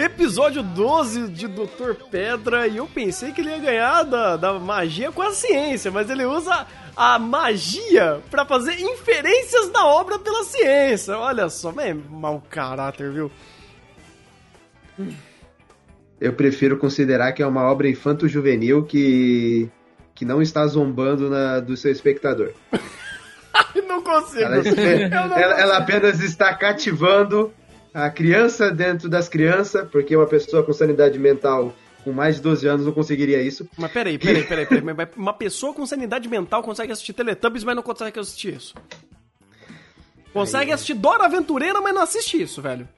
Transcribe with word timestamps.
Episódio 0.00 0.62
12 0.62 1.28
de 1.28 1.46
Dr. 1.46 1.92
Pedra, 2.10 2.66
e 2.66 2.78
eu 2.78 2.86
pensei 2.86 3.32
que 3.32 3.42
ele 3.42 3.50
ia 3.50 3.58
ganhar 3.58 4.02
da, 4.02 4.34
da 4.34 4.54
magia 4.54 5.12
com 5.12 5.20
a 5.20 5.30
ciência, 5.30 5.90
mas 5.90 6.08
ele 6.08 6.24
usa 6.24 6.66
a 6.96 7.18
magia 7.18 8.18
para 8.30 8.46
fazer 8.46 8.80
inferências 8.80 9.68
da 9.68 9.84
obra 9.84 10.18
pela 10.18 10.42
ciência. 10.44 11.18
Olha 11.18 11.50
só, 11.50 11.70
é 11.78 11.92
mau 11.92 12.42
caráter, 12.48 13.12
viu? 13.12 13.30
Eu 16.18 16.32
prefiro 16.32 16.78
considerar 16.78 17.32
que 17.32 17.42
é 17.42 17.46
uma 17.46 17.70
obra 17.70 17.86
infanto-juvenil 17.86 18.84
que, 18.84 19.68
que 20.14 20.24
não 20.24 20.40
está 20.40 20.66
zombando 20.66 21.28
na, 21.28 21.60
do 21.60 21.76
seu 21.76 21.92
espectador. 21.92 22.52
não 23.86 24.02
consigo. 24.02 24.44
Ela, 24.44 24.62
não 25.26 25.36
ela, 25.36 25.60
ela 25.60 25.76
apenas 25.76 26.20
está 26.20 26.54
cativando 26.54 27.52
a 27.92 28.10
criança 28.10 28.70
dentro 28.70 29.08
das 29.08 29.28
crianças, 29.28 29.88
porque 29.88 30.16
uma 30.16 30.26
pessoa 30.26 30.62
com 30.62 30.72
sanidade 30.72 31.18
mental 31.18 31.74
com 32.04 32.12
mais 32.12 32.36
de 32.36 32.42
12 32.42 32.66
anos 32.66 32.86
não 32.86 32.92
conseguiria 32.92 33.42
isso. 33.42 33.68
Mas 33.76 33.92
peraí, 33.92 34.18
peraí, 34.18 34.44
peraí, 34.44 34.66
peraí. 34.66 35.08
Uma 35.16 35.32
pessoa 35.32 35.74
com 35.74 35.84
sanidade 35.84 36.28
mental 36.28 36.62
consegue 36.62 36.92
assistir 36.92 37.12
Teletubbies, 37.12 37.64
mas 37.64 37.76
não 37.76 37.82
consegue 37.82 38.18
assistir 38.18 38.54
isso. 38.54 38.74
Consegue 40.32 40.72
assistir 40.72 40.94
Dora 40.94 41.24
Aventureira, 41.24 41.80
mas 41.80 41.94
não 41.94 42.02
assiste 42.02 42.40
isso, 42.40 42.62
velho. 42.62 42.88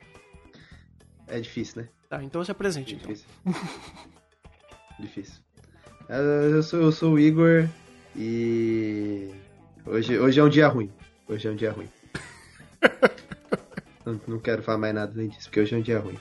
É 1.27 1.41
difícil, 1.41 1.83
né? 1.83 1.89
Tá, 2.09 2.23
então 2.23 2.45
se 2.45 2.51
apresente, 2.51 2.95
é 2.95 2.97
então. 2.97 3.13
difícil. 3.13 3.29
difícil. 5.01 5.35
Eu 6.55 6.63
sou, 6.63 6.81
eu 6.83 6.93
sou 6.93 7.13
o 7.15 7.19
Igor 7.19 7.67
e. 8.15 9.31
Hoje, 9.87 10.19
hoje 10.19 10.39
é 10.39 10.45
um 10.45 10.49
dia 10.49 10.69
ruim. 10.69 10.93
Hoje 11.27 11.49
é 11.49 11.51
um 11.51 11.57
dia 11.57 11.73
ruim. 11.73 11.89
não, 14.05 14.21
não 14.27 14.39
quero 14.39 14.63
falar 14.63 14.79
mais 14.79 14.95
nada 14.95 15.13
além 15.15 15.29
disso, 15.29 15.45
porque 15.45 15.61
hoje 15.61 15.75
é 15.75 15.79
um 15.79 15.83
dia 15.83 15.99
ruim. 15.99 16.19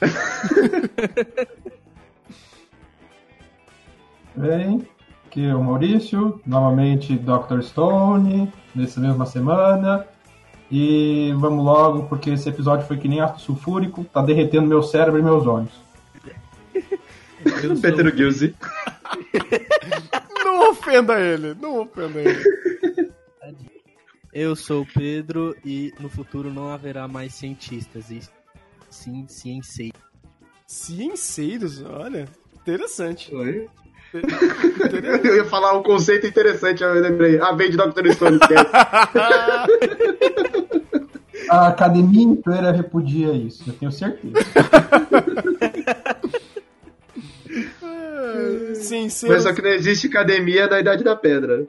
Bem, 4.36 4.86
aqui 5.26 5.44
é 5.46 5.54
o 5.54 5.62
Maurício, 5.62 6.40
novamente 6.46 7.16
Dr. 7.16 7.60
Stone, 7.62 8.52
nessa 8.74 9.00
mesma 9.00 9.26
semana. 9.26 10.06
E 10.70 11.32
vamos 11.38 11.64
logo, 11.64 12.04
porque 12.04 12.30
esse 12.30 12.48
episódio 12.48 12.86
foi 12.86 12.98
que 12.98 13.08
nem 13.08 13.20
ácido 13.20 13.40
sulfúrico, 13.40 14.04
tá 14.04 14.22
derretendo 14.22 14.68
meu 14.68 14.82
cérebro 14.82 15.18
e 15.18 15.22
meus 15.22 15.46
olhos. 15.46 15.72
Peter 17.80 18.14
Gilze. 18.14 18.54
não 20.44 20.70
ofenda 20.70 21.18
ele, 21.18 21.56
não 21.60 21.80
ofenda 21.80 22.20
ele. 22.20 22.77
Eu 24.32 24.54
sou 24.54 24.82
o 24.82 24.86
Pedro 24.86 25.56
e 25.64 25.92
no 25.98 26.08
futuro 26.08 26.52
não 26.52 26.68
haverá 26.68 27.08
mais 27.08 27.34
cientistas, 27.34 28.10
e 28.10 28.20
sim 28.90 29.26
cienceiros. 29.26 30.00
Cienceiros? 30.66 31.82
Olha, 31.82 32.28
interessante. 32.56 33.34
Oi? 33.34 33.68
Eu 35.24 35.36
ia 35.36 35.44
falar 35.44 35.76
um 35.76 35.82
conceito 35.82 36.26
interessante, 36.26 36.82
eu 36.82 36.94
lembrei. 36.94 37.38
Ah, 37.40 37.52
vem 37.52 37.70
de 37.70 37.76
Dr. 37.76 38.10
Stone. 38.12 38.38
A 41.50 41.68
academia 41.68 42.24
inteira 42.24 42.72
repudia 42.72 43.32
isso, 43.32 43.64
eu 43.66 43.74
tenho 43.74 43.92
certeza. 43.92 44.34
Sim, 48.74 49.08
sim. 49.08 49.28
Mas 49.28 49.42
só 49.42 49.52
que 49.52 49.60
não 49.62 49.70
existe 49.70 50.06
academia 50.06 50.66
na 50.66 50.80
Idade 50.80 51.04
da 51.04 51.16
Pedra. 51.16 51.66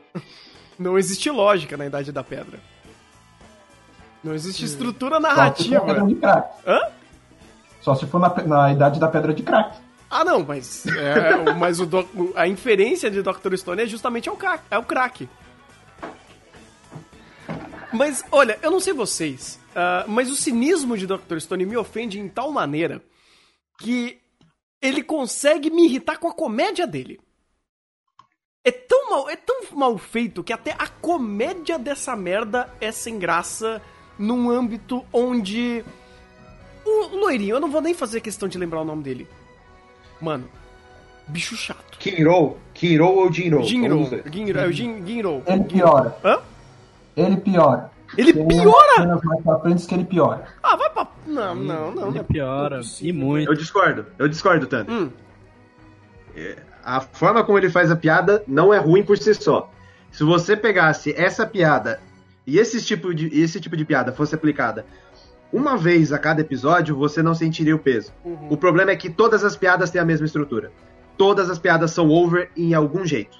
Não 0.80 0.98
existe 0.98 1.30
lógica 1.30 1.76
na 1.76 1.86
Idade 1.86 2.10
da 2.14 2.24
Pedra. 2.24 2.58
Não 4.24 4.34
existe 4.34 4.64
estrutura 4.64 5.20
narrativa. 5.20 5.80
Só 5.80 5.96
se 6.06 6.16
for, 6.16 6.50
Hã? 6.66 6.80
Só 7.82 7.96
se 7.96 8.06
for 8.06 8.20
na, 8.20 8.30
na 8.44 8.72
Idade 8.72 9.00
da 9.00 9.10
Pedra 9.10 9.34
de 9.34 9.44
Crack. 9.44 9.78
Ah, 10.10 10.24
não, 10.24 10.44
mas, 10.44 10.86
é, 10.88 11.54
mas 11.54 11.80
o 11.80 11.86
doc, 11.86 12.08
a 12.36 12.48
inferência 12.48 13.12
de 13.12 13.22
Dr. 13.22 13.56
Stone 13.56 13.84
é 13.84 13.86
justamente 13.86 14.28
é 14.28 14.32
o, 14.32 14.36
crack, 14.36 14.64
é 14.72 14.78
o 14.78 14.84
crack. 14.84 15.30
Mas, 17.94 18.24
olha, 18.32 18.58
eu 18.62 18.72
não 18.72 18.80
sei 18.80 18.94
vocês, 18.94 19.60
uh, 19.72 20.10
mas 20.10 20.32
o 20.32 20.36
cinismo 20.36 20.98
de 20.98 21.06
Dr. 21.06 21.40
Stone 21.40 21.66
me 21.66 21.78
ofende 21.78 22.20
em 22.20 22.28
tal 22.28 22.52
maneira 22.52 23.04
que 23.80 24.20
ele 24.82 25.04
consegue 25.04 25.70
me 25.70 25.86
irritar 25.86 26.18
com 26.18 26.28
a 26.28 26.34
comédia 26.34 26.88
dele. 26.88 27.20
É 28.64 28.72
tão 28.72 29.10
mal, 29.10 29.30
é 29.30 29.36
tão 29.36 29.62
mal 29.74 29.98
feito 29.98 30.44
que 30.44 30.52
até 30.52 30.76
a 30.78 30.88
comédia 30.88 31.80
dessa 31.80 32.16
merda 32.16 32.70
é 32.82 32.92
sem 32.92 33.18
graça 33.18 33.82
num 34.18 34.50
âmbito 34.50 35.06
onde 35.14 35.84
o 36.86 37.16
loirinho, 37.16 37.56
eu 37.56 37.60
não 37.60 37.72
vou 37.72 37.82
nem 37.82 37.94
fazer 37.94 38.20
questão 38.20 38.50
de 38.50 38.58
lembrar 38.58 38.82
o 38.82 38.86
nome 38.86 39.04
dele. 39.04 39.28
Mano, 40.20 40.50
bicho 41.28 41.56
chato. 41.56 41.98
Kinro? 41.98 42.58
Kinro 42.74 43.08
ou 43.08 43.32
Jinro? 43.32 43.64
Jinro. 43.64 44.10
Jinro, 44.32 44.60
é 44.60 44.68
o 44.68 44.72
Jin, 44.72 45.06
Jinro. 45.06 45.44
Ele 45.46 45.64
piora. 45.64 46.18
Hã? 46.24 46.40
Ele 47.16 47.38
piora. 47.38 47.92
Ele 48.18 48.34
Tem 48.34 48.48
piora? 48.48 49.20
mais 49.24 49.44
pra 49.44 49.60
frente 49.60 49.88
que 49.88 49.94
ele 49.94 50.06
piora. 50.06 50.48
Ah, 50.64 50.76
vai 50.76 50.90
pra... 50.90 51.08
Não, 51.28 51.56
não, 51.56 51.92
não. 51.92 52.04
Ele 52.08 52.12
não 52.16 52.22
é 52.22 52.24
piora, 52.24 52.82
e 53.02 53.14
muito. 53.14 53.50
Eu 53.52 53.56
discordo, 53.56 54.06
eu 54.18 54.28
discordo, 54.28 54.66
tanto. 54.66 54.92
Hum, 54.92 55.12
A 56.90 57.02
forma 57.02 57.44
como 57.44 57.56
ele 57.56 57.70
faz 57.70 57.92
a 57.92 57.96
piada 57.96 58.44
não 58.48 58.74
é 58.74 58.80
ruim 58.80 59.04
por 59.04 59.16
si 59.16 59.32
só. 59.36 59.70
Se 60.12 60.24
você 60.24 60.58
pegasse 60.58 61.14
essa 61.16 61.46
piada 61.46 62.00
e 62.48 62.58
esse 62.58 62.82
tipo 62.84 63.14
de, 63.14 63.28
esse 63.40 63.60
tipo 63.60 63.78
de 63.78 63.86
piada 63.86 64.12
fosse 64.12 64.34
aplicada 64.34 64.88
uma 65.54 65.78
vez 65.78 66.12
a 66.12 66.18
cada 66.18 66.42
episódio, 66.42 66.96
você 66.96 67.22
não 67.22 67.36
sentiria 67.36 67.76
o 67.76 67.80
peso. 67.80 68.12
Uhum. 68.26 68.48
O 68.50 68.58
problema 68.58 68.90
é 68.90 68.96
que 68.96 69.08
todas 69.08 69.44
as 69.44 69.56
piadas 69.56 69.92
têm 69.92 70.02
a 70.02 70.06
mesma 70.06 70.26
estrutura. 70.26 70.72
Todas 71.16 71.48
as 71.48 71.60
piadas 71.60 71.92
são 71.92 72.10
over 72.10 72.50
em 72.58 72.74
algum 72.74 73.06
jeito. 73.06 73.38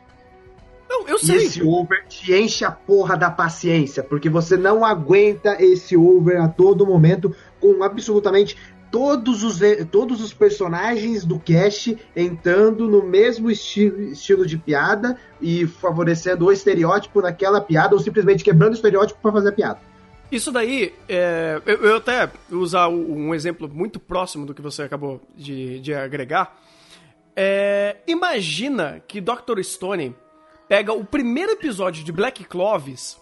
não, 0.88 1.08
eu 1.08 1.16
E 1.16 1.26
sei. 1.26 1.36
esse 1.38 1.64
over 1.64 2.06
te 2.08 2.32
enche 2.34 2.64
a 2.64 2.70
porra 2.72 3.18
da 3.18 3.32
paciência, 3.32 4.04
porque 4.04 4.30
você 4.30 4.58
não 4.58 4.86
aguenta 4.86 5.58
esse 5.60 5.98
over 5.98 6.40
a 6.40 6.48
todo 6.48 6.86
momento 6.86 7.36
com 7.60 7.82
absolutamente 7.84 8.56
todos 8.92 9.44
os, 9.44 9.60
todos 9.92 10.22
os 10.22 10.34
personagens 10.34 11.24
do 11.24 11.40
cast 11.40 11.98
entrando 12.16 12.88
no 12.88 13.04
mesmo 13.04 13.50
estilo, 13.50 14.02
estilo 14.02 14.46
de 14.46 14.58
piada 14.58 15.18
e 15.42 15.68
favorecendo 15.68 16.46
o 16.46 16.52
estereótipo 16.52 17.22
daquela 17.22 17.62
piada 17.62 17.94
ou 17.94 18.00
simplesmente 18.00 18.44
quebrando 18.44 18.72
o 18.72 18.76
estereótipo 18.76 19.20
para 19.22 19.32
fazer 19.32 19.50
a 19.50 19.54
piada. 19.54 19.80
Isso 20.32 20.52
daí, 20.52 20.94
é, 21.08 21.60
eu, 21.66 21.84
eu 21.84 21.98
até 21.98 22.30
usar 22.52 22.88
um 22.88 23.34
exemplo 23.34 23.68
muito 23.68 24.00
próximo 24.00 24.46
do 24.46 24.54
que 24.54 24.62
você 24.62 24.84
acabou 24.84 25.20
de, 25.36 25.80
de 25.80 25.94
agregar. 25.94 26.56
É, 27.36 27.98
imagina 28.08 29.02
que 29.08 29.20
Dr. 29.20 29.62
Stone 29.64 30.16
pega 30.68 30.94
o 30.94 31.04
primeiro 31.04 31.54
episódio 31.54 32.04
de 32.04 32.12
Black 32.12 32.44
Clovis 32.44 33.18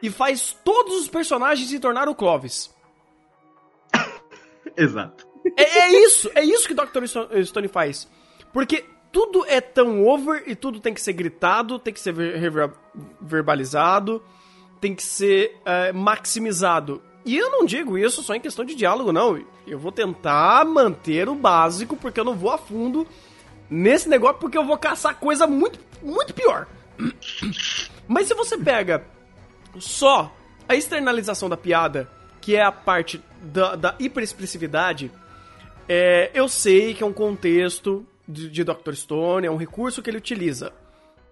e 0.00 0.10
faz 0.10 0.56
todos 0.64 1.00
os 1.00 1.08
personagens 1.08 1.68
se 1.68 1.80
tornar 1.80 2.08
o 2.08 2.14
Clovis. 2.14 2.70
Exato. 4.76 5.26
É, 5.56 5.62
é 5.80 6.04
isso, 6.04 6.30
é 6.34 6.44
isso 6.44 6.66
que 6.68 6.74
Dr. 6.74 7.04
Sto- 7.04 7.28
Stone 7.44 7.68
faz. 7.68 8.08
Porque 8.52 8.84
tudo 9.10 9.44
é 9.46 9.60
tão 9.60 10.06
over 10.06 10.44
e 10.46 10.54
tudo 10.54 10.80
tem 10.80 10.94
que 10.94 11.00
ser 11.00 11.12
gritado, 11.12 11.78
tem 11.78 11.92
que 11.92 12.00
ser 12.00 12.14
verbalizado, 13.20 14.22
tem 14.80 14.94
que 14.94 15.02
ser 15.02 15.60
é, 15.64 15.92
maximizado. 15.92 17.02
E 17.24 17.36
eu 17.36 17.50
não 17.50 17.64
digo 17.64 17.96
isso 17.96 18.22
só 18.22 18.34
em 18.34 18.40
questão 18.40 18.64
de 18.64 18.74
diálogo, 18.74 19.12
não. 19.12 19.40
Eu 19.66 19.78
vou 19.78 19.92
tentar 19.92 20.64
manter 20.64 21.28
o 21.28 21.34
básico, 21.34 21.96
porque 21.96 22.18
eu 22.18 22.24
não 22.24 22.34
vou 22.34 22.50
a 22.50 22.58
fundo 22.58 23.06
nesse 23.70 24.08
negócio, 24.08 24.38
porque 24.38 24.58
eu 24.58 24.64
vou 24.64 24.76
caçar 24.76 25.18
coisa 25.18 25.46
muito, 25.46 25.78
muito 26.02 26.34
pior. 26.34 26.66
Mas 28.08 28.26
se 28.28 28.34
você 28.34 28.58
pega 28.58 29.04
só 29.78 30.34
a 30.68 30.74
externalização 30.74 31.48
da 31.48 31.56
piada, 31.56 32.10
que 32.42 32.56
é 32.56 32.62
a 32.62 32.72
parte 32.72 33.22
da, 33.40 33.76
da 33.76 33.94
hiperexpressividade, 33.98 35.10
é, 35.88 36.30
eu 36.34 36.48
sei 36.48 36.92
que 36.92 37.02
é 37.02 37.06
um 37.06 37.12
contexto 37.12 38.04
de, 38.28 38.50
de 38.50 38.64
Dr. 38.64 38.94
Stone, 38.94 39.46
é 39.46 39.50
um 39.50 39.56
recurso 39.56 40.02
que 40.02 40.10
ele 40.10 40.18
utiliza. 40.18 40.72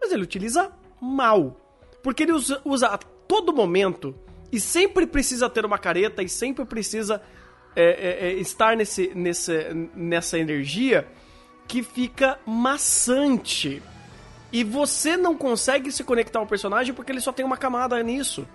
Mas 0.01 0.13
ele 0.13 0.23
utiliza 0.23 0.71
mal. 1.01 1.61
Porque 2.03 2.23
ele 2.23 2.33
usa, 2.33 2.61
usa 2.65 2.87
a 2.87 2.97
todo 2.97 3.53
momento 3.53 4.15
e 4.53 4.61
sempre 4.61 5.07
precisa 5.07 5.51
ter 5.51 5.67
uma 5.67 5.79
careta 5.79 6.23
e 6.23 6.29
sempre 6.29 6.65
precisa 6.65 7.21
é, 7.75 7.85
é, 7.85 8.29
é, 8.29 8.33
estar 8.35 8.77
nesse, 8.77 9.13
nesse, 9.15 9.53
nessa 9.95 10.39
energia 10.39 11.07
que 11.67 11.83
fica 11.83 12.39
maçante. 12.47 13.83
E 14.53 14.65
você 14.65 15.17
não 15.17 15.37
consegue 15.37 15.91
se 15.91 16.05
conectar 16.05 16.39
ao 16.39 16.47
personagem 16.47 16.95
porque 16.95 17.11
ele 17.11 17.21
só 17.21 17.33
tem 17.33 17.45
uma 17.45 17.57
camada 17.57 18.01
nisso. 18.03 18.47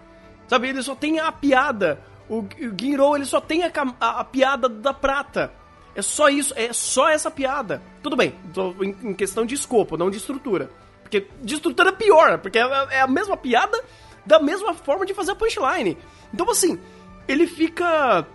Sabe, 0.48 0.69
ele 0.69 0.84
só 0.84 0.96
tem 0.96 1.19
a 1.19 1.31
piada. 1.31 2.01
O, 2.30 2.39
o 2.39 2.48
Ginro, 2.80 3.16
ele 3.16 3.25
só 3.25 3.39
tem 3.39 3.63
a, 3.63 3.72
a- 4.00 4.19
a 4.22 4.24
piada 4.24 4.68
da 4.68 4.94
prata. 4.94 5.51
É 5.95 6.01
só 6.01 6.27
isso, 6.27 6.54
é 6.57 6.74
só 6.74 7.07
essa 7.10 7.31
piada. 7.31 7.81
Tudo 8.04 8.16
bem, 8.16 8.33
em, 8.81 9.10
em 9.10 9.13
questão 9.13 9.45
de 9.45 9.56
escopo, 9.56 9.95
não 9.98 10.10
de 10.10 10.18
estrutura. 10.18 10.69
Porque 11.04 11.27
de 11.42 11.54
estrutura 11.56 11.89
é 11.89 11.94
pior, 11.94 12.39
porque 12.39 12.57
é, 12.60 12.63
é 12.92 13.01
a 13.01 13.07
mesma 13.07 13.38
piada 13.38 13.81
da 14.25 14.39
mesma 14.39 14.74
forma 14.74 15.06
de 15.06 15.13
fazer 15.13 15.31
a 15.31 15.36
punchline. 15.36 15.98
Então, 16.33 16.50
assim, 16.50 16.80
ele 17.27 17.45
fica 17.48 18.25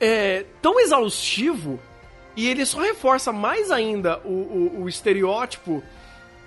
é, 0.00 0.44
tão 0.60 0.78
exaustivo 0.80 1.78
e 2.36 2.48
ele 2.48 2.66
só 2.66 2.80
reforça 2.80 3.32
mais 3.32 3.70
ainda 3.70 4.18
o, 4.24 4.28
o- 4.28 4.82
o 4.82 4.88
estereótipo 4.88 5.82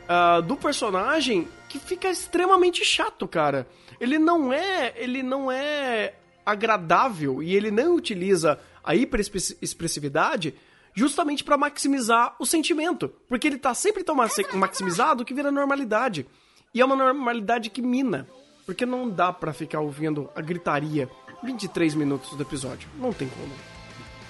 ah, 0.08 0.42
do 0.42 0.56
personagem 0.58 1.48
que 1.70 1.80
fica 1.80 2.10
extremamente 2.10 2.84
chato, 2.86 3.28
cara. 3.28 3.66
Ele 4.00 4.20
não 4.20 4.52
é, 4.54 4.94
ele 4.98 5.24
não 5.24 5.52
é 5.52 6.14
agradável 6.48 7.44
e 7.44 7.54
ele 7.56 7.70
não 7.70 7.94
utiliza 7.96 8.58
a 8.84 8.96
hiperexpressividade 8.96 10.54
justamente 10.96 11.44
pra 11.44 11.58
maximizar 11.58 12.36
o 12.40 12.46
sentimento, 12.46 13.10
porque 13.28 13.46
ele 13.48 13.58
tá 13.58 13.74
sempre 13.74 14.04
tão 14.04 14.16
ma- 14.16 14.28
maximizado 14.54 15.24
que 15.26 15.34
vira 15.34 15.52
normalidade. 15.52 16.26
E 16.74 16.82
é 16.82 16.86
uma 16.86 16.96
normalidade 16.96 17.70
que 17.70 17.82
mina, 17.82 18.28
porque 18.66 18.86
não 18.86 19.10
dá 19.10 19.32
pra 19.32 19.54
ficar 19.54 19.80
ouvindo 19.82 20.30
a 20.36 20.42
gritaria 20.42 21.10
23 21.44 21.94
minutos 21.96 22.36
do 22.36 22.42
episódio. 22.42 22.88
Não 22.98 23.12
tem 23.14 23.28
como. 23.30 23.54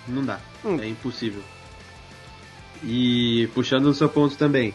Não 0.08 0.26
dá. 0.26 0.40
Hum. 0.66 0.78
É 0.82 0.88
impossível. 0.88 1.42
E 2.84 3.48
puxando 3.54 3.86
o 3.88 3.94
seu 3.94 4.10
ponto 4.10 4.36
também. 4.38 4.74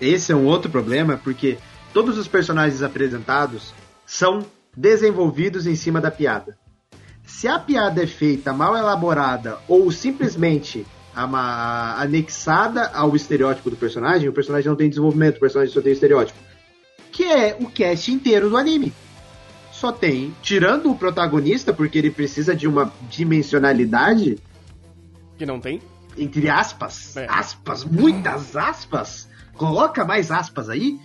Esse 0.00 0.32
é 0.32 0.36
um 0.36 0.46
outro 0.46 0.70
problema, 0.70 1.20
porque 1.22 1.58
todos 1.92 2.18
os 2.18 2.26
personagens 2.26 2.82
apresentados 2.82 3.72
são 4.06 4.44
desenvolvidos 4.76 5.66
em 5.66 5.76
cima 5.76 6.00
da 6.00 6.10
piada. 6.10 6.56
Se 7.24 7.46
a 7.46 7.58
piada 7.58 8.02
é 8.02 8.06
feita 8.06 8.52
mal 8.52 8.76
elaborada 8.76 9.58
ou 9.68 9.90
simplesmente 9.92 10.86
anexada 11.14 12.88
ao 12.94 13.14
estereótipo 13.14 13.70
do 13.70 13.76
personagem, 13.76 14.28
o 14.28 14.32
personagem 14.32 14.68
não 14.68 14.76
tem 14.76 14.88
desenvolvimento, 14.88 15.36
o 15.36 15.40
personagem 15.40 15.72
só 15.72 15.80
tem 15.80 15.92
estereótipo. 15.92 16.38
Que 17.10 17.24
é 17.24 17.56
o 17.60 17.66
cast 17.70 18.10
inteiro 18.10 18.48
do 18.48 18.56
anime. 18.56 18.92
Só 19.70 19.92
tem, 19.92 20.34
tirando 20.42 20.90
o 20.90 20.96
protagonista, 20.96 21.72
porque 21.72 21.98
ele 21.98 22.10
precisa 22.10 22.54
de 22.54 22.66
uma 22.66 22.92
dimensionalidade, 23.10 24.38
Que 25.36 25.44
não 25.44 25.60
tem? 25.60 25.82
entre 26.16 26.48
aspas, 26.48 27.16
É. 27.16 27.26
aspas, 27.28 27.84
muitas 27.84 28.56
aspas, 28.56 29.28
coloca 29.54 30.04
mais 30.04 30.30
aspas 30.30 30.68
aí, 30.70 30.98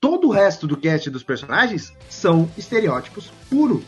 todo 0.00 0.28
o 0.28 0.30
resto 0.30 0.66
do 0.66 0.76
cast 0.76 1.10
dos 1.10 1.22
personagens 1.22 1.92
são 2.08 2.50
estereótipos 2.56 3.30
puro. 3.50 3.84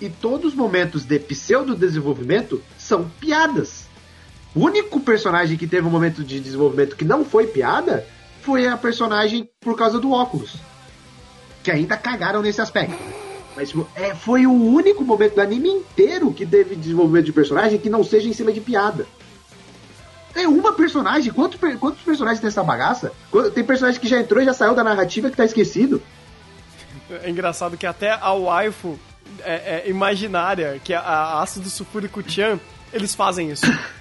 E 0.00 0.08
todos 0.08 0.52
os 0.52 0.54
momentos 0.54 1.04
de 1.04 1.18
pseudo-desenvolvimento 1.18 2.62
são 2.78 3.08
piadas. 3.20 3.86
O 4.54 4.60
único 4.60 4.98
personagem 5.00 5.56
que 5.56 5.66
teve 5.66 5.86
um 5.86 5.90
momento 5.90 6.24
de 6.24 6.40
desenvolvimento 6.40 6.96
que 6.96 7.04
não 7.04 7.24
foi 7.24 7.46
piada 7.46 8.06
foi 8.40 8.66
a 8.66 8.76
personagem 8.76 9.48
por 9.60 9.76
causa 9.76 9.98
do 9.98 10.12
óculos. 10.12 10.56
Que 11.62 11.70
ainda 11.70 11.96
cagaram 11.96 12.40
nesse 12.40 12.60
aspecto. 12.60 12.96
Mas 13.54 13.70
tipo, 13.70 13.86
é, 13.94 14.14
foi 14.14 14.46
o 14.46 14.52
único 14.52 15.04
momento 15.04 15.34
do 15.34 15.40
anime 15.40 15.68
inteiro 15.68 16.32
que 16.32 16.46
teve 16.46 16.76
desenvolvimento 16.76 17.26
de 17.26 17.32
personagem 17.32 17.78
que 17.78 17.90
não 17.90 18.04
seja 18.04 18.28
em 18.28 18.32
cima 18.32 18.52
de 18.52 18.60
piada. 18.60 19.06
É 20.36 20.46
uma 20.46 20.72
personagem. 20.72 21.32
Quantos, 21.32 21.58
per- 21.58 21.78
quantos 21.78 22.02
personagens 22.02 22.40
tem 22.40 22.48
essa 22.48 22.62
bagaça? 22.62 23.12
Tem 23.54 23.64
personagem 23.64 24.00
que 24.00 24.06
já 24.08 24.20
entrou 24.20 24.42
e 24.42 24.44
já 24.44 24.52
saiu 24.52 24.74
da 24.74 24.84
narrativa 24.84 25.30
que 25.30 25.36
tá 25.36 25.44
esquecido. 25.44 26.02
É 27.22 27.30
engraçado 27.30 27.76
que 27.76 27.86
até 27.86 28.10
a 28.12 28.32
waifu 28.32 28.98
é, 29.42 29.84
é, 29.86 29.90
imaginária, 29.90 30.80
que 30.82 30.92
é 30.92 30.96
a 30.96 31.40
ácido 31.40 31.68
sulfúrico 31.70 32.22
Chan, 32.28 32.58
eles 32.92 33.14
fazem 33.14 33.50
isso. 33.50 33.66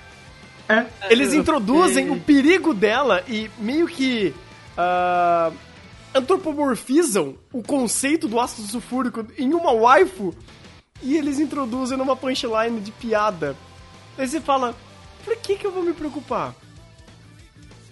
É. 0.67 0.83
Eles 1.11 1.31
introduzem 1.31 2.09
o 2.09 2.19
perigo 2.19 2.73
dela 2.73 3.23
e 3.27 3.51
meio 3.59 3.85
que 3.85 4.33
ah, 4.75 5.51
antropomorfizam 6.11 7.35
o 7.53 7.61
conceito 7.61 8.27
do 8.27 8.39
ácido 8.39 8.67
sulfúrico 8.67 9.27
em 9.37 9.53
uma 9.53 9.71
waifu 9.71 10.33
e 11.03 11.15
eles 11.15 11.39
introduzem 11.39 11.95
numa 11.97 12.15
punchline 12.15 12.79
de 12.81 12.91
piada. 12.91 13.55
Aí 14.17 14.27
você 14.27 14.41
fala, 14.41 14.73
por 15.25 15.35
que 15.37 15.57
que 15.57 15.65
eu 15.67 15.71
vou 15.71 15.83
me 15.83 15.93
preocupar? 15.93 16.55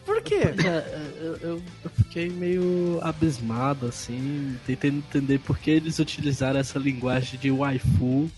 Por 0.06 0.22
quê? 0.22 0.36
É, 0.66 1.14
eu, 1.22 1.36
eu- 1.38 1.62
eu 1.84 1.90
fiquei 1.90 2.30
meio 2.30 3.00
abismado, 3.02 3.88
assim, 3.88 4.58
tentando 4.66 4.98
entender 4.98 5.40
por 5.40 5.58
que 5.58 5.72
eles 5.72 5.98
utilizaram 6.00 6.60
essa 6.60 6.78
linguagem 6.78 7.40
de 7.40 7.50
waifu, 7.50 8.30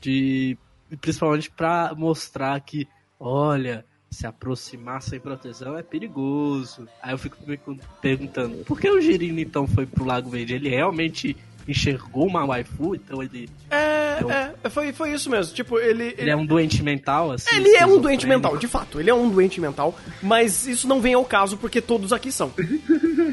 de 0.00 0.56
principalmente 1.00 1.50
pra 1.50 1.92
mostrar 1.96 2.58
que, 2.60 2.86
olha, 3.18 3.84
se 4.10 4.26
aproximar 4.26 5.02
sem 5.02 5.18
proteção 5.20 5.76
é 5.76 5.82
perigoso. 5.82 6.88
Aí 7.02 7.12
eu 7.12 7.18
fico 7.18 7.36
me 7.46 7.58
perguntando, 8.00 8.58
por 8.64 8.80
que 8.80 8.88
o 8.88 9.00
Girino 9.00 9.40
então 9.40 9.66
foi 9.66 9.84
pro 9.84 10.04
Lago 10.04 10.30
Verde? 10.30 10.54
Ele 10.54 10.68
realmente 10.68 11.36
enxergou 11.68 12.26
uma 12.26 12.44
waifu, 12.44 12.94
então 12.94 13.22
ele, 13.22 13.48
É, 13.70 14.18
Eu- 14.20 14.30
é, 14.30 14.54
foi, 14.70 14.92
foi 14.92 15.12
isso 15.12 15.30
mesmo. 15.30 15.54
Tipo, 15.54 15.78
ele, 15.78 16.14
ele 16.18 16.30
é 16.30 16.34
um 16.34 16.44
doente 16.44 16.82
mental, 16.82 17.30
assim? 17.32 17.54
Ele 17.54 17.76
é 17.76 17.86
um 17.86 18.00
doente 18.00 18.26
mental, 18.26 18.56
de 18.56 18.66
fato, 18.66 18.98
ele 18.98 19.10
é 19.10 19.14
um 19.14 19.28
doente 19.28 19.60
mental, 19.60 19.94
mas 20.22 20.66
isso 20.66 20.88
não 20.88 21.00
vem 21.00 21.14
ao 21.14 21.24
caso 21.24 21.56
porque 21.56 21.80
todos 21.80 22.12
aqui 22.12 22.32
são. 22.32 22.50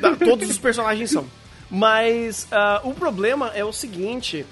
Tá, 0.01 0.13
todos 0.17 0.49
os 0.49 0.57
personagens 0.57 1.09
são. 1.09 1.25
Mas 1.71 2.47
ah, 2.51 2.81
o 2.83 2.93
problema 2.93 3.51
é 3.55 3.63
o 3.63 3.71
seguinte: 3.71 4.45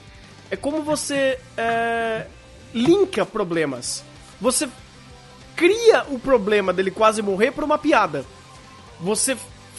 é 0.49 0.55
como 0.55 0.81
você 0.81 1.37
é, 1.57 2.25
linka 2.73 3.25
problemas. 3.25 4.03
Você 4.39 4.67
cria 5.55 6.05
o 6.09 6.17
problema 6.17 6.71
dele 6.73 6.89
quase 6.91 7.21
morrer 7.21 7.51
por 7.51 7.63
uma 7.63 7.77
piada. 7.77 8.25
Você 8.99 9.37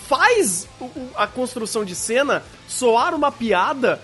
faz 0.09 0.69
a 1.17 1.27
construção 1.27 1.85
de 1.85 1.95
cena 1.95 2.43
soar 2.69 3.15
uma 3.15 3.33
piada 3.33 4.01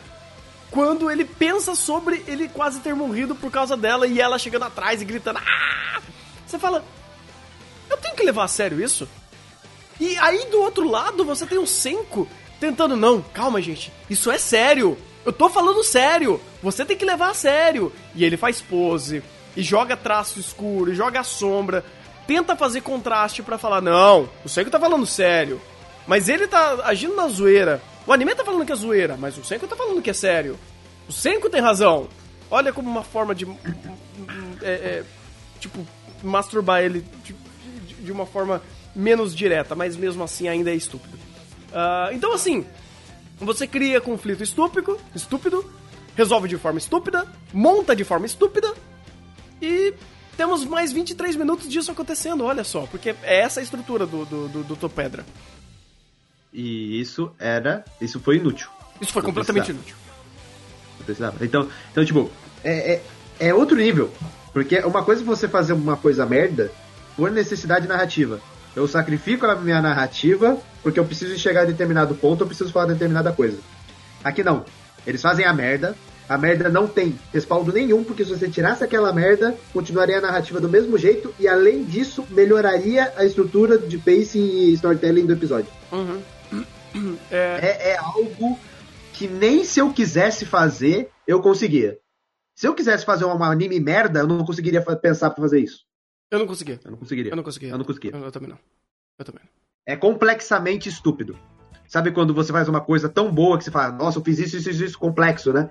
quando 0.70 1.10
ele 1.10 1.24
pensa 1.24 1.74
sobre 1.74 2.24
ele 2.26 2.48
quase 2.48 2.80
ter 2.80 2.94
morrido 2.94 3.34
por 3.34 3.50
causa 3.50 3.76
dela 3.76 4.06
e 4.06 4.20
ela 4.20 4.38
chegando 4.38 4.64
atrás 4.64 5.02
e 5.02 5.04
gritando. 5.04 5.38
"Ah!" 5.38 6.00
Você 6.46 6.58
fala, 6.58 6.84
eu 7.88 7.96
tenho 7.96 8.14
que 8.14 8.22
levar 8.24 8.44
a 8.44 8.48
sério 8.48 8.82
isso? 8.82 9.08
E 10.00 10.16
aí 10.18 10.46
do 10.50 10.60
outro 10.60 10.88
lado 10.88 11.24
você 11.24 11.46
tem 11.46 11.58
o 11.58 11.66
Senko 11.66 12.26
tentando, 12.58 12.96
não, 12.96 13.22
calma 13.22 13.60
gente, 13.60 13.92
isso 14.08 14.30
é 14.30 14.38
sério. 14.38 14.96
Eu 15.24 15.32
tô 15.32 15.50
falando 15.50 15.84
sério, 15.84 16.40
você 16.62 16.84
tem 16.84 16.96
que 16.96 17.04
levar 17.04 17.30
a 17.30 17.34
sério. 17.34 17.92
E 18.14 18.24
ele 18.24 18.36
faz 18.36 18.60
pose, 18.60 19.22
e 19.56 19.62
joga 19.62 19.96
traço 19.96 20.40
escuro, 20.40 20.92
e 20.92 20.94
joga 20.94 21.22
sombra, 21.22 21.84
tenta 22.26 22.56
fazer 22.56 22.80
contraste 22.80 23.42
pra 23.42 23.58
falar, 23.58 23.80
não, 23.80 24.28
o 24.44 24.48
Senko 24.48 24.70
tá 24.70 24.80
falando 24.80 25.04
sério. 25.04 25.60
Mas 26.10 26.28
ele 26.28 26.48
tá 26.48 26.80
agindo 26.86 27.14
na 27.14 27.28
zoeira. 27.28 27.80
O 28.04 28.12
anime 28.12 28.34
tá 28.34 28.44
falando 28.44 28.66
que 28.66 28.72
é 28.72 28.74
zoeira, 28.74 29.16
mas 29.16 29.38
o 29.38 29.44
Senko 29.44 29.68
tá 29.68 29.76
falando 29.76 30.02
que 30.02 30.10
é 30.10 30.12
sério. 30.12 30.58
O 31.08 31.12
Senko 31.12 31.48
tem 31.48 31.60
razão. 31.60 32.08
Olha 32.50 32.72
como 32.72 32.90
uma 32.90 33.04
forma 33.04 33.32
de. 33.32 33.46
é, 34.60 34.70
é, 34.72 35.04
tipo, 35.60 35.86
masturbar 36.20 36.82
ele 36.82 37.06
de, 37.22 37.32
de- 37.86 37.94
de 38.06 38.10
uma 38.10 38.26
forma 38.26 38.60
menos 38.92 39.32
direta, 39.36 39.76
mas 39.76 39.96
mesmo 39.96 40.24
assim 40.24 40.48
ainda 40.48 40.72
é 40.72 40.74
estúpido. 40.74 41.16
Ah, 41.72 42.08
então, 42.10 42.32
assim, 42.32 42.66
você 43.38 43.64
cria 43.64 44.00
conflito 44.00 44.42
estúpido, 44.42 44.98
estúpido, 45.14 45.64
resolve 46.16 46.48
de 46.48 46.58
forma 46.58 46.80
estúpida, 46.80 47.24
monta 47.52 47.94
de 47.94 48.02
forma 48.02 48.26
estúpida 48.26 48.74
e 49.62 49.94
temos 50.36 50.64
mais 50.64 50.90
23 50.92 51.36
minutos 51.36 51.68
disso 51.68 51.92
acontecendo, 51.92 52.42
olha 52.44 52.64
só, 52.64 52.80
porque 52.90 53.14
é 53.22 53.42
essa 53.42 53.60
a 53.60 53.62
estrutura 53.62 54.06
do, 54.06 54.24
do, 54.24 54.48
do, 54.48 54.64
do 54.64 54.74
Topedra. 54.74 55.24
E 56.52 57.00
isso 57.00 57.30
era. 57.38 57.84
Isso 58.00 58.20
foi 58.20 58.36
inútil. 58.36 58.68
Isso 59.00 59.12
foi 59.12 59.22
completamente 59.22 59.70
inútil. 59.70 59.96
Então, 61.40 61.68
então 61.90 62.04
tipo, 62.04 62.30
é, 62.62 62.94
é, 62.94 63.02
é 63.48 63.54
outro 63.54 63.76
nível. 63.76 64.10
Porque 64.52 64.78
uma 64.80 65.02
coisa 65.02 65.22
é 65.22 65.24
você 65.24 65.48
fazer 65.48 65.72
uma 65.72 65.96
coisa 65.96 66.26
merda 66.26 66.70
por 67.16 67.30
necessidade 67.30 67.86
narrativa. 67.86 68.40
Eu 68.74 68.86
sacrifico 68.86 69.46
a 69.46 69.56
minha 69.56 69.80
narrativa 69.80 70.58
porque 70.82 70.98
eu 70.98 71.04
preciso 71.04 71.38
chegar 71.38 71.62
a 71.62 71.64
determinado 71.64 72.14
ponto, 72.14 72.42
eu 72.42 72.46
preciso 72.46 72.72
falar 72.72 72.86
determinada 72.86 73.32
coisa. 73.32 73.58
Aqui 74.22 74.42
não. 74.42 74.64
Eles 75.06 75.22
fazem 75.22 75.44
a 75.44 75.52
merda. 75.52 75.96
A 76.28 76.38
merda 76.38 76.68
não 76.68 76.86
tem 76.86 77.18
respaldo 77.32 77.72
nenhum, 77.72 78.04
porque 78.04 78.24
se 78.24 78.30
você 78.30 78.48
tirasse 78.48 78.84
aquela 78.84 79.12
merda, 79.12 79.56
continuaria 79.72 80.18
a 80.18 80.20
narrativa 80.20 80.60
do 80.60 80.68
mesmo 80.68 80.96
jeito 80.96 81.34
e 81.40 81.48
além 81.48 81.82
disso, 81.82 82.24
melhoraria 82.30 83.12
a 83.16 83.24
estrutura 83.24 83.76
de 83.76 83.98
pacing 83.98 84.38
e 84.38 84.72
storytelling 84.74 85.26
do 85.26 85.32
episódio. 85.32 85.66
É, 87.30 87.90
é 87.90 87.96
algo 87.96 88.58
que 89.12 89.28
nem 89.28 89.64
se 89.64 89.80
eu 89.80 89.92
quisesse 89.92 90.44
fazer, 90.46 91.10
eu 91.26 91.40
conseguia. 91.40 91.98
Se 92.54 92.66
eu 92.66 92.74
quisesse 92.74 93.04
fazer 93.04 93.24
uma 93.24 93.50
anime 93.50 93.80
merda, 93.80 94.20
eu 94.20 94.26
não 94.26 94.44
conseguiria 94.44 94.82
pensar 94.82 95.30
pra 95.30 95.42
fazer 95.42 95.60
isso. 95.60 95.84
Eu 96.30 96.38
não 96.38 96.46
conseguia. 96.46 96.80
Eu 96.84 96.90
não 96.90 96.98
conseguiria. 96.98 97.32
Eu 97.32 97.36
não 97.36 97.42
conseguia. 97.42 97.70
Eu 97.70 97.78
não 97.78 97.84
conseguia. 97.84 98.10
Eu, 98.12 98.24
eu 98.24 98.32
também 98.32 98.48
não. 98.48 98.58
Eu 99.18 99.24
também 99.24 99.42
não. 99.42 99.50
É 99.86 99.96
complexamente 99.96 100.88
estúpido. 100.88 101.38
Sabe 101.88 102.12
quando 102.12 102.32
você 102.32 102.52
faz 102.52 102.68
uma 102.68 102.80
coisa 102.80 103.08
tão 103.08 103.32
boa 103.32 103.58
que 103.58 103.64
você 103.64 103.70
fala, 103.70 103.92
nossa, 103.92 104.18
eu 104.18 104.24
fiz 104.24 104.38
isso, 104.38 104.56
isso, 104.56 104.70
isso, 104.70 104.84
isso 104.84 104.98
complexo, 104.98 105.52
né? 105.52 105.68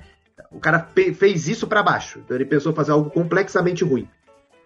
O 0.51 0.59
cara 0.59 0.79
fez 1.15 1.47
isso 1.47 1.67
pra 1.67 1.81
baixo. 1.81 2.19
Então 2.19 2.35
ele 2.35 2.45
pensou 2.45 2.73
fazer 2.73 2.91
algo 2.91 3.09
complexamente 3.09 3.83
ruim. 3.83 4.07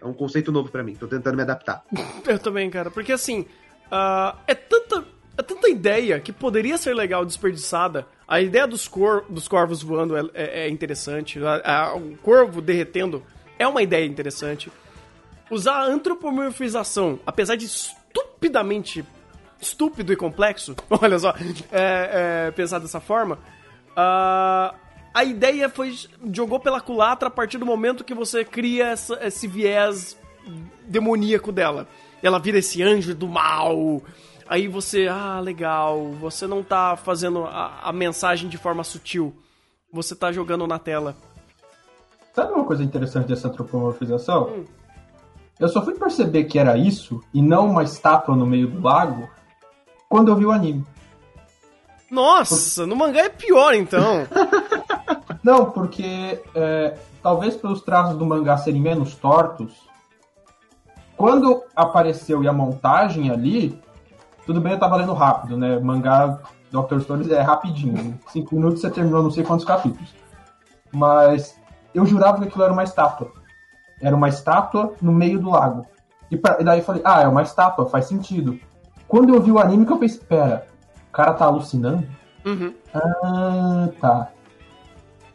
É 0.00 0.06
um 0.06 0.12
conceito 0.12 0.50
novo 0.50 0.70
pra 0.70 0.82
mim. 0.82 0.94
Tô 0.94 1.06
tentando 1.06 1.36
me 1.36 1.42
adaptar. 1.42 1.84
Eu 2.26 2.38
também, 2.38 2.68
cara. 2.70 2.90
Porque 2.90 3.12
assim, 3.12 3.46
ah, 3.90 4.36
é, 4.46 4.54
tanta, 4.54 5.04
é 5.36 5.42
tanta 5.42 5.68
ideia 5.68 6.20
que 6.20 6.32
poderia 6.32 6.78
ser 6.78 6.94
legal 6.94 7.24
desperdiçada. 7.24 8.06
A 8.26 8.40
ideia 8.40 8.66
dos, 8.66 8.86
cor, 8.88 9.24
dos 9.28 9.48
corvos 9.48 9.82
voando 9.82 10.16
é, 10.16 10.22
é- 10.34 10.60
é 10.66 10.68
interessante. 10.68 11.38
A- 11.44 11.88
a- 11.88 11.94
o 11.96 12.16
corvo 12.18 12.60
derretendo 12.60 13.22
é 13.58 13.66
uma 13.66 13.82
ideia 13.82 14.06
interessante. 14.06 14.70
Usar 15.50 15.74
a 15.74 15.84
antropomorfização, 15.86 17.18
apesar 17.26 17.56
de 17.56 17.66
estupidamente 17.66 19.04
estúpido 19.60 20.12
e 20.12 20.16
complexo, 20.16 20.74
olha 20.90 21.18
só, 21.18 21.34
é, 21.72 22.46
é, 22.46 22.50
pensar 22.52 22.78
dessa 22.78 23.00
forma, 23.00 23.38
ah, 23.96 24.74
a 25.12 25.24
ideia 25.24 25.68
foi 25.68 25.94
jogou 26.32 26.58
pela 26.60 26.80
culatra 26.80 27.28
a 27.28 27.30
partir 27.30 27.58
do 27.58 27.66
momento 27.66 28.04
que 28.04 28.14
você 28.14 28.44
cria 28.44 28.86
essa- 28.88 29.18
esse 29.24 29.46
viés 29.46 30.16
demoníaco 30.86 31.50
dela. 31.52 31.86
Ela 32.22 32.38
vira 32.38 32.58
esse 32.58 32.82
anjo 32.82 33.14
do 33.14 33.28
mal. 33.28 34.02
Aí 34.48 34.68
você, 34.68 35.08
ah, 35.08 35.40
legal, 35.40 36.12
você 36.12 36.46
não 36.46 36.62
tá 36.62 36.96
fazendo 36.96 37.44
a, 37.44 37.80
a 37.82 37.92
mensagem 37.92 38.48
de 38.48 38.58
forma 38.58 38.84
sutil. 38.84 39.34
Você 39.92 40.14
tá 40.14 40.30
jogando 40.32 40.66
na 40.66 40.78
tela. 40.78 41.16
Sabe 42.34 42.52
uma 42.52 42.64
coisa 42.64 42.82
interessante 42.82 43.28
dessa 43.28 43.48
antropomorfização? 43.48 44.64
Eu 45.58 45.68
só 45.68 45.82
fui 45.84 45.94
perceber 45.94 46.44
que 46.44 46.58
era 46.58 46.76
isso, 46.76 47.22
e 47.32 47.40
não 47.40 47.70
uma 47.70 47.84
estátua 47.84 48.34
no 48.34 48.44
meio 48.44 48.66
do 48.66 48.82
lago, 48.82 49.28
quando 50.08 50.28
eu 50.28 50.36
vi 50.36 50.44
o 50.44 50.50
anime. 50.50 50.84
Nossa, 52.10 52.86
no 52.86 52.96
mangá 52.96 53.22
é 53.22 53.28
pior 53.28 53.74
então. 53.74 54.26
Não, 55.42 55.70
porque 55.70 56.40
é, 56.54 56.96
talvez 57.22 57.54
pelos 57.54 57.82
traços 57.82 58.16
do 58.16 58.24
mangá 58.24 58.56
serem 58.56 58.80
menos 58.80 59.14
tortos, 59.14 59.74
quando 61.16 61.62
apareceu 61.76 62.42
e 62.42 62.48
a 62.48 62.52
montagem 62.52 63.30
ali, 63.30 63.78
tudo 64.46 64.60
bem, 64.60 64.72
eu 64.72 64.78
tava 64.78 64.96
lendo 64.96 65.12
rápido, 65.12 65.56
né? 65.56 65.78
Mangá 65.78 66.38
Dr. 66.70 67.00
Stories 67.00 67.30
é 67.30 67.40
rapidinho. 67.40 67.96
Em 67.98 68.20
cinco 68.28 68.54
minutos 68.54 68.80
você 68.80 68.90
terminou 68.90 69.22
não 69.22 69.30
sei 69.30 69.44
quantos 69.44 69.64
capítulos. 69.64 70.14
Mas 70.92 71.58
eu 71.94 72.04
jurava 72.06 72.38
que 72.38 72.48
aquilo 72.48 72.64
era 72.64 72.72
uma 72.72 72.84
estátua. 72.84 73.32
Era 74.00 74.14
uma 74.14 74.28
estátua 74.28 74.94
no 75.00 75.12
meio 75.12 75.38
do 75.38 75.50
lago. 75.50 75.86
E, 76.30 76.36
pra- 76.36 76.56
e 76.60 76.64
daí 76.64 76.80
eu 76.80 76.84
falei, 76.84 77.02
ah, 77.04 77.22
é 77.22 77.28
uma 77.28 77.42
estátua, 77.42 77.88
faz 77.88 78.06
sentido. 78.06 78.58
Quando 79.06 79.34
eu 79.34 79.40
vi 79.40 79.50
o 79.52 79.58
anime 79.58 79.86
que 79.86 79.92
eu 79.92 79.98
pensei, 79.98 80.20
pera, 80.20 80.66
o 81.08 81.12
cara 81.12 81.32
tá 81.34 81.44
alucinando? 81.44 82.06
Uhum. 82.44 82.74
Ah, 82.92 83.88
tá. 84.00 84.28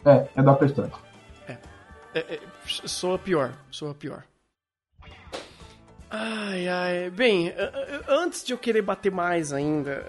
É, 0.06 0.28
é 0.36 0.42
Dr. 0.42 0.68
Stone. 0.70 0.92
É, 1.48 1.58
é, 2.20 2.40
soa 2.66 3.18
pior, 3.20 3.52
soa 3.72 3.94
pior. 3.94 4.24
Ai, 6.12 6.68
ai. 6.68 7.10
Bem, 7.12 7.54
antes 8.08 8.44
de 8.44 8.52
eu 8.54 8.58
querer 8.58 8.82
bater 8.82 9.12
mais 9.12 9.54
ainda, 9.54 10.04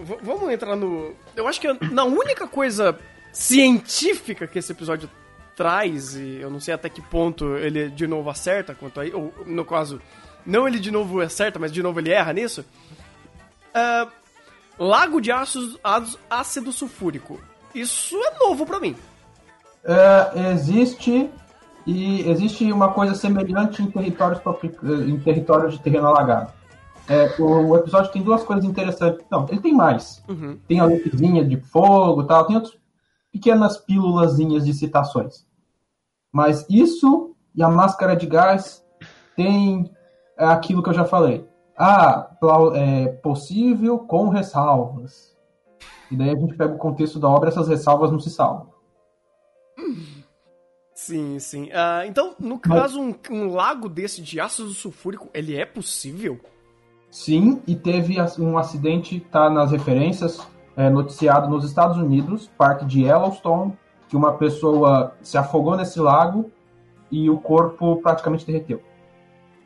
v- 0.00 0.18
vamos 0.22 0.50
entrar 0.50 0.74
no. 0.74 1.14
Eu 1.36 1.46
acho 1.46 1.60
que 1.60 1.68
na 1.92 2.04
única 2.04 2.46
coisa 2.48 2.98
científica 3.32 4.46
que 4.46 4.58
esse 4.58 4.72
episódio 4.72 5.08
traz, 5.54 6.16
e 6.16 6.38
eu 6.40 6.50
não 6.50 6.58
sei 6.60 6.74
até 6.74 6.88
que 6.88 7.00
ponto 7.00 7.56
ele 7.56 7.88
de 7.88 8.06
novo 8.06 8.28
acerta 8.28 8.74
quanto 8.74 9.00
aí, 9.00 9.12
ou 9.14 9.32
no 9.46 9.64
caso, 9.64 10.00
não 10.44 10.66
ele 10.66 10.78
de 10.78 10.90
novo 10.90 11.20
acerta, 11.20 11.58
mas 11.58 11.70
de 11.72 11.82
novo 11.82 12.00
ele 12.00 12.10
erra 12.10 12.32
nisso. 12.32 12.64
Ah, 13.72 14.08
lago 14.78 15.20
de 15.20 15.30
ácido, 15.30 15.78
ácido 16.28 16.72
sulfúrico. 16.72 17.40
Isso 17.74 18.16
é 18.16 18.38
novo 18.38 18.66
pra 18.66 18.80
mim. 18.80 18.96
É, 19.84 20.50
existe 20.52 21.30
e 21.86 22.28
existe 22.28 22.70
uma 22.72 22.92
coisa 22.92 23.14
semelhante 23.14 23.80
em 23.82 23.90
territórios 23.90 24.40
tropi- 24.40 24.76
em 24.82 25.18
territórios 25.20 25.74
de 25.74 25.80
terreno 25.80 26.08
alagado. 26.08 26.52
É, 27.08 27.40
o, 27.40 27.68
o 27.68 27.76
episódio 27.76 28.10
tem 28.10 28.22
duas 28.22 28.42
coisas 28.42 28.64
interessantes. 28.64 29.24
Não, 29.30 29.46
ele 29.48 29.60
tem 29.60 29.72
mais. 29.72 30.24
Uhum. 30.28 30.58
Tem 30.66 30.80
a 30.80 30.84
luzinha 30.84 31.44
de 31.44 31.56
fogo, 31.56 32.24
tal. 32.24 32.44
Tem 32.44 32.56
outras 32.56 32.76
pequenas 33.32 33.76
pílulazinhas 33.76 34.64
de 34.64 34.74
citações. 34.74 35.46
Mas 36.32 36.66
isso 36.68 37.36
e 37.54 37.62
a 37.62 37.68
máscara 37.68 38.16
de 38.16 38.26
gás 38.26 38.84
tem 39.36 39.88
é, 40.36 40.44
aquilo 40.46 40.82
que 40.82 40.88
eu 40.88 40.94
já 40.94 41.04
falei. 41.04 41.48
Ah, 41.78 42.30
é 42.74 43.08
possível 43.08 43.98
com 44.00 44.28
ressalvas. 44.28 45.36
E 46.10 46.16
daí 46.16 46.30
a 46.30 46.36
gente 46.36 46.56
pega 46.56 46.74
o 46.74 46.78
contexto 46.78 47.20
da 47.20 47.28
obra, 47.28 47.48
essas 47.48 47.68
ressalvas 47.68 48.10
não 48.10 48.18
se 48.18 48.30
salvam. 48.30 48.68
Sim, 51.06 51.38
sim. 51.38 51.70
Ah, 51.72 52.04
então, 52.04 52.34
no 52.40 52.58
caso, 52.58 53.00
um, 53.00 53.14
um 53.30 53.54
lago 53.54 53.88
desse 53.88 54.20
de 54.20 54.40
ácido 54.40 54.70
sulfúrico, 54.70 55.28
ele 55.32 55.54
é 55.54 55.64
possível? 55.64 56.40
Sim, 57.08 57.62
e 57.64 57.76
teve 57.76 58.16
um 58.40 58.58
acidente, 58.58 59.20
tá 59.20 59.48
nas 59.48 59.70
referências, 59.70 60.44
é, 60.76 60.90
noticiado 60.90 61.48
nos 61.48 61.64
Estados 61.64 61.96
Unidos, 61.96 62.50
parque 62.58 62.84
de 62.84 63.04
Yellowstone, 63.04 63.72
que 64.08 64.16
uma 64.16 64.32
pessoa 64.32 65.14
se 65.22 65.38
afogou 65.38 65.76
nesse 65.76 66.00
lago 66.00 66.50
e 67.08 67.30
o 67.30 67.38
corpo 67.38 68.02
praticamente 68.02 68.44
derreteu. 68.44 68.82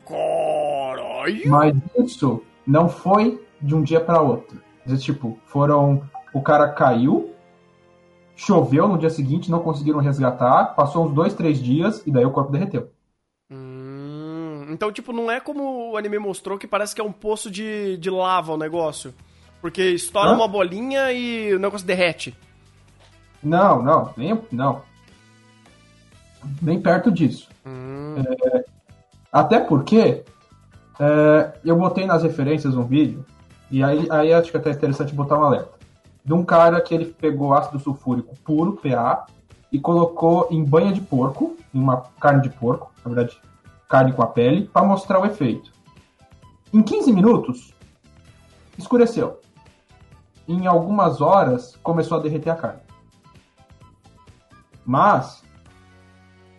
Caralho! 0.07 1.49
Mas 1.49 1.75
isso 1.97 2.43
não 2.67 2.87
foi 2.87 3.43
de 3.59 3.73
um 3.73 3.81
dia 3.81 3.99
para 3.99 4.21
outro. 4.21 4.61
Tipo, 4.99 5.39
foram. 5.45 6.03
O 6.33 6.41
cara 6.41 6.69
caiu, 6.69 7.31
choveu 8.45 8.87
no 8.87 8.97
dia 8.97 9.09
seguinte, 9.09 9.51
não 9.51 9.59
conseguiram 9.59 9.99
resgatar, 9.99 10.73
passou 10.75 11.05
uns 11.05 11.13
dois, 11.13 11.33
três 11.33 11.59
dias 11.59 12.01
e 12.07 12.11
daí 12.11 12.25
o 12.25 12.31
corpo 12.31 12.51
derreteu. 12.51 12.89
Hum, 13.51 14.65
então, 14.71 14.91
tipo, 14.91 15.13
não 15.13 15.29
é 15.29 15.39
como 15.39 15.91
o 15.91 15.97
anime 15.97 16.17
mostrou 16.17 16.57
que 16.57 16.65
parece 16.65 16.95
que 16.95 17.01
é 17.01 17.03
um 17.03 17.11
poço 17.11 17.51
de, 17.51 17.97
de 17.97 18.09
lava 18.09 18.53
o 18.53 18.57
negócio. 18.57 19.13
Porque 19.61 19.83
estoura 19.83 20.31
Hã? 20.31 20.33
uma 20.33 20.47
bolinha 20.47 21.11
e 21.13 21.53
o 21.53 21.59
negócio 21.59 21.85
derrete. 21.85 22.35
Não, 23.43 23.79
não, 23.83 24.11
nem, 24.17 24.41
não. 24.51 24.81
Nem 26.59 26.81
perto 26.81 27.11
disso. 27.11 27.47
Hum, 27.63 28.15
Até 29.31 29.59
porque 29.59 30.23
é, 30.99 31.53
eu 31.63 31.75
botei 31.75 32.07
nas 32.07 32.23
referências 32.23 32.75
um 32.75 32.83
vídeo, 32.83 33.23
e 33.69 33.83
aí, 33.83 34.07
aí 34.09 34.33
acho 34.33 34.49
que 34.49 34.57
é 34.57 34.59
até 34.59 34.71
interessante 34.71 35.13
botar 35.13 35.37
um 35.37 35.43
alerta. 35.43 35.80
De 36.23 36.33
um 36.33 36.43
cara 36.43 36.79
que 36.81 36.93
ele 36.93 37.05
pegou 37.05 37.53
ácido 37.53 37.79
sulfúrico 37.79 38.35
puro, 38.43 38.73
PA, 38.73 39.25
e 39.71 39.79
colocou 39.79 40.47
em 40.51 40.63
banha 40.63 40.91
de 40.91 41.01
porco, 41.01 41.55
em 41.73 41.79
uma 41.79 42.01
carne 42.19 42.41
de 42.41 42.49
porco, 42.49 42.91
na 43.03 43.13
verdade, 43.13 43.39
carne 43.87 44.11
com 44.11 44.21
a 44.21 44.27
pele, 44.27 44.67
para 44.67 44.85
mostrar 44.85 45.19
o 45.19 45.25
efeito. 45.25 45.71
Em 46.73 46.81
15 46.81 47.11
minutos, 47.11 47.73
escureceu. 48.77 49.39
Em 50.47 50.67
algumas 50.67 51.21
horas, 51.21 51.77
começou 51.81 52.17
a 52.17 52.21
derreter 52.21 52.49
a 52.49 52.55
carne. 52.55 52.81
Mas, 54.85 55.43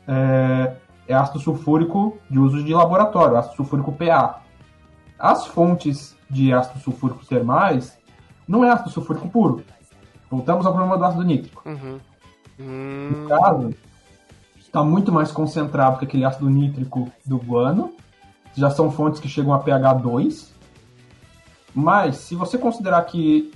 é, 0.07 0.77
é 1.07 1.15
ácido 1.15 1.39
sulfúrico 1.39 2.19
de 2.31 2.39
uso 2.39 2.63
de 2.63 2.73
laboratório, 2.73 3.37
ácido 3.37 3.57
sulfúrico 3.57 3.93
PA. 3.93 4.41
As 5.19 5.47
fontes 5.47 6.17
de 6.31 6.53
ácido 6.53 6.81
sulfúrico 6.81 7.25
termais 7.27 7.99
não 8.53 8.63
é 8.63 8.71
ácido 8.71 8.91
sulfúrico 8.91 9.31
puro. 9.31 9.65
Voltamos 10.31 10.67
ao 10.67 10.75
problema 10.75 10.99
do 10.99 11.05
ácido 11.07 11.25
nítrico. 11.25 11.63
uhum. 11.65 11.99
Hum, 12.61 13.11
No 13.23 13.29
caso, 13.29 13.75
está 14.59 14.85
muito 14.85 15.11
mais 15.11 15.33
concentrado 15.33 15.99
que 15.99 16.05
aquele 16.05 16.27
ácido 16.27 16.51
nítrico 16.51 17.11
do 17.25 17.39
guano. 17.39 17.95
Já 18.55 18.71
são 18.71 18.91
fontes 18.91 19.21
que 19.21 19.29
chegam 19.29 19.55
a 19.55 19.59
pH 19.59 19.95
2. 19.95 20.53
Mas, 21.75 22.17
se 22.17 22.35
você 22.35 22.59
considerar 22.59 23.03
que 23.07 23.51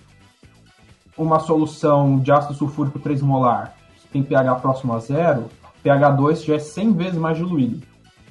uma 1.18 1.40
solução 1.40 2.18
de 2.18 2.32
ácido 2.32 2.54
sulfúrico 2.54 2.98
3 2.98 3.20
molar 3.20 3.74
tem 4.10 4.22
pH 4.22 4.54
próximo 4.56 4.94
a 4.94 4.98
zero, 4.98 5.50
pH 5.82 6.10
2 6.12 6.42
já 6.42 6.54
é 6.54 6.58
100 6.58 6.92
vezes 6.94 7.18
mais 7.18 7.36
diluído. 7.36 7.86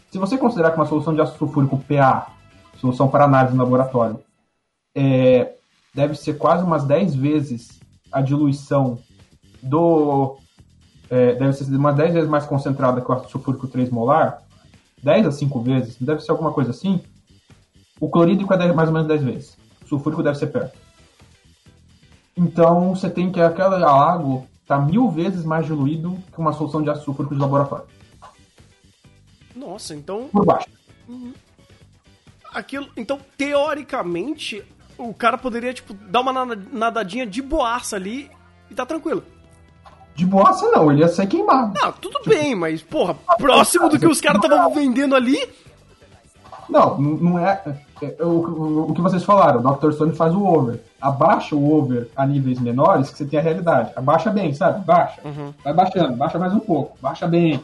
Se 0.10 0.18
você 0.18 0.36
considerar 0.36 0.72
que 0.72 0.78
uma 0.78 0.88
solução 0.88 1.14
de 1.14 1.22
ácido 1.22 1.38
sulfúrico 1.38 1.78
PA, 1.78 2.32
solução 2.78 3.08
para 3.08 3.26
análise 3.26 3.56
no 3.56 3.64
laboratório, 3.64 4.20
é, 4.96 5.55
deve 5.96 6.16
ser 6.16 6.38
quase 6.38 6.64
umas 6.64 6.84
10 6.84 7.16
vezes 7.16 7.80
a 8.12 8.22
diluição 8.22 9.00
do. 9.64 10.38
é, 11.10 11.36
deve 11.36 11.54
ser 11.54 11.74
umas 11.74 11.96
10 11.96 12.14
vezes 12.14 12.30
mais 12.30 12.46
concentrada 12.46 13.00
que 13.00 13.10
o 13.10 13.14
ácido 13.14 13.32
sulfúrico 13.32 13.68
3 13.68 13.90
molar, 13.90 14.44
10 15.02 15.28
a 15.28 15.32
5 15.32 15.62
vezes, 15.62 15.96
deve 16.00 16.22
ser 16.22 16.32
alguma 16.32 16.52
coisa 16.52 16.72
assim. 16.72 17.02
O 18.00 18.10
clorídrico 18.10 18.54
é 18.54 18.58
10 18.58 18.76
mais 18.76 18.90
ou 18.90 18.94
menos 18.94 19.08
10 19.08 19.24
vezes. 19.24 19.58
O 19.84 19.88
sulfúrico 19.88 20.22
deve 20.22 20.38
ser 20.38 20.48
perto. 20.48 20.78
Então 22.36 22.94
você 22.94 23.10
tem 23.10 23.32
que 23.32 23.40
aquele 23.40 23.78
lago 23.78 24.46
está 24.62 24.78
mil 24.78 25.10
vezes 25.10 25.46
mais 25.46 25.66
diluído 25.66 26.18
que 26.34 26.40
uma 26.40 26.52
solução 26.52 26.84
de 26.84 26.90
ácido 26.90 27.06
sulfúrico 27.06 27.34
de 27.34 27.40
laboratório. 27.40 27.86
nossa, 29.56 29.96
então. 29.96 30.28
Por 30.28 30.44
baixo. 30.44 30.68
aquilo. 32.52 32.90
Então, 32.98 33.20
teoricamente, 33.38 34.64
o 34.98 35.14
cara 35.14 35.38
poderia, 35.38 35.74
tipo, 35.74 35.94
dar 35.94 36.22
uma 36.22 36.32
nada- 36.34 36.62
nadadinha 36.72 37.26
de 37.26 37.42
boaça 37.42 37.96
ali 37.96 38.30
e 38.70 38.74
tá 38.76 38.86
tranquilo. 38.86 39.24
De 40.16 40.26
boaça 40.26 40.70
não, 40.72 40.92
ele 40.92 41.02
ia 41.02 41.08
sair 41.10 41.28
queimado. 41.28 41.74
Ah, 41.84 41.92
tudo 41.92 42.20
bem, 42.26 42.56
mas, 42.56 42.82
porra, 42.82 43.16
próximo 43.38 43.90
do 43.90 44.00
que 44.00 44.08
os 44.08 44.22
caras 44.22 44.42
estavam 44.44 44.74
vendendo 44.74 45.14
ali. 45.16 45.38
Não, 46.70 47.00
não 47.00 47.38
é. 47.40 47.62
é- 48.02 48.16
é 48.20 48.24
o, 48.24 48.88
o- 48.90 48.94
que 48.94 49.02
vocês 49.02 49.24
falaram, 49.24 49.60
o 49.62 49.76
Dr. 49.76 49.92
Stone 49.92 50.16
faz 50.16 50.34
o 50.34 50.44
over. 50.44 50.82
Abaixa 51.02 51.56
o 51.56 51.72
over 51.74 52.10
a 52.16 52.26
níveis 52.26 52.60
menores 52.60 53.10
que 53.10 53.18
você 53.18 53.26
tem 53.26 53.40
a 53.40 53.42
realidade. 53.42 53.92
Abaixa 53.96 54.30
bem, 54.32 54.54
sabe? 54.54 54.84
Baixa. 54.86 55.22
Vai 55.64 55.74
baixando, 55.74 56.16
baixa 56.16 56.40
mais 56.40 56.54
um 56.54 56.60
pouco. 56.60 56.98
Baixa 57.02 57.28
bem. 57.28 57.62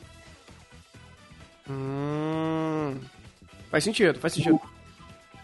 Hum. 1.69 2.95
Faz 3.69 3.83
sentido, 3.83 4.19
faz 4.19 4.33
sentido. 4.33 4.59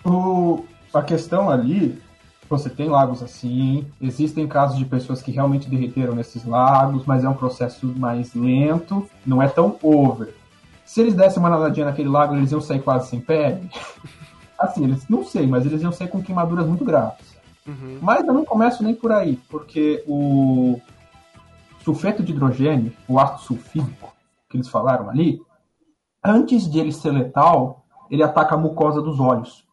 O, 0.05 0.65
a 0.93 1.01
questão 1.01 1.49
ali, 1.49 2.01
você 2.49 2.69
tem 2.69 2.87
lagos 2.87 3.21
assim, 3.21 3.85
existem 4.01 4.47
casos 4.47 4.77
de 4.77 4.85
pessoas 4.85 5.21
que 5.21 5.31
realmente 5.31 5.69
derreteram 5.69 6.15
nesses 6.15 6.45
lagos, 6.45 7.05
mas 7.05 7.23
é 7.23 7.29
um 7.29 7.33
processo 7.33 7.87
mais 7.97 8.33
lento, 8.33 9.07
não 9.25 9.41
é 9.41 9.47
tão 9.47 9.77
over. 9.81 10.33
Se 10.85 11.01
eles 11.01 11.13
dessem 11.13 11.39
uma 11.39 11.49
nadadinha 11.49 11.85
naquele 11.85 12.07
lago, 12.07 12.35
eles 12.35 12.51
iam 12.51 12.61
sair 12.61 12.81
quase 12.81 13.09
sem 13.09 13.19
pele. 13.19 13.69
Assim, 14.57 14.85
eles 14.85 15.07
não 15.07 15.23
sei, 15.23 15.45
mas 15.45 15.65
eles 15.65 15.81
iam 15.81 15.91
sair 15.91 16.07
com 16.07 16.23
queimaduras 16.23 16.65
muito 16.65 16.85
graves. 16.85 17.37
Mas 18.01 18.25
eu 18.25 18.33
não 18.33 18.45
começo 18.45 18.81
nem 18.81 18.95
por 18.95 19.11
aí, 19.11 19.37
porque 19.49 20.03
o 20.07 20.79
sulfeto 21.83 22.23
de 22.23 22.31
hidrogênio, 22.31 22.93
o 23.07 23.19
ácido 23.19 23.41
sulfídrico 23.41 24.15
que 24.49 24.55
eles 24.55 24.69
falaram 24.69 25.09
ali, 25.09 25.41
antes 26.23 26.69
de 26.69 26.79
ele 26.79 26.93
ser 26.93 27.11
letal, 27.11 27.85
ele 28.09 28.23
ataca 28.23 28.55
a 28.55 28.57
mucosa 28.57 29.01
dos 29.01 29.19
olhos. 29.19 29.66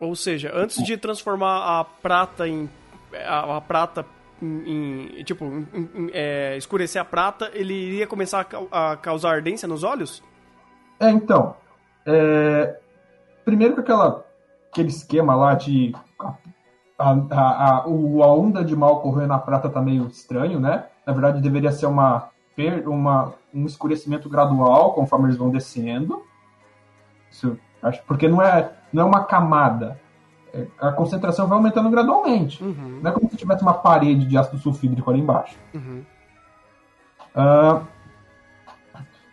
Ou 0.00 0.14
seja, 0.14 0.52
antes 0.54 0.82
de 0.84 0.96
transformar 0.96 1.80
a 1.80 1.84
prata 1.84 2.46
em. 2.46 2.68
a, 3.26 3.56
a 3.56 3.60
prata 3.60 4.06
em. 4.40 5.18
em- 5.20 5.24
tipo, 5.24 5.44
em- 5.44 6.10
é, 6.12 6.56
escurecer 6.56 7.00
a 7.02 7.04
prata, 7.04 7.50
ele 7.52 7.74
iria 7.74 8.06
começar 8.06 8.46
a, 8.72 8.92
a 8.92 8.96
causar 8.96 9.30
ardência 9.34 9.66
nos 9.66 9.82
olhos? 9.82 10.22
É, 11.00 11.10
então. 11.10 11.56
é, 12.06 12.78
primeiro 13.44 13.74
que 13.74 13.80
aquela, 13.80 14.24
aquele 14.70 14.88
esquema 14.88 15.34
lá 15.34 15.54
de. 15.54 15.92
A, 16.98 17.12
a, 17.12 17.12
a, 17.40 17.74
a 17.84 17.86
onda 17.88 18.64
de 18.64 18.74
mal 18.74 19.00
correndo 19.00 19.28
na 19.28 19.38
prata 19.38 19.68
tá 19.68 19.80
meio 19.80 20.06
estranho, 20.08 20.58
né? 20.58 20.86
Na 21.06 21.12
verdade, 21.12 21.40
deveria 21.40 21.70
ser 21.72 21.86
uma, 21.86 22.28
uma, 22.86 23.34
um 23.54 23.64
escurecimento 23.66 24.28
gradual 24.28 24.94
conforme 24.94 25.26
eles 25.26 25.36
vão 25.36 25.48
descendo. 25.48 26.22
Isso, 27.30 27.56
acho, 27.82 28.02
porque 28.04 28.28
não 28.28 28.40
é, 28.42 28.72
não 28.92 29.02
é 29.04 29.06
uma 29.06 29.24
camada. 29.24 30.00
É, 30.52 30.66
a 30.80 30.92
concentração 30.92 31.46
vai 31.46 31.56
aumentando 31.58 31.90
gradualmente. 31.90 32.62
Uhum. 32.62 33.00
Não 33.02 33.10
é 33.10 33.14
como 33.14 33.28
se 33.30 33.36
tivesse 33.36 33.62
uma 33.62 33.74
parede 33.74 34.24
de 34.26 34.36
ácido 34.38 34.58
sulfídrico 34.58 35.10
ali 35.10 35.20
embaixo. 35.20 35.56
Uhum. 35.74 36.02
Ah, 37.34 37.82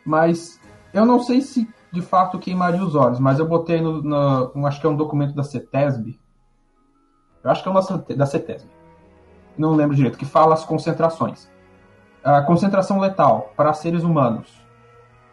mas 0.06 0.60
eu 0.94 1.06
não 1.06 1.20
sei 1.22 1.42
se 1.42 1.68
de 1.92 2.02
fato 2.02 2.38
queimaria 2.38 2.84
os 2.84 2.94
olhos, 2.96 3.20
mas 3.20 3.40
eu 3.40 3.48
botei 3.48 3.80
no, 3.82 4.02
no- 4.02 4.52
um- 4.54 4.66
acho 4.68 4.80
que 4.82 4.86
é 4.86 4.90
um 4.90 4.96
documento 4.96 5.34
da 5.34 5.44
CETESB. 5.44 6.20
Eu 7.44 7.52
acho 7.52 7.64
que 7.64 7.70
é 7.70 7.72
um 7.72 7.76
da 7.76 7.82
CET- 7.82 8.16
da 8.16 8.26
CETESB. 8.26 8.70
Não 9.58 9.74
lembro 9.76 9.96
direito, 9.96 10.18
que 10.18 10.26
fala 10.26 10.54
as 10.54 10.66
concentrações. 10.66 11.50
A 12.24 12.42
concentração 12.42 13.00
letal 13.00 13.54
para 13.56 13.72
seres 13.74 14.04
humanos: 14.04 14.52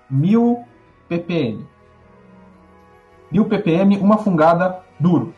1000 0.09 0.64
ppm. 1.09 1.66
1000 3.33 3.45
ppm, 3.47 3.99
uma 3.99 4.19
fungada 4.19 4.81
duro. 5.01 5.35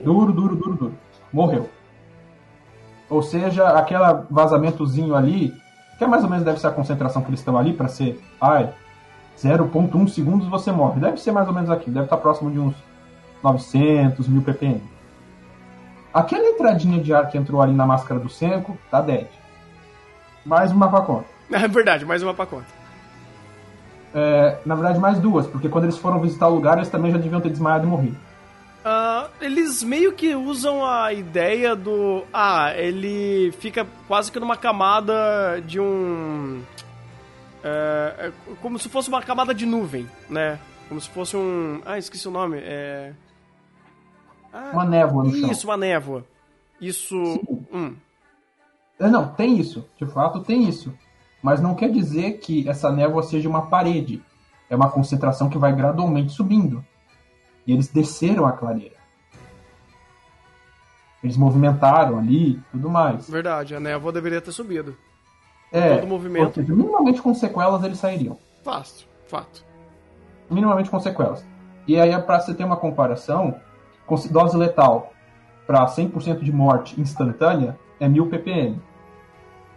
Duro, 0.00 0.32
duro, 0.32 0.56
duro, 0.56 0.74
duro. 0.74 0.94
Morreu. 1.32 1.68
Ou 3.10 3.22
seja, 3.22 3.68
aquele 3.70 4.00
vazamentozinho 4.30 5.14
ali, 5.14 5.52
que 5.98 6.04
é 6.04 6.06
mais 6.06 6.22
ou 6.22 6.30
menos 6.30 6.44
deve 6.44 6.60
ser 6.60 6.68
a 6.68 6.72
concentração 6.72 7.22
que 7.22 7.28
eles 7.28 7.40
estão 7.40 7.58
ali 7.58 7.72
para 7.72 7.88
ser, 7.88 8.20
ai, 8.40 8.72
0.1 9.36 10.08
segundos 10.08 10.48
você 10.48 10.70
morre. 10.70 11.00
Deve 11.00 11.16
ser 11.18 11.32
mais 11.32 11.48
ou 11.48 11.54
menos 11.54 11.70
aqui, 11.70 11.90
deve 11.90 12.06
estar 12.06 12.16
próximo 12.16 12.50
de 12.50 12.58
uns 12.58 12.74
900, 13.42 14.28
1000 14.28 14.42
ppm. 14.42 14.80
Aquela 16.12 16.46
entradinha 16.46 17.02
de 17.02 17.12
ar 17.12 17.28
que 17.28 17.36
entrou 17.36 17.60
ali 17.60 17.74
na 17.74 17.84
máscara 17.84 18.20
do 18.20 18.28
Senko, 18.28 18.78
tá 18.90 19.00
dead. 19.00 19.26
Mais 20.46 20.70
uma 20.70 20.88
pra 20.88 21.00
conta. 21.00 21.34
É 21.52 21.68
verdade, 21.68 22.06
mais 22.06 22.22
uma 22.22 22.32
pra 22.32 22.46
conta. 22.46 22.66
É, 24.14 24.58
na 24.64 24.76
verdade, 24.76 24.98
mais 25.00 25.18
duas, 25.18 25.46
porque 25.46 25.68
quando 25.68 25.84
eles 25.84 25.98
foram 25.98 26.20
visitar 26.20 26.46
o 26.48 26.54
lugar, 26.54 26.76
eles 26.76 26.88
também 26.88 27.10
já 27.10 27.18
deviam 27.18 27.40
ter 27.40 27.50
desmaiado 27.50 27.84
e 27.84 27.88
morrido. 27.90 28.16
Ah, 28.84 29.28
eles 29.40 29.82
meio 29.82 30.12
que 30.12 30.34
usam 30.36 30.84
a 30.84 31.12
ideia 31.12 31.74
do. 31.74 32.22
Ah, 32.32 32.72
ele 32.76 33.50
fica 33.58 33.86
quase 34.06 34.30
que 34.30 34.38
numa 34.38 34.56
camada 34.56 35.60
de 35.66 35.80
um. 35.80 36.62
É, 37.62 38.28
é 38.28 38.32
como 38.60 38.78
se 38.78 38.88
fosse 38.88 39.08
uma 39.08 39.22
camada 39.22 39.54
de 39.54 39.64
nuvem, 39.64 40.08
né? 40.28 40.60
Como 40.88 41.00
se 41.00 41.08
fosse 41.08 41.34
um. 41.36 41.80
Ah, 41.84 41.98
esqueci 41.98 42.28
o 42.28 42.30
nome. 42.30 42.58
É. 42.60 43.12
Ah, 44.52 44.70
Uma 44.74 44.84
névoa 44.84 45.24
no 45.24 45.34
chão. 45.34 45.50
Isso, 45.50 45.66
uma 45.66 45.76
névoa. 45.76 46.24
Isso. 46.80 47.16
Hum. 47.72 47.94
É, 49.00 49.08
não, 49.08 49.28
tem 49.28 49.58
isso. 49.58 49.88
De 49.98 50.06
fato, 50.06 50.40
tem 50.40 50.68
isso. 50.68 50.92
Mas 51.44 51.60
não 51.60 51.74
quer 51.74 51.90
dizer 51.90 52.38
que 52.38 52.66
essa 52.66 52.90
névoa 52.90 53.22
seja 53.22 53.50
uma 53.50 53.66
parede. 53.66 54.22
É 54.70 54.74
uma 54.74 54.90
concentração 54.90 55.50
que 55.50 55.58
vai 55.58 55.76
gradualmente 55.76 56.32
subindo. 56.32 56.82
E 57.66 57.72
eles 57.74 57.86
desceram 57.86 58.46
a 58.46 58.52
clareira. 58.52 58.94
Eles 61.22 61.36
movimentaram 61.36 62.16
ali 62.16 62.58
tudo 62.70 62.88
mais. 62.88 63.28
Verdade, 63.28 63.74
a 63.74 63.80
névoa 63.80 64.10
deveria 64.10 64.40
ter 64.40 64.52
subido. 64.52 64.96
É, 65.70 65.98
todo 65.98 66.06
movimento. 66.06 66.54
seja, 66.54 66.74
minimamente 66.74 67.20
com 67.20 67.34
sequelas 67.34 67.84
eles 67.84 67.98
sairiam. 67.98 68.38
Fácil, 68.62 69.06
fato. 69.26 69.62
Minimamente 70.50 70.88
com 70.88 70.98
sequelas. 70.98 71.44
E 71.86 72.00
aí, 72.00 72.18
para 72.22 72.40
você 72.40 72.54
ter 72.54 72.64
uma 72.64 72.78
comparação, 72.78 73.60
com 74.06 74.14
dose 74.30 74.56
letal 74.56 75.12
para 75.66 75.84
100% 75.84 76.40
de 76.40 76.50
morte 76.50 76.98
instantânea 76.98 77.78
é 78.00 78.08
1000 78.08 78.30
ppm. 78.30 78.93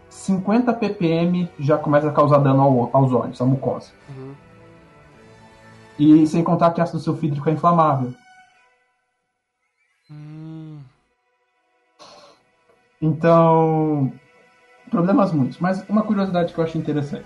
50 0.10 0.74
ppm 0.74 1.48
já 1.60 1.78
começa 1.78 2.10
a 2.10 2.12
causar 2.14 2.40
dano 2.40 2.62
ao- 2.62 2.90
aos 2.94 3.12
olhos, 3.14 3.42
à 3.42 3.46
mucosa. 3.46 3.92
Uhum. 4.10 4.34
E 6.00 6.28
sem 6.28 6.44
contar 6.44 6.72
que 6.72 6.82
ácido 6.82 7.00
sulfídrico 7.00 7.50
é 7.50 7.54
inflamável. 7.54 8.14
Hum. 10.12 10.80
Então, 13.02 14.12
problemas 14.90 15.32
muitos. 15.32 15.58
Mas 15.60 15.84
uma 15.90 16.04
curiosidade 16.04 16.54
que 16.54 16.60
eu 16.60 16.64
acho 16.64 16.78
interessante. 16.78 17.26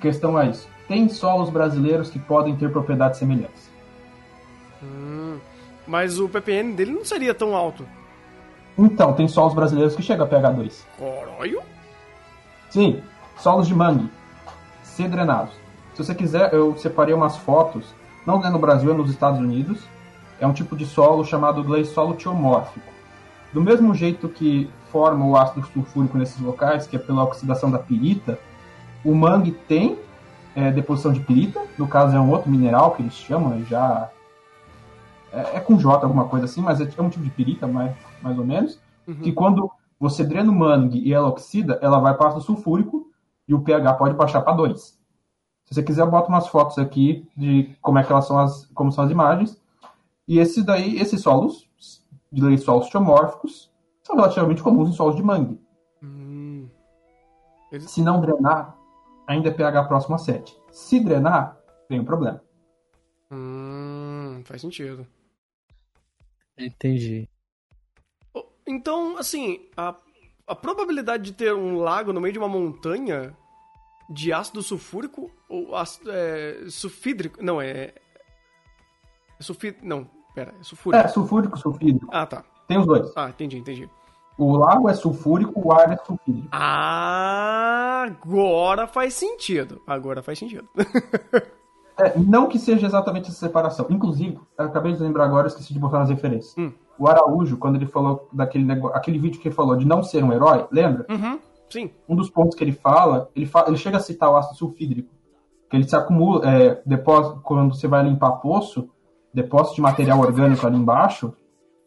Questão 0.00 0.38
é 0.38 0.48
isso. 0.50 0.68
Tem 0.88 1.08
solos 1.08 1.50
brasileiros 1.50 2.10
que 2.10 2.18
podem 2.18 2.56
ter 2.56 2.70
propriedades 2.70 3.18
semelhantes. 3.18 3.70
Hum. 4.82 5.38
Mas 5.86 6.18
o 6.18 6.28
PPN 6.28 6.74
dele 6.74 6.92
não 6.92 7.04
seria 7.04 7.34
tão 7.34 7.54
alto. 7.56 7.86
Então, 8.76 9.12
tem 9.12 9.28
solos 9.28 9.54
brasileiros 9.54 9.94
que 9.94 10.02
chegam 10.02 10.26
a 10.26 10.28
pH 10.28 10.50
2. 10.50 10.86
Sim, 12.74 13.00
solos 13.38 13.68
de 13.68 13.74
mangue, 13.74 14.10
ser 14.82 15.08
drenados. 15.08 15.54
Se 15.94 16.02
você 16.02 16.12
quiser, 16.12 16.52
eu 16.52 16.76
separei 16.76 17.14
umas 17.14 17.36
fotos, 17.36 17.94
não 18.26 18.44
é 18.44 18.50
no 18.50 18.58
Brasil, 18.58 18.90
é 18.90 18.96
nos 18.96 19.12
Estados 19.12 19.38
Unidos. 19.38 19.78
É 20.40 20.46
um 20.48 20.52
tipo 20.52 20.74
de 20.76 20.84
solo 20.84 21.24
chamado 21.24 21.62
gleissolo 21.62 22.14
teomórfico. 22.14 22.84
Do 23.52 23.60
mesmo 23.60 23.94
jeito 23.94 24.28
que 24.28 24.68
forma 24.90 25.24
o 25.24 25.36
ácido 25.36 25.64
sulfúrico 25.72 26.18
nesses 26.18 26.40
locais, 26.40 26.84
que 26.84 26.96
é 26.96 26.98
pela 26.98 27.22
oxidação 27.22 27.70
da 27.70 27.78
pirita, 27.78 28.40
o 29.04 29.14
mangue 29.14 29.52
tem 29.52 29.96
é, 30.56 30.72
deposição 30.72 31.12
de 31.12 31.20
pirita, 31.20 31.62
no 31.78 31.86
caso 31.86 32.16
é 32.16 32.20
um 32.20 32.32
outro 32.32 32.50
mineral 32.50 32.90
que 32.90 33.02
eles 33.02 33.14
chamam, 33.14 33.56
é 33.56 33.60
já 33.66 34.10
é, 35.32 35.58
é 35.58 35.60
com 35.60 35.78
J 35.78 36.04
alguma 36.04 36.24
coisa 36.24 36.46
assim, 36.46 36.60
mas 36.60 36.80
é, 36.80 36.88
é 36.98 37.02
um 37.02 37.08
tipo 37.08 37.22
de 37.22 37.30
pirita, 37.30 37.68
mais, 37.68 37.92
mais 38.20 38.36
ou 38.36 38.44
menos, 38.44 38.80
que 39.22 39.30
quando 39.30 39.70
você 40.04 40.22
drena 40.24 40.50
o 40.50 40.54
mangue 40.54 40.98
e 40.98 41.12
ela 41.12 41.28
oxida, 41.28 41.78
ela 41.82 41.98
vai 41.98 42.14
para 42.14 42.26
o 42.26 42.28
ácido 42.28 42.44
sulfúrico 42.44 43.10
e 43.48 43.54
o 43.54 43.62
pH 43.62 43.94
pode 43.94 44.14
baixar 44.14 44.42
para 44.42 44.52
2. 44.54 44.80
Se 45.64 45.74
você 45.74 45.82
quiser, 45.82 46.02
eu 46.02 46.10
boto 46.10 46.28
umas 46.28 46.46
fotos 46.48 46.76
aqui 46.78 47.26
de 47.36 47.74
como 47.80 47.98
é 47.98 48.04
que 48.04 48.12
elas 48.12 48.26
são 48.26 48.38
as, 48.38 48.66
como 48.74 48.92
são 48.92 49.04
as 49.04 49.10
imagens. 49.10 49.60
E 50.28 50.38
esse 50.38 50.62
daí, 50.62 50.98
esses 51.00 51.22
solos, 51.22 51.68
de 52.30 52.42
lei 52.42 52.58
solos 52.58 52.88
geomórficos, 52.90 53.72
são 54.02 54.16
relativamente 54.16 54.62
comuns 54.62 54.90
em 54.90 54.92
solos 54.92 55.16
de 55.16 55.22
mangue. 55.22 55.58
Hum. 56.02 56.68
Eles- 57.72 57.90
Se 57.90 58.02
não 58.02 58.20
drenar, 58.20 58.76
ainda 59.26 59.48
é 59.48 59.52
pH 59.52 59.84
próximo 59.84 60.14
a 60.14 60.18
7. 60.18 60.54
Se 60.70 61.00
drenar, 61.00 61.56
tem 61.88 61.98
um 62.00 62.04
problema. 62.04 62.42
Hum, 63.30 64.42
faz 64.44 64.60
sentido. 64.60 65.06
Entendi. 66.58 67.28
Então, 68.66 69.18
assim, 69.18 69.60
a, 69.76 69.94
a 70.46 70.54
probabilidade 70.54 71.24
de 71.24 71.32
ter 71.32 71.54
um 71.54 71.78
lago 71.78 72.12
no 72.12 72.20
meio 72.20 72.32
de 72.32 72.38
uma 72.38 72.48
montanha 72.48 73.36
de 74.08 74.32
ácido 74.32 74.62
sulfúrico 74.62 75.30
ou 75.48 75.74
ácido 75.74 76.10
é, 76.12 76.64
sulfídrico. 76.68 77.42
Não, 77.42 77.60
é 77.60 77.94
É. 79.38 79.74
Não, 79.82 80.08
pera, 80.34 80.54
é 80.58 80.62
sulfúrico. 80.62 81.04
É, 81.04 81.08
sulfúrico, 81.08 81.58
sulfídrico. 81.58 82.08
Ah, 82.10 82.26
tá. 82.26 82.44
Tem 82.66 82.78
os 82.78 82.86
dois. 82.86 83.12
Ah, 83.16 83.28
entendi, 83.28 83.58
entendi. 83.58 83.88
O 84.36 84.56
lago 84.56 84.88
é 84.88 84.94
sulfúrico, 84.94 85.52
o 85.62 85.72
ar 85.72 85.92
é 85.92 85.96
sulfídrico. 86.04 86.48
Ah, 86.50 88.04
agora 88.06 88.86
faz 88.86 89.14
sentido. 89.14 89.80
Agora 89.86 90.22
faz 90.22 90.38
sentido. 90.38 90.68
É, 91.98 92.18
não 92.18 92.48
que 92.48 92.58
seja 92.58 92.86
exatamente 92.86 93.30
essa 93.30 93.38
separação. 93.46 93.86
Inclusive, 93.88 94.38
acabei 94.58 94.92
de 94.92 95.02
lembrar 95.02 95.24
agora, 95.24 95.46
esqueci 95.46 95.72
de 95.72 95.78
botar 95.78 96.00
nas 96.00 96.08
referências. 96.10 96.54
Hum. 96.58 96.72
O 96.98 97.08
Araújo, 97.08 97.56
quando 97.56 97.76
ele 97.76 97.86
falou 97.86 98.28
daquele 98.32 98.64
negócio, 98.64 98.96
aquele 98.96 99.18
vídeo 99.18 99.40
que 99.40 99.48
ele 99.48 99.54
falou 99.54 99.76
de 99.76 99.86
não 99.86 100.02
ser 100.02 100.22
um 100.24 100.32
herói, 100.32 100.66
lembra? 100.70 101.06
uhum, 101.08 101.38
sim. 101.70 101.90
Um 102.08 102.14
dos 102.16 102.30
pontos 102.30 102.56
que 102.56 102.62
ele 102.64 102.72
fala, 102.72 103.28
ele, 103.34 103.46
fala, 103.46 103.68
ele 103.68 103.76
chega 103.76 103.96
a 103.96 104.00
citar 104.00 104.30
o 104.30 104.36
ácido 104.36 104.56
sulfídrico, 104.56 105.08
que 105.70 105.76
ele 105.76 105.88
se 105.88 105.94
acumula, 105.96 106.48
é, 106.48 106.82
depósito, 106.86 107.40
quando 107.42 107.74
você 107.74 107.86
vai 107.88 108.02
limpar 108.04 108.32
poço, 108.32 108.88
depósito 109.32 109.76
de 109.76 109.80
material 109.82 110.20
orgânico 110.20 110.64
ali 110.66 110.76
embaixo, 110.76 111.32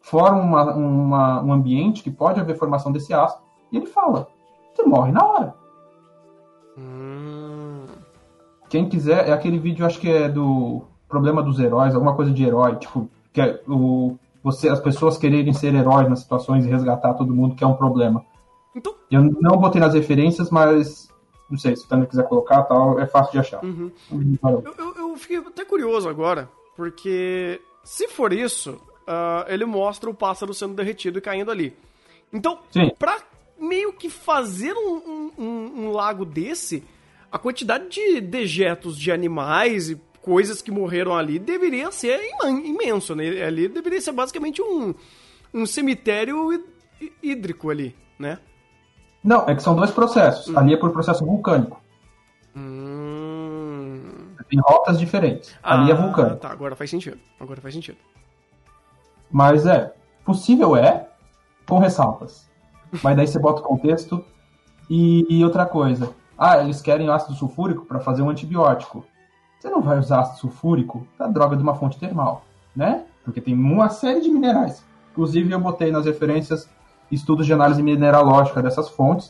forma 0.00 0.40
uma, 0.42 0.74
uma- 0.74 1.42
um 1.42 1.52
ambiente 1.52 2.02
que 2.02 2.10
pode 2.10 2.38
haver 2.40 2.56
formação 2.56 2.92
desse 2.92 3.12
ácido. 3.14 3.42
E 3.72 3.76
ele 3.78 3.86
fala, 3.86 4.26
você 4.74 4.82
morre 4.84 5.12
na 5.12 5.24
hora. 5.26 5.54
Hum, 6.76 7.37
Quem 8.68 8.88
quiser, 8.88 9.28
é 9.28 9.32
aquele 9.32 9.58
vídeo, 9.58 9.84
acho 9.86 9.98
que 10.00 10.10
é 10.10 10.28
do 10.28 10.82
problema 11.08 11.42
dos 11.42 11.58
heróis, 11.58 11.94
alguma 11.94 12.14
coisa 12.14 12.30
de 12.30 12.44
herói, 12.44 12.76
tipo, 12.76 13.08
que 13.32 13.40
é 13.40 13.60
o, 13.66 14.16
você, 14.42 14.68
as 14.68 14.80
pessoas 14.80 15.16
quererem 15.16 15.52
ser 15.52 15.74
heróis 15.74 16.08
nas 16.08 16.20
situações 16.20 16.64
e 16.64 16.68
resgatar 16.68 17.14
todo 17.14 17.34
mundo, 17.34 17.54
que 17.54 17.64
é 17.64 17.66
um 17.66 17.74
problema. 17.74 18.24
Então, 18.74 18.94
Eu 19.10 19.22
não 19.22 19.56
botei 19.56 19.80
nas 19.80 19.94
referências, 19.94 20.50
mas 20.50 21.08
não 21.50 21.56
sei, 21.58 21.74
se 21.76 21.84
o 21.86 21.88
Tânia 21.88 22.06
quiser 22.06 22.24
colocar 22.28 22.62
tal, 22.64 23.00
é 23.00 23.06
fácil 23.06 23.32
de 23.32 23.38
achar. 23.38 23.64
uhum. 23.64 23.90
Eu, 24.42 24.74
eu, 24.78 24.94
eu 24.96 25.16
fiquei 25.16 25.38
até 25.38 25.64
curioso 25.64 26.08
agora, 26.08 26.48
porque 26.76 27.60
se 27.82 28.06
for 28.08 28.32
isso, 28.34 28.78
ah, 29.06 29.46
ele 29.48 29.64
mostra 29.64 30.10
o 30.10 30.14
pássaro 30.14 30.52
sendo 30.52 30.74
derretido 30.74 31.18
e 31.18 31.22
caindo 31.22 31.50
ali. 31.50 31.74
Então, 32.30 32.58
Sim. 32.70 32.90
pra 32.98 33.16
meio 33.58 33.94
que 33.94 34.10
fazer 34.10 34.74
um, 34.74 34.96
um- 34.96 35.32
um- 35.42 35.72
um 35.86 35.92
lago 35.92 36.24
desse, 36.26 36.84
a 37.30 37.38
quantidade 37.38 37.88
de 37.88 38.20
dejetos 38.20 38.96
de 38.98 39.10
animais 39.12 39.90
e 39.90 40.00
coisas 40.22 40.60
que 40.62 40.70
morreram 40.70 41.16
ali 41.16 41.38
deveria 41.38 41.90
ser 41.90 42.20
imenso, 42.64 43.14
né? 43.14 43.42
Ali 43.42 43.68
deveria 43.68 44.00
ser 44.00 44.12
basicamente 44.12 44.60
um, 44.62 44.94
um 45.54 45.64
cemitério 45.66 46.52
hí- 46.52 46.64
hí- 47.00 47.12
hídrico 47.22 47.70
ali, 47.70 47.94
né? 48.18 48.38
Não, 49.22 49.48
é 49.48 49.54
que 49.54 49.62
são 49.62 49.74
dois 49.74 49.90
processos. 49.90 50.54
Ali 50.56 50.74
é 50.74 50.76
por 50.76 50.90
processo 50.92 51.24
vulcânico. 51.24 51.80
Hum... 52.56 54.28
Tem 54.48 54.58
rotas 54.60 54.98
diferentes. 54.98 55.54
Ali 55.62 55.90
é 55.90 55.94
vulcânico. 55.94 56.36
Tá, 56.36 56.50
agora 56.50 56.74
faz 56.74 56.88
sentido. 56.88 57.18
Agora 57.38 57.60
faz 57.60 57.74
sentido. 57.74 57.98
Mas 59.30 59.66
é, 59.66 59.92
possível 60.24 60.74
é, 60.74 61.08
com 61.66 61.78
ressalvas. 61.78 62.48
Mas 63.02 63.14
daí 63.16 63.26
você 63.26 63.38
bota 63.38 63.60
o 63.60 63.64
contexto. 63.64 64.24
E, 64.88 65.26
e 65.28 65.44
outra 65.44 65.66
coisa. 65.66 66.14
Ah, 66.38 66.62
eles 66.62 66.80
querem 66.80 67.10
ácido 67.10 67.34
sulfúrico 67.34 67.84
para 67.84 67.98
fazer 67.98 68.22
um 68.22 68.30
antibiótico. 68.30 69.04
Você 69.58 69.68
não 69.68 69.82
vai 69.82 69.98
usar 69.98 70.20
ácido 70.20 70.38
sulfúrico 70.38 71.04
da 71.18 71.26
droga 71.26 71.56
de 71.56 71.62
uma 71.62 71.74
fonte 71.74 71.98
termal, 71.98 72.44
né? 72.76 73.04
Porque 73.24 73.40
tem 73.40 73.54
uma 73.54 73.88
série 73.88 74.20
de 74.20 74.30
minerais. 74.30 74.84
Inclusive, 75.10 75.50
eu 75.52 75.58
botei 75.58 75.90
nas 75.90 76.06
referências 76.06 76.68
estudos 77.10 77.44
de 77.44 77.52
análise 77.52 77.82
mineralógica 77.82 78.62
dessas 78.62 78.88
fontes. 78.88 79.28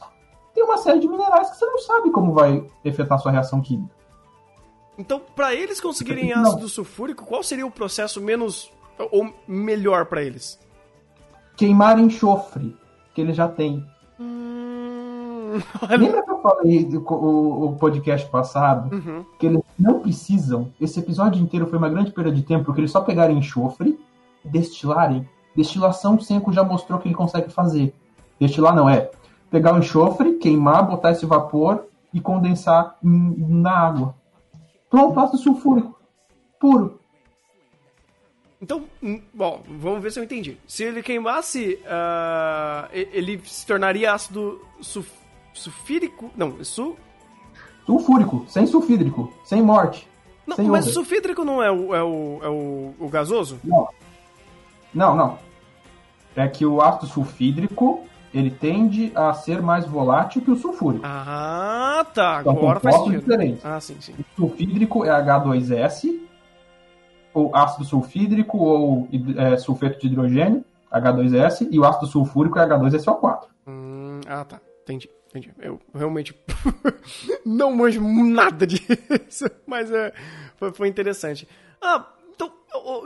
Tem 0.55 0.63
uma 0.63 0.77
série 0.77 1.01
de 1.01 1.09
minerais 1.09 1.49
que 1.51 1.57
você 1.57 1.65
não 1.65 1.79
sabe 1.79 2.11
como 2.11 2.35
vai 2.35 2.63
efetuar 2.85 3.19
sua 3.19 3.33
reação 3.33 3.61
química. 3.63 3.95
Então, 4.99 5.23
pra 5.35 5.55
eles 5.55 5.81
conseguirem 5.81 6.35
Não. 6.35 6.43
ácido 6.43 6.69
sulfúrico, 6.69 7.25
qual 7.25 7.43
seria 7.43 7.67
o 7.67 7.71
processo 7.71 8.21
menos 8.21 8.71
ou 9.11 9.33
melhor 9.47 10.07
pra 10.07 10.23
eles? 10.23 10.59
Queimar 11.57 11.99
enxofre, 11.99 12.77
que 13.15 13.21
ele 13.21 13.33
já 13.33 13.49
tem. 13.49 13.85
Hum, 14.19 14.68
Lembra 15.99 16.23
que 16.23 16.31
eu 16.31 16.41
falei 16.43 16.85
do 16.85 17.01
o, 17.01 17.67
o 17.67 17.77
podcast 17.77 18.29
passado 18.29 18.95
Uhum. 18.95 19.25
que 19.39 19.47
eles 19.47 19.63
não 19.79 20.01
precisam? 20.01 20.73
Esse 20.81 21.01
episódio 21.01 21.41
inteiro 21.43 21.67
foi 21.67 21.79
uma 21.79 21.89
grande 21.89 22.11
perda 22.13 22.31
de 22.33 22.43
tempo 22.43 22.65
porque 22.67 22.81
eles 22.81 22.91
só 22.91 23.01
pegarem 23.01 23.39
enxofre, 23.39 23.99
destilarem. 24.45 25.29
Destilação 25.57 26.15
o 26.17 26.21
Senko 26.21 26.53
já 26.53 26.63
mostrou 26.63 26.99
que 26.99 27.09
ele 27.09 27.15
consegue 27.15 27.51
fazer. 27.51 27.95
Destilar 28.41 28.75
não 28.75 28.89
é 28.89 29.11
pegar 29.51 29.75
o 29.75 29.79
enxofre, 29.79 30.35
queimar, 30.35 30.87
botar 30.87 31.11
esse 31.13 31.25
vapor 31.27 31.85
e 32.13 32.21
condensar 32.21 32.97
em- 33.03 33.35
na 33.49 33.73
água. 33.73 34.15
Pronto, 34.91 35.19
ácido 35.21 35.39
sulfúrico 35.39 35.99
puro. 36.61 36.99
Então, 38.61 38.85
hum, 39.03 39.21
bom, 39.33 39.63
vamos 39.69 40.03
ver 40.03 40.11
se 40.11 40.19
eu 40.19 40.25
entendi. 40.25 40.59
Se 40.67 40.83
ele 40.83 41.03
queimasse, 41.03 41.79
e- 42.93 43.09
ele 43.13 43.41
se 43.45 43.65
tornaria 43.67 44.13
ácido 44.13 44.61
sulf 44.81 45.09
sulfírico? 45.59 46.31
Não, 46.37 46.63
su... 46.65 46.97
Sulfúrico, 47.85 48.45
sem 48.49 48.67
sulfídrico, 48.67 49.33
sem 49.45 49.63
morte. 49.63 50.07
Não, 50.47 50.57
sem 50.57 50.69
mas 50.69 50.87
sulfídrico 50.87 51.45
não 51.45 51.63
é 51.63 51.71
o, 51.71 51.95
é 51.95 52.03
o, 52.03 52.41
é 52.43 52.49
o, 52.49 52.95
o 52.99 53.09
gasoso? 53.09 53.59
Não. 53.65 53.89
Não, 54.95 55.15
não. 55.15 55.39
É 56.37 56.47
que 56.49 56.65
o 56.65 56.81
ácido 56.81 57.07
sulfídrico 57.07 58.05
ele 58.33 58.51
tende 58.51 59.11
a 59.15 59.33
ser 59.33 59.63
mais 59.63 59.87
volátil 59.87 60.43
que 60.43 60.51
o 60.51 60.57
sulfúrico. 60.57 61.05
Ah, 61.05 62.07
tá. 62.15 62.43
São 62.43 62.53
Agora 62.53 62.81
faz 62.81 62.97
sentido. 62.97 63.21
diferentes. 63.21 63.65
Ah, 63.65 63.81
sim, 63.81 63.97
sim. 64.01 64.15
O 64.19 64.25
sulfídrico 64.37 65.05
é 65.05 65.09
H2S, 65.09 66.21
ou 67.33 67.55
ácido 67.55 67.85
sulfídrico, 67.85 68.59
ou 68.59 69.09
é, 69.37 69.57
sulfeto 69.57 70.01
de 70.01 70.07
hidrogênio, 70.07 70.65
H2S, 70.93 71.69
e 71.71 71.79
o 71.79 71.85
ácido 71.85 72.07
sulfúrico 72.07 72.59
é 72.59 72.67
H2SO4. 72.67 73.41
Hum, 73.67 74.21
ah, 74.27 74.45
tá. 74.45 74.61
Entendi, 74.83 75.11
entendi. 75.29 75.53
Eu 75.59 75.81
realmente 75.95 76.35
não 77.45 77.75
manjo 77.75 78.01
nada 78.03 78.67
disso, 78.67 79.51
mas 79.67 79.91
é, 79.91 80.13
foi, 80.57 80.73
foi 80.73 80.89
interessante. 80.89 81.47
Ah, 81.83 82.07
então, 82.35 82.51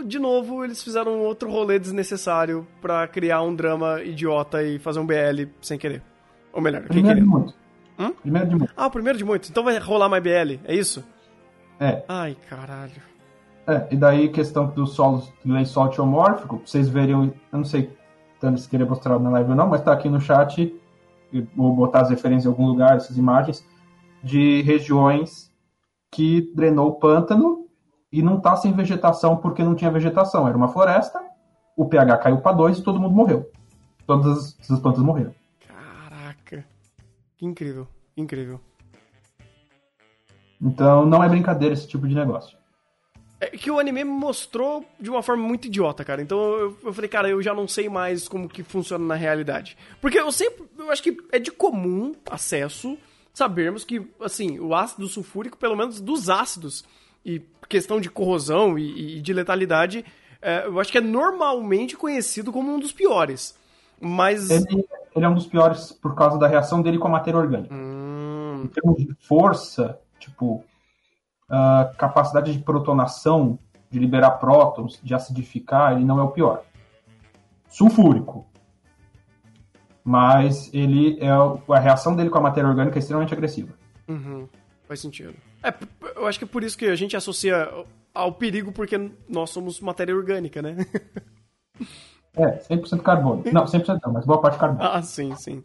de 0.05 0.19
novo, 0.19 0.65
eles 0.65 0.83
fizeram 0.83 1.21
outro 1.21 1.51
rolê 1.51 1.79
desnecessário 1.79 2.67
pra 2.81 3.07
criar 3.09 3.43
um 3.43 3.55
drama 3.55 4.03
idiota 4.03 4.63
e 4.63 4.79
fazer 4.79 5.01
um 5.01 5.07
BL 5.07 5.47
sem 5.61 5.79
querer. 5.79 6.03
Ou 6.53 6.61
melhor, 6.61 6.83
quem 6.83 6.89
Primeiro 7.03 7.21
de 7.21 7.27
queria. 7.27 7.39
muito. 7.39 7.55
Hum? 7.99 8.13
Primeiro 8.21 8.49
de 8.49 8.57
muito. 8.57 8.73
Ah, 8.77 8.87
o 8.87 8.91
primeiro 8.91 9.19
de 9.19 9.25
muitos. 9.25 9.51
Então 9.51 9.63
vai 9.65 9.79
rolar 9.79 10.09
mais 10.09 10.23
BL, 10.23 10.59
é 10.65 10.75
isso? 10.75 11.05
É, 11.81 12.05
Ai, 12.09 12.37
caralho. 12.49 13.03
é, 13.67 13.87
e 13.91 13.97
daí 13.97 14.29
questão 14.29 14.67
do 14.67 14.85
lençol 15.45 15.93
geomórfico, 15.93 16.59
pra 16.59 16.67
vocês 16.67 16.89
verem, 16.89 17.13
eu 17.53 17.59
não 17.59 17.65
sei 17.65 17.91
se 18.57 18.69
queria 18.69 18.87
mostrar 18.87 19.19
na 19.19 19.31
live 19.31 19.51
ou 19.51 19.57
não, 19.57 19.69
mas 19.69 19.83
tá 19.83 19.93
aqui 19.93 20.09
no 20.09 20.21
chat, 20.21 20.73
vou 21.55 21.75
botar 21.75 22.03
as 22.03 22.11
referências 22.11 22.45
em 22.45 22.49
algum 22.49 22.67
lugar, 22.67 22.97
essas 22.97 23.17
imagens, 23.17 23.65
de 24.23 24.63
regiões 24.63 25.51
que 26.11 26.53
drenou 26.55 26.89
o 26.89 26.95
pântano 26.95 27.67
e 28.13 28.23
não 28.23 28.39
tá 28.41 28.55
sem 28.57 28.73
vegetação 28.73 29.37
porque 29.37 29.63
não 29.65 29.75
tinha 29.75 29.91
vegetação, 29.91 30.47
era 30.47 30.57
uma 30.57 30.69
floresta, 30.69 31.21
o 31.77 31.87
pH 31.87 32.19
caiu 32.19 32.39
para 32.43 32.53
2 32.57 32.79
e 32.79 32.83
todo 32.83 33.01
mundo 33.01 33.15
morreu. 33.15 33.51
Todas 34.07 34.27
as- 34.39 34.61
essas 34.61 34.79
plantas 34.81 35.03
morreram. 35.03 35.35
Caraca. 35.67 36.65
Que 37.37 37.47
incrível, 37.47 37.89
incrível. 38.17 38.61
Então 40.61 41.07
não 41.07 41.25
é 41.25 41.29
brincadeira 41.29 41.73
esse 41.73 41.89
tipo 41.89 42.07
de 42.07 42.15
negócio. 42.15 42.57
É 43.43 43.49
que 43.49 43.73
o 43.73 43.81
anime 43.81 44.05
me 44.05 44.11
mostrou 44.11 44.85
de 45.01 45.11
uma 45.11 45.21
forma 45.21 45.43
muito 45.43 45.67
idiota, 45.67 46.05
cara. 46.05 46.23
Então 46.23 46.39
eu, 46.39 46.79
eu 46.85 46.93
falei, 46.93 47.09
cara, 47.09 47.29
eu 47.29 47.43
já 47.43 47.53
não 47.53 47.67
sei 47.67 47.89
mais 47.89 48.29
como 48.29 48.49
que 48.49 48.63
funciona 48.63 49.05
na 49.05 49.17
realidade. 49.17 49.77
Porque 50.01 50.17
eu 50.17 50.31
sempre, 50.31 50.63
eu 50.79 50.89
acho 50.93 51.03
que 51.03 51.17
é 51.33 51.41
de 51.41 51.51
comum 51.51 52.15
acesso 52.31 52.97
sabermos 53.35 53.85
que, 53.85 54.07
assim, 54.21 54.61
o 54.61 54.73
ácido 54.73 55.09
sulfúrico, 55.09 55.59
pelo 55.59 55.77
menos 55.77 56.01
dos 56.01 56.31
ácidos, 56.31 56.85
e 57.25 57.43
questão 57.69 58.01
de 58.01 58.09
corrosão 58.09 58.79
e, 58.79 59.17
e 59.17 59.21
de 59.21 59.33
letalidade, 59.33 60.05
é, 60.41 60.67
eu 60.67 60.79
acho 60.79 60.93
que 60.93 60.99
é 60.99 61.01
normalmente 61.01 61.97
conhecido 61.97 62.53
como 62.53 62.73
um 62.73 62.79
dos 62.79 62.93
piores. 62.93 63.59
Mas. 64.01 64.51
Ele, 64.51 64.87
ele 65.17 65.25
é 65.25 65.29
um 65.29 65.35
dos 65.35 65.47
piores 65.47 65.91
por 65.91 66.15
causa 66.15 66.39
da 66.39 66.47
reação 66.47 66.81
dele 66.81 66.99
com 66.99 67.09
a 67.09 67.13
matéria 67.13 67.41
orgânica. 67.41 67.75
Hum, 67.75 68.63
em 68.65 68.69
termos 68.69 68.99
de 68.99 69.17
força, 69.21 69.99
tipo, 70.21 70.65
capacidade 71.97 72.53
de 72.53 72.59
protonação, 72.59 73.59
de 73.91 73.99
liberar 73.99 74.33
prótons, 74.33 74.99
de 75.03 75.15
acidificar, 75.15 75.93
ele 75.93 76.05
não 76.05 76.19
é 76.19 76.23
o 76.23 76.31
pior. 76.31 76.63
Sulfúrico. 77.69 78.47
Mas 80.05 80.73
ele 80.73 81.19
é 81.21 81.29
a 81.31 81.79
reação 81.79 82.17
dele 82.17 82.31
com 82.31 82.39
a 82.39 82.43
matéria 82.43 82.69
orgânica 82.69 82.99
é 82.99 83.01
extremamente 83.01 83.35
agressiva. 83.35 83.73
uhum, 84.09 84.49
faz 84.89 85.01
sentido. 85.01 85.35
É, 85.63 85.73
eu 86.17 86.27
acho 86.27 86.39
que 86.39 86.45
é 86.45 86.49
por 86.49 86.65
isso 86.65 86.77
que 86.77 86.87
a 86.87 86.97
gente 86.97 87.17
associa 87.17 87.71
ao 88.13 88.33
perigo, 88.33 88.73
porque 88.73 88.99
nós 89.29 89.51
somos 89.51 89.81
matéria 89.81 90.15
orgânica, 90.15 90.61
né? 90.61 90.77
É, 92.35 92.57
100% 92.61 93.03
carbono. 93.03 93.43
Não, 93.53 93.67
100% 93.67 94.01
não, 94.03 94.11
mas 94.11 94.25
boa 94.25 94.41
parte 94.41 94.59
carbono. 94.59 94.83
Ah, 94.83 95.03
sim, 95.03 95.35
sim. 95.37 95.63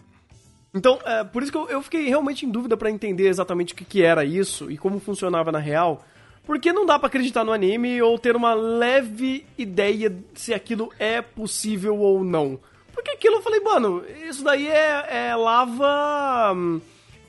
Então, 0.73 0.99
é, 1.05 1.23
por 1.23 1.41
isso 1.41 1.51
que 1.51 1.57
eu, 1.57 1.67
eu 1.69 1.81
fiquei 1.81 2.07
realmente 2.07 2.45
em 2.45 2.49
dúvida 2.49 2.75
pra 2.77 2.91
entender 2.91 3.27
exatamente 3.27 3.73
o 3.73 3.75
que, 3.75 3.85
que 3.85 4.03
era 4.03 4.23
isso 4.25 4.69
e 4.69 4.77
como 4.77 4.99
funcionava 4.99 5.51
na 5.51 5.59
real, 5.59 6.03
Porque 6.45 6.71
não 6.71 6.85
dá 6.85 6.97
pra 6.99 7.07
acreditar 7.07 7.43
no 7.43 7.51
anime 7.51 8.01
ou 8.01 8.17
ter 8.19 8.35
uma 8.35 8.53
leve 8.53 9.45
ideia 9.57 10.15
se 10.33 10.53
aquilo 10.53 10.91
é 10.99 11.21
possível 11.21 11.97
ou 11.99 12.23
não. 12.23 12.57
Porque 12.93 13.11
aquilo 13.11 13.35
eu 13.37 13.41
falei, 13.41 13.59
mano, 13.59 14.03
isso 14.27 14.43
daí 14.43 14.67
é, 14.67 15.27
é 15.29 15.35
lava. 15.35 16.53
hum, 16.55 16.79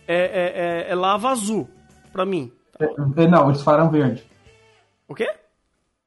É, 0.06 0.14
é, 0.16 0.86
é- 0.88 0.92
é 0.92 0.94
lava 0.94 1.28
azul, 1.30 1.68
pra 2.12 2.24
mim. 2.24 2.50
É, 2.78 3.26
não, 3.26 3.48
eles 3.50 3.60
falaram 3.62 3.90
verde. 3.90 4.24
O 5.06 5.14
quê? 5.14 5.28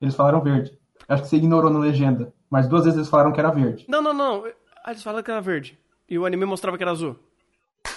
Eles 0.02 0.16
falaram 0.16 0.42
verde. 0.42 0.72
Acho 1.08 1.24
que 1.24 1.30
você 1.30 1.36
ignorou 1.38 1.70
na 1.70 1.80
legenda. 1.80 2.34
Mas 2.50 2.68
duas 2.68 2.84
vezes 2.86 2.98
eles 2.98 3.10
falaram 3.10 3.32
que 3.32 3.40
era 3.40 3.52
verde. 3.52 3.86
Não, 3.88 4.02
não, 4.02 4.14
não. 4.14 4.44
Ah, 4.84 4.92
eles 4.92 5.04
falaram 5.04 5.24
que 5.24 5.30
era 5.32 5.42
verde. 5.42 5.78
E 6.12 6.20
o 6.20 6.26
anime 6.26 6.44
mostrava 6.44 6.76
que 6.76 6.84
era 6.84 6.92
azul. 6.92 7.16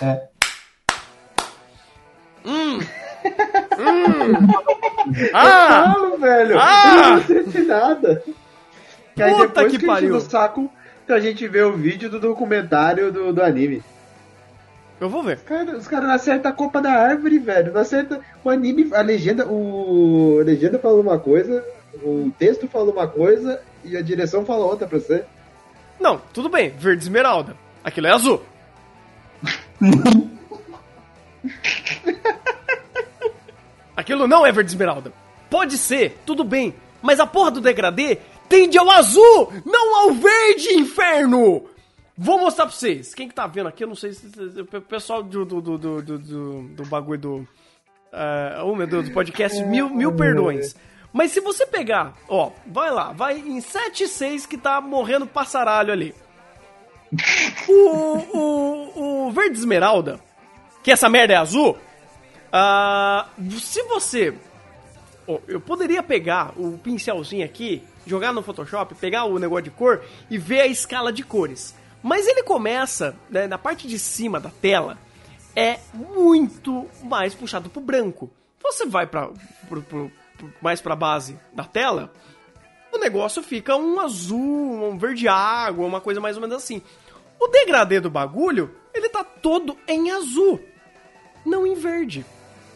É. 0.01 0.29
Ah! 5.33 5.93
Falo, 5.93 6.19
velho. 6.19 6.57
Ah! 6.57 7.21
Eu 7.29 7.35
não 7.35 7.41
entendi 7.43 7.63
nada. 7.65 8.23
Que 9.17 9.21
aí 9.21 9.33
Puta 9.33 9.47
depois 9.49 9.73
que 9.73 9.79
que, 9.81 9.87
pariu. 9.87 10.15
do 10.15 10.21
saco 10.21 10.71
pra 11.05 11.19
gente 11.19 11.49
ver 11.49 11.65
o 11.65 11.73
vídeo 11.73 12.09
do 12.09 12.21
documentário 12.21 13.11
do, 13.11 13.33
do 13.33 13.43
anime. 13.43 13.83
Eu 15.01 15.09
vou 15.09 15.25
ver. 15.25 15.41
Cara, 15.41 15.77
os 15.77 15.89
caras 15.89 16.07
não 16.07 16.15
acertam 16.15 16.53
a 16.53 16.55
copa 16.55 16.81
da 16.81 16.93
árvore, 16.93 17.41
velho. 17.41 17.73
Não 17.73 17.81
acerta 17.81 18.21
o 18.45 18.49
anime, 18.49 18.95
a 18.95 19.01
legenda, 19.03 19.45
o 19.45 20.39
a 20.41 20.45
legenda 20.45 20.79
fala 20.79 21.01
uma 21.01 21.19
coisa, 21.19 21.65
o 21.95 22.31
texto 22.39 22.69
fala 22.69 22.93
uma 22.93 23.09
coisa 23.09 23.61
e 23.83 23.97
a 23.97 24.03
direção 24.03 24.45
fala 24.45 24.65
outra 24.65 24.87
pra 24.87 25.01
você. 25.01 25.25
Não, 25.99 26.21
tudo 26.33 26.49
bem. 26.49 26.71
Verde 26.71 27.03
esmeralda. 27.03 27.64
Aquilo 27.85 28.07
é 28.07 28.11
azul. 28.11 28.43
Aquilo 33.97 34.27
não 34.27 34.45
é 34.45 34.51
verde 34.53 34.71
esmeralda. 34.71 35.13
Pode 35.49 35.79
ser, 35.79 36.19
tudo 36.27 36.43
bem. 36.43 36.75
Mas 37.01 37.21
a 37.21 37.27
porra 37.27 37.51
do 37.51 37.61
degradê 37.61 38.19
tende 38.49 38.77
ao 38.79 38.91
azul, 38.91 39.53
não 39.65 39.97
ao 40.03 40.13
verde, 40.13 40.75
inferno! 40.75 41.67
Vou 42.17 42.39
mostrar 42.39 42.67
pra 42.67 42.75
vocês. 42.75 43.15
Quem 43.15 43.29
que 43.29 43.35
tá 43.35 43.47
vendo 43.47 43.69
aqui, 43.69 43.85
eu 43.85 43.89
não 43.89 43.95
sei 43.97 44.13
se... 44.13 44.27
O 44.61 44.81
pessoal 44.83 45.23
do, 45.23 45.45
do, 45.45 45.61
do, 45.61 45.79
do, 45.79 46.03
do, 46.03 46.63
do- 46.69 46.87
bagulho 46.87 47.19
do... 47.21 47.49
ah, 48.13 48.63
oh, 48.65 48.75
meu 48.75 48.87
Deus, 48.87 49.09
do 49.09 49.15
podcast, 49.15 49.63
mil, 49.65 49.91
mil 49.91 50.13
perdões. 50.17 50.77
Mas 51.13 51.33
se 51.33 51.41
você 51.41 51.67
pegar, 51.67 52.15
ó, 52.29 52.51
vai 52.67 52.91
lá, 52.91 53.13
vai 53.13 53.39
em 53.39 53.59
7.6 53.59 54.47
que 54.49 54.57
tá 54.57 54.81
morrendo 54.81 55.27
passaralho 55.27 55.93
ali. 55.93 56.15
O, 57.69 58.39
o, 58.39 59.27
o 59.27 59.33
verde 59.33 59.59
esmeralda, 59.59 60.21
que 60.83 60.91
essa 60.91 61.09
merda 61.09 61.35
é 61.35 61.37
azul, 61.37 61.77
ah, 62.53 63.27
se 63.61 63.83
você. 63.83 64.33
ó, 65.27 65.39
eu 65.49 65.61
poderia 65.61 66.03
pegar 66.03 66.53
o 66.57 66.79
pincelzinho 66.79 67.45
aqui, 67.45 67.83
jogar 68.07 68.33
no 68.33 68.43
Photoshop, 68.43 68.95
pegar 68.95 69.25
o 69.25 69.39
negócio 69.39 69.65
de 69.65 69.71
cor 69.71 70.05
e 70.31 70.39
ver 70.39 70.61
a 70.61 70.67
escala 70.67 71.13
de 71.13 71.25
cores. 71.25 71.75
Mas 72.03 72.27
ele 72.27 72.43
começa, 72.43 73.17
né, 73.31 73.47
na 73.47 73.59
parte 73.59 73.89
de 73.89 73.99
cima 73.99 74.39
da 74.39 74.51
tela, 74.51 74.99
é 75.57 75.79
muito 75.93 76.87
mais 77.03 77.35
puxado 77.35 77.71
pro 77.71 77.81
branco. 77.81 78.31
Você 78.63 78.87
vai 78.87 79.07
para 79.07 79.31
mais 80.61 80.81
pra 80.81 80.95
base 80.95 81.39
da 81.53 81.65
tela, 81.65 82.13
o 82.93 82.99
negócio 82.99 83.43
fica 83.43 83.77
um 83.77 83.99
azul, 83.99 84.85
um 84.85 84.97
verde 84.97 85.27
água, 85.27 85.87
uma 85.87 86.01
coisa 86.01 86.21
mais 86.21 86.37
ou 86.37 86.43
menos 86.43 86.57
assim. 86.57 86.81
O 87.45 87.49
degradê 87.49 88.01
do 88.01 88.09
bagulho, 88.09 88.75
ele 88.95 89.07
tá 89.11 89.23
todo 89.23 89.77
em 89.87 90.11
azul, 90.11 90.59
não 91.45 91.67
em 91.67 91.75
verde. 91.75 92.25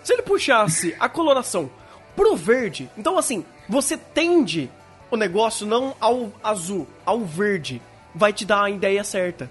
Se 0.05 0.13
ele 0.13 0.21
puxasse 0.21 0.95
a 1.01 1.09
coloração 1.09 1.71
pro 2.15 2.37
verde, 2.37 2.91
então 2.95 3.17
assim, 3.17 3.47
você 3.67 3.97
tende 3.97 4.71
o 5.11 5.17
negócio 5.17 5.67
não 5.67 5.97
ao 5.99 6.31
azul, 6.45 6.87
ao 7.07 7.21
verde, 7.21 7.81
vai 8.15 8.31
te 8.31 8.45
dar 8.45 8.65
a 8.65 8.71
ideia 8.71 9.03
certa. 9.03 9.51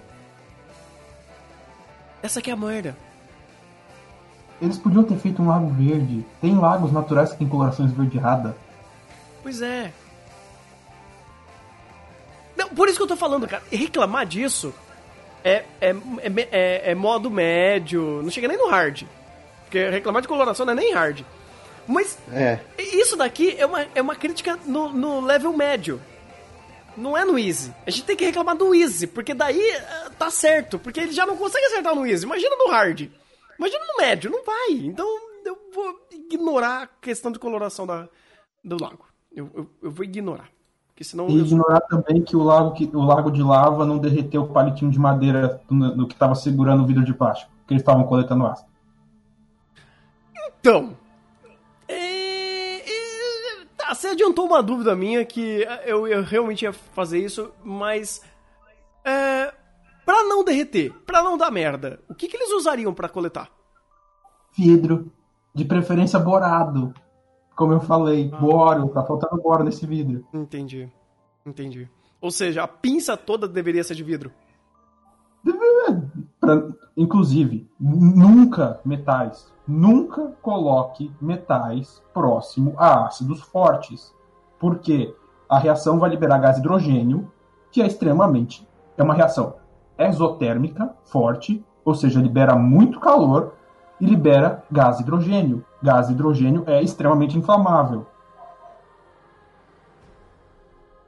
Essa 2.21 2.37
aqui 2.37 2.51
é 2.51 2.53
a 2.53 2.57
merda. 2.57 2.95
Eles 4.61 4.77
podiam 4.77 5.03
ter 5.03 5.17
feito 5.17 5.41
um 5.41 5.47
lago 5.47 5.67
verde. 5.69 6.23
Tem 6.39 6.55
lagos 6.55 6.91
naturais 6.91 7.31
que 7.31 7.39
têm 7.39 7.49
coloração 7.49 7.87
esverdeada. 7.87 8.55
Pois 9.41 9.63
é. 9.63 9.91
Não, 12.55 12.69
por 12.69 12.87
isso 12.87 12.97
que 12.97 13.03
eu 13.03 13.07
tô 13.07 13.15
falando, 13.15 13.47
cara. 13.47 13.63
Reclamar 13.71 14.25
disso 14.27 14.73
é, 15.47 15.65
é, 15.81 15.89
é, 15.91 16.47
é- 16.51 16.91
é 16.91 16.95
modo 16.95 17.29
médio. 17.31 18.21
Não 18.23 18.29
chega 18.29 18.47
nem 18.47 18.57
no 18.57 18.67
hard. 18.67 19.03
Porque 19.63 19.89
reclamar 19.89 20.21
de 20.21 20.27
coloração 20.27 20.65
não 20.65 20.73
é 20.73 20.75
nem 20.75 20.93
hard. 20.93 21.21
Mas 21.87 22.17
É. 22.33 22.59
isso 22.77 23.15
daqui 23.15 23.55
é 23.57 23.65
uma, 23.65 23.81
é 23.95 24.01
uma 24.01 24.15
crítica 24.15 24.57
no, 24.65 24.89
no 24.91 25.21
level 25.21 25.53
médio. 25.53 26.01
Não 26.97 27.15
é 27.17 27.23
no 27.23 27.37
easy. 27.37 27.73
A 27.85 27.91
gente 27.91 28.05
tem 28.05 28.15
que 28.15 28.25
reclamar 28.25 28.55
do 28.57 28.73
easy, 28.73 29.05
porque 29.07 29.33
daí 29.33 29.61
eh, 29.61 30.09
tá 30.17 30.29
certo. 30.31 30.79
Porque 30.79 30.99
ele 30.99 31.11
já 31.11 31.25
não 31.25 31.37
consegue 31.37 31.65
acertar 31.67 31.93
no 31.95 32.05
easy. 32.07 32.25
Imagina 32.25 32.55
no 32.55 32.67
hard. 32.71 33.07
Imagina 33.57 33.85
no 33.87 33.97
médio. 34.03 34.31
Não 34.31 34.43
vai. 34.43 34.71
Então 34.71 35.07
eu 35.45 35.57
vou 35.73 36.07
ignorar 36.11 36.83
a 36.83 36.87
questão 36.87 37.31
de 37.31 37.37
coloração 37.39 37.85
da, 37.85 38.09
do 38.63 38.81
lago. 38.81 39.05
Eu, 39.33 39.49
eu, 39.55 39.69
eu 39.83 39.91
vou 39.91 40.03
ignorar. 40.03 40.49
Porque 40.97 41.03
senão. 41.03 41.29
E 41.29 41.37
ignorar 41.37 41.81
também 41.81 42.23
que 42.23 42.35
o 42.35 42.41
lago, 42.41 42.73
que 42.73 42.89
o 42.91 43.01
lago 43.03 43.29
de 43.29 43.43
lava 43.43 43.85
não 43.85 43.99
derreteu 43.99 44.41
o 44.41 44.47
palitinho 44.47 44.89
de 44.89 44.97
madeira 44.97 45.61
no, 45.69 45.95
no 45.95 46.07
que 46.07 46.15
estava 46.15 46.33
segurando 46.33 46.81
o 46.81 46.87
vidro 46.87 47.05
de 47.05 47.13
plástico. 47.13 47.51
Que 47.67 47.75
eles 47.75 47.83
estavam 47.83 48.03
coletando 48.05 48.47
ácido. 48.47 48.67
Então. 50.59 50.97
tá, 53.77 53.93
você 53.93 54.07
adiantou 54.07 54.47
uma 54.47 54.63
dúvida 54.63 54.95
minha 54.95 55.23
que 55.23 55.67
eu, 55.85 56.07
eu 56.07 56.23
realmente 56.23 56.63
ia 56.63 56.73
fazer 56.73 57.19
isso, 57.19 57.51
mas. 57.63 58.23
É, 59.05 59.53
pra 60.03 60.23
não 60.23 60.43
derreter, 60.43 60.91
pra 61.05 61.21
não 61.21 61.37
dar 61.37 61.51
merda, 61.51 61.99
o 62.09 62.15
que, 62.15 62.27
que 62.27 62.35
eles 62.35 62.51
usariam 62.53 62.91
pra 62.91 63.07
coletar? 63.07 63.51
Vidro. 64.57 65.11
De 65.53 65.63
preferência 65.63 66.17
borado. 66.17 66.91
Como 67.57 67.73
eu 67.73 67.81
falei, 67.81 68.29
boro. 68.29 68.87
Tá 68.89 69.03
faltando 69.03 69.41
boro 69.41 69.63
nesse 69.63 69.85
vidro. 69.85 70.23
Entendi. 70.31 70.89
Entendi. 71.45 71.89
Ou 72.21 72.29
seja, 72.31 72.63
a 72.63 72.67
pinça 72.67 73.17
toda 73.17 73.47
deveria 73.47 73.83
ser 73.83 73.95
de 73.95 74.03
vidro. 74.03 74.31
Pra- 76.39 76.67
inclusive, 76.95 77.67
nunca 77.79 78.79
metais. 78.85 79.51
Nunca 79.67 80.33
coloque 80.41 81.11
metais 81.19 82.01
próximo 82.13 82.73
a 82.77 83.05
ácidos 83.07 83.41
fortes. 83.41 84.13
Porque 84.59 85.13
a 85.49 85.57
reação 85.57 85.97
vai 85.99 86.09
liberar 86.09 86.37
gás 86.39 86.57
hidrogênio, 86.57 87.31
que 87.71 87.81
é 87.81 87.87
extremamente. 87.87 88.67
É 88.97 89.03
uma 89.03 89.13
reação 89.13 89.55
exotérmica 89.97 90.95
forte, 91.05 91.63
ou 91.83 91.95
seja, 91.95 92.21
libera 92.21 92.55
muito 92.55 92.99
calor 92.99 93.53
e 93.99 94.05
libera 94.05 94.63
gás 94.71 94.99
hidrogênio. 94.99 95.65
Gás 95.81 96.09
hidrogênio 96.09 96.63
é 96.67 96.81
extremamente 96.81 97.37
inflamável. 97.37 98.05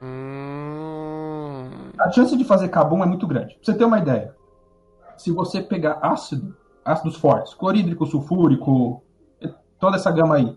Hum. 0.02 1.68
A 1.98 2.10
chance 2.10 2.36
de 2.36 2.44
fazer 2.44 2.68
cabum 2.68 3.02
é 3.02 3.06
muito 3.06 3.26
grande. 3.26 3.54
Pra 3.56 3.64
você 3.64 3.74
ter 3.74 3.84
uma 3.84 3.98
ideia, 3.98 4.34
se 5.18 5.30
você 5.30 5.60
pegar 5.60 5.98
ácido, 6.00 6.56
ácidos 6.84 7.16
fortes, 7.16 7.52
clorídrico, 7.52 8.06
sulfúrico, 8.06 9.02
toda 9.78 9.96
essa 9.96 10.10
gama 10.10 10.36
aí, 10.36 10.56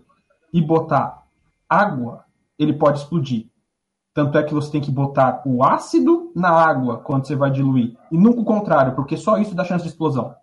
e 0.52 0.62
botar 0.62 1.24
água, 1.68 2.24
ele 2.58 2.72
pode 2.72 3.00
explodir. 3.00 3.50
Tanto 4.14 4.38
é 4.38 4.44
que 4.44 4.54
você 4.54 4.70
tem 4.70 4.80
que 4.80 4.92
botar 4.92 5.42
o 5.44 5.64
ácido 5.64 6.30
na 6.36 6.50
água 6.50 6.98
quando 6.98 7.26
você 7.26 7.34
vai 7.34 7.50
diluir. 7.50 7.96
E 8.12 8.16
nunca 8.16 8.40
o 8.40 8.44
contrário, 8.44 8.94
porque 8.94 9.16
só 9.16 9.36
isso 9.38 9.54
dá 9.54 9.64
chance 9.64 9.82
de 9.82 9.90
explosão. 9.90 10.34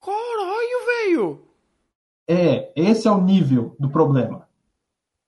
Caralho, 0.00 0.86
velho! 0.86 1.51
É, 2.28 2.72
esse 2.76 3.06
é 3.08 3.10
o 3.10 3.20
nível 3.20 3.74
do 3.78 3.88
problema. 3.90 4.46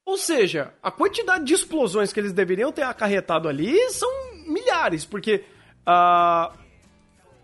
Ou 0.07 0.16
seja, 0.18 0.72
a 0.83 0.90
quantidade 0.90 1.44
de 1.44 1.54
explosões 1.54 2.12
que 2.12 2.20
eles 2.20 2.33
deveriam 2.33 2.70
ter 2.70 2.83
acarretado 2.83 3.48
ali 3.48 3.74
são 3.90 4.09
milhares, 4.46 5.04
porque 5.04 5.44
ah, 5.87 6.52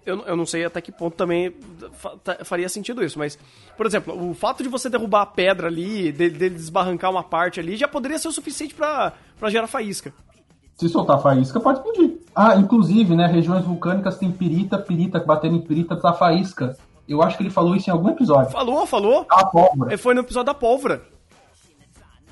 eu, 0.04 0.20
eu 0.26 0.36
não 0.36 0.44
sei 0.46 0.64
até 0.64 0.80
que 0.80 0.92
ponto 0.92 1.16
também 1.16 1.54
fa- 1.92 2.16
ta- 2.22 2.44
faria 2.44 2.68
sentido 2.68 3.02
isso, 3.02 3.18
mas, 3.18 3.38
por 3.76 3.86
exemplo, 3.86 4.30
o 4.30 4.34
fato 4.34 4.62
de 4.62 4.68
você 4.68 4.90
derrubar 4.90 5.22
a 5.22 5.26
pedra 5.26 5.68
ali, 5.68 6.12
dele 6.12 6.34
de 6.38 6.50
desbarrancar 6.50 7.10
uma 7.10 7.24
parte 7.24 7.58
ali, 7.60 7.76
já 7.76 7.88
poderia 7.88 8.18
ser 8.18 8.28
o 8.28 8.32
suficiente 8.32 8.74
pra 8.74 9.14
pra 9.38 9.48
gerar 9.50 9.66
faísca. 9.66 10.12
Se 10.74 10.88
soltar 10.88 11.20
faísca, 11.20 11.60
pode 11.60 11.78
explodir. 11.78 12.18
Ah, 12.34 12.56
inclusive, 12.56 13.14
né, 13.16 13.26
regiões 13.26 13.64
vulcânicas 13.64 14.18
tem 14.18 14.30
pirita, 14.30 14.78
pirita 14.78 15.18
batendo 15.20 15.56
em 15.56 15.62
pirita 15.62 15.96
dá 15.96 16.12
faísca. 16.12 16.76
Eu 17.10 17.20
acho 17.24 17.36
que 17.36 17.42
ele 17.42 17.50
falou 17.50 17.74
isso 17.74 17.90
em 17.90 17.92
algum 17.92 18.08
episódio. 18.08 18.52
Falou, 18.52 18.86
falou? 18.86 19.26
A 19.28 19.44
pólvora. 19.44 19.92
É, 19.92 19.96
Foi 19.96 20.14
no 20.14 20.20
episódio 20.20 20.46
da 20.46 20.54
pólvora. 20.54 21.02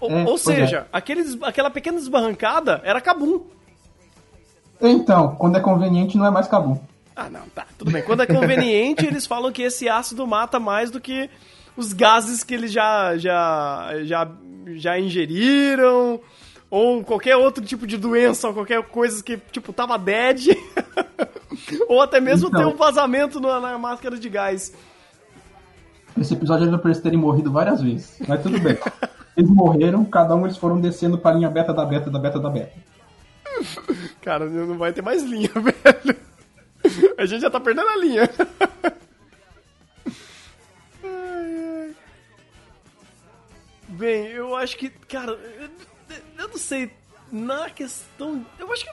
Ou, 0.00 0.08
É, 0.08 0.20
ou 0.20 0.24
pois 0.26 0.42
seja, 0.42 0.86
aqueles, 0.92 1.36
aquela 1.42 1.68
pequena 1.68 1.98
desbarrancada 1.98 2.80
era 2.84 3.00
cabum. 3.00 3.40
Então, 4.80 5.34
quando 5.34 5.56
é 5.56 5.60
conveniente, 5.60 6.16
não 6.16 6.24
é 6.24 6.30
mais 6.30 6.46
cabum. 6.46 6.78
Ah, 7.16 7.28
não, 7.28 7.48
tá, 7.52 7.66
tudo 7.76 7.90
bem. 7.90 8.04
Quando 8.04 8.22
é 8.22 8.26
conveniente, 8.26 9.04
eles 9.04 9.26
falam 9.26 9.50
que 9.50 9.62
esse 9.62 9.88
ácido 9.88 10.24
mata 10.24 10.60
mais 10.60 10.92
do 10.92 11.00
que 11.00 11.28
os 11.76 11.92
gases 11.92 12.44
que 12.44 12.54
eles 12.54 12.70
já, 12.70 13.16
já, 13.16 13.90
já, 14.04 14.30
já 14.76 15.00
ingeriram, 15.00 16.20
ou 16.70 17.02
qualquer 17.02 17.36
outro 17.36 17.64
tipo 17.64 17.86
de 17.86 17.96
doença, 17.96 18.48
ou 18.48 18.54
qualquer 18.54 18.82
coisa 18.84 19.22
que, 19.22 19.36
tipo, 19.50 19.72
tava 19.72 19.96
dead, 19.98 20.48
ou 21.88 22.00
até 22.02 22.20
mesmo 22.20 22.48
Então. 22.48 22.60
ter 22.60 22.66
um 22.66 22.76
vazamento 22.76 23.40
na, 23.40 23.58
na 23.60 23.78
máscara 23.78 24.18
de 24.18 24.28
gás. 24.28 24.72
Esse 26.20 26.34
episódio 26.34 26.66
era 26.68 26.78
pra 26.78 26.90
eles 26.90 27.00
terem 27.02 27.18
morrido 27.18 27.50
várias 27.52 27.80
vezes, 27.80 28.18
mas 28.26 28.42
tudo 28.42 28.58
bem. 28.60 28.76
Eles 29.36 29.50
morreram, 29.50 30.04
cada 30.04 30.34
um 30.34 30.44
eles 30.44 30.56
foram 30.56 30.80
descendo 30.80 31.16
pra 31.16 31.32
linha 31.32 31.48
beta 31.48 31.72
da 31.72 31.84
beta 31.84 32.10
da 32.10 32.18
beta 32.18 32.40
da 32.40 32.50
beta. 32.50 32.72
Cara, 34.20 34.46
não 34.46 34.76
vai 34.76 34.92
ter 34.92 35.00
mais 35.02 35.22
linha, 35.22 35.50
velho. 35.54 36.16
A 37.16 37.24
gente 37.26 37.40
já 37.42 37.50
tá 37.50 37.60
perdendo 37.60 37.88
a 37.88 37.96
linha. 37.96 38.28
Bem, 43.88 44.26
eu 44.28 44.54
acho 44.54 44.76
que, 44.76 44.90
cara, 44.90 45.38
eu, 46.48 46.52
não 46.52 46.58
sei, 46.58 46.90
na 47.30 47.70
questão. 47.70 48.44
Eu 48.58 48.72
acho 48.72 48.84
que 48.84 48.92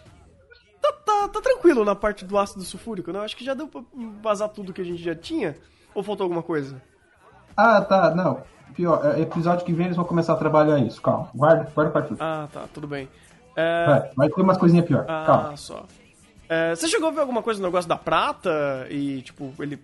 tá, 0.82 0.92
tá, 1.06 1.28
tá 1.30 1.42
tranquilo 1.42 1.84
na 1.86 1.96
parte 1.96 2.26
do 2.26 2.38
ácido 2.38 2.64
sulfúrico, 2.64 3.12
né? 3.12 3.20
Eu 3.20 3.24
acho 3.24 3.36
que 3.36 3.46
já 3.46 3.54
deu 3.54 3.68
pra 3.68 3.82
vazar 4.22 4.50
tudo 4.50 4.74
que 4.74 4.82
a 4.82 4.86
gente 4.86 5.02
já 5.02 5.16
tinha. 5.16 5.56
Ou 5.94 6.04
faltou 6.04 6.26
alguma 6.26 6.44
coisa? 6.44 6.82
Ah, 7.56 7.82
tá, 7.82 8.14
não. 8.14 8.44
Pior, 8.76 9.02
é, 9.06 9.22
episódio 9.22 9.66
que 9.66 9.72
vem 9.72 9.86
eles 9.86 9.96
vão 9.96 10.06
começar 10.06 10.34
a 10.34 10.38
trabalhar 10.38 10.78
isso. 10.80 11.02
Calma, 11.02 11.30
guarda, 11.34 11.72
guarda 11.74 11.92
pra 11.92 12.02
tudo. 12.02 12.18
Ah, 12.20 12.48
tá, 12.52 12.66
tudo 12.74 12.88
bem. 12.88 13.08
É, 13.56 13.86
Vai, 13.86 14.12
vai 14.16 14.30
ter 14.30 14.42
umas 14.42 14.58
coisinhas 14.58 14.86
pior. 14.86 15.06
Ah, 15.08 15.24
Calma. 15.26 15.58
só. 15.58 15.86
É, 16.50 16.76
você 16.76 16.88
chegou 16.90 17.08
a 17.08 17.12
ver 17.12 17.22
alguma 17.22 17.42
coisa 17.42 17.60
no 17.62 17.66
negócio 17.68 17.88
da 17.88 17.96
prata 17.96 18.86
e, 18.90 19.22
tipo, 19.22 19.54
ele 19.60 19.80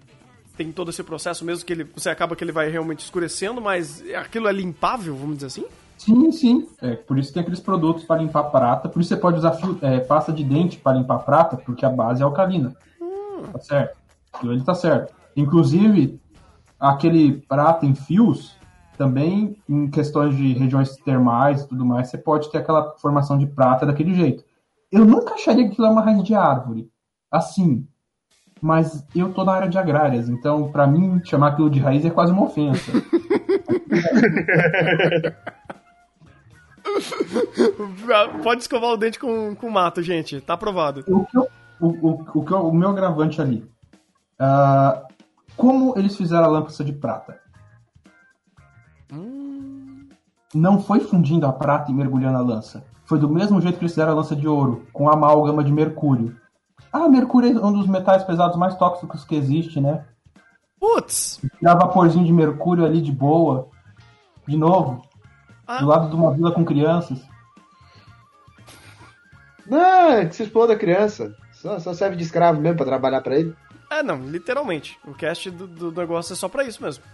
tem 0.58 0.72
todo 0.72 0.90
esse 0.92 1.02
processo 1.04 1.46
mesmo 1.46 1.66
que 1.66 1.72
ele, 1.74 1.86
você 1.86 2.10
acaba 2.10 2.36
que 2.36 2.44
ele 2.44 2.52
vai 2.52 2.70
realmente 2.70 3.00
escurecendo, 3.00 3.62
mas 3.62 4.04
aquilo 4.14 4.48
é 4.48 4.52
limpável, 4.52 5.16
vamos 5.16 5.38
dizer 5.38 5.48
assim? 5.48 5.66
Sim, 6.04 6.32
sim. 6.32 6.68
É, 6.82 6.96
por 6.96 7.20
isso 7.20 7.32
tem 7.32 7.42
aqueles 7.42 7.60
produtos 7.60 8.04
para 8.04 8.20
limpar 8.22 8.46
prata. 8.46 8.90
Por 8.90 9.00
isso 9.02 9.10
você 9.10 9.18
pode 9.18 9.38
usar 9.38 9.52
fio- 9.54 9.78
é, 9.84 10.00
pasta 10.00 10.34
de 10.34 10.44
dente 10.44 10.80
para 10.80 10.98
limpar 10.98 11.20
prata, 11.20 11.56
porque 11.58 11.86
a 11.86 11.90
base 11.92 12.24
é 12.24 12.26
alcalina. 12.26 12.76
Tá 13.54 13.60
certo. 13.60 13.98
Ele 14.44 14.64
tá 14.64 14.74
certo. 14.74 15.14
Inclusive, 15.36 16.20
aquele 16.80 17.34
prata 17.48 17.86
em 17.86 17.94
fios, 17.94 18.58
também 18.98 19.56
em 19.70 19.90
questões 19.92 20.36
de 20.36 20.54
regiões 20.54 20.96
termais 21.06 21.62
e 21.62 21.68
tudo 21.68 21.86
mais, 21.86 22.10
você 22.10 22.18
pode 22.18 22.50
ter 22.52 22.58
aquela 22.58 22.96
formação 22.98 23.38
de 23.38 23.46
prata 23.46 23.86
daquele 23.86 24.16
jeito. 24.16 24.44
Eu 24.92 25.06
nunca 25.06 25.36
acharia 25.36 25.66
que 25.66 25.74
aquilo 25.74 25.86
é 25.88 25.92
uma 25.92 26.02
raiz 26.02 26.24
de 26.24 26.34
árvore. 26.34 26.90
Assim. 27.32 27.86
Mas 28.60 29.06
eu 29.16 29.32
tô 29.34 29.44
na 29.44 29.54
área 29.54 29.70
de 29.70 29.78
agrárias, 29.78 30.30
então 30.30 30.72
pra 30.72 30.86
mim 30.88 31.20
chamar 31.24 31.50
aquilo 31.50 31.70
de 31.70 31.80
raiz 31.80 32.04
é 32.06 32.10
quase 32.12 32.32
uma 32.32 32.44
ofensa. 32.44 32.92
Pode 38.44 38.62
escovar 38.62 38.92
o 38.92 38.98
dente 38.98 39.20
com, 39.20 39.56
com 39.56 39.70
mato, 39.70 40.02
gente. 40.02 40.40
Tá 40.42 40.54
aprovado. 40.54 41.04
o, 41.08 41.26
que 41.26 41.38
eu- 41.38 41.48
o, 41.80 41.88
o, 41.88 42.26
o, 42.36 42.46
que 42.46 42.52
eu- 42.52 42.68
o 42.68 42.74
meu 42.74 42.90
agravante 42.90 43.42
ali. 43.42 43.70
ah, 44.40 45.04
como 45.58 45.98
eles 45.98 46.16
fizeram 46.16 46.46
a 46.46 46.48
lâmpada 46.48 46.84
de 46.84 46.94
prata? 46.94 47.40
Não 50.54 50.80
foi 50.82 51.00
fundindo 51.00 51.46
a 51.46 51.54
prata 51.54 51.92
e 51.92 51.94
mergulhando 51.94 52.38
a 52.38 52.42
lança. 52.42 52.84
Foi 53.06 53.18
do 53.20 53.30
mesmo 53.30 53.60
jeito 53.62 53.78
que 53.78 53.84
eles 53.84 53.94
fizeram 53.94 54.12
a 54.12 54.16
lança 54.16 54.36
de 54.36 54.48
ouro, 54.48 54.86
com 54.92 55.10
amálgama 55.10 55.64
de 55.64 55.72
mercúrio. 55.72 56.36
Ah, 56.92 57.08
mercúrio 57.08 57.58
é 57.60 57.66
um 57.66 57.72
dos 57.74 57.88
metais 57.88 58.24
pesados 58.24 58.58
mais 58.58 58.76
tóxicos 58.76 59.24
que 59.24 59.36
existe, 59.36 59.80
né? 59.80 60.06
Putz! 60.80 61.40
Tirar 61.60 61.76
vaporzinho 61.76 62.26
de 62.26 62.34
mercúrio 62.34 62.86
ali 62.86 63.02
de 63.02 63.12
boa. 63.12 63.70
De 64.48 64.58
novo. 64.58 65.02
Ah. 65.72 65.80
Do 65.80 65.88
lado 65.88 66.10
de 66.10 66.16
uma 66.16 66.34
vila 66.34 66.52
com 66.52 66.66
crianças. 66.66 67.18
Não, 69.66 70.12
é 70.12 70.26
que 70.26 70.36
se 70.36 70.44
exploda 70.44 70.74
a 70.74 70.78
criança. 70.78 71.34
Só, 71.54 71.80
só 71.80 71.94
serve 71.94 72.18
de 72.18 72.24
escravo 72.24 72.60
mesmo 72.60 72.76
pra 72.76 72.86
trabalhar 72.86 73.22
pra 73.22 73.38
ele. 73.38 73.56
É, 73.90 74.04
não, 74.04 74.22
literalmente. 74.28 75.00
O 75.08 75.14
cast 75.14 75.50
do, 75.50 75.68
do 75.68 75.92
negócio 75.94 76.34
é 76.34 76.36
só 76.36 76.50
pra 76.50 76.66
isso 76.66 76.84
mesmo. 76.84 77.06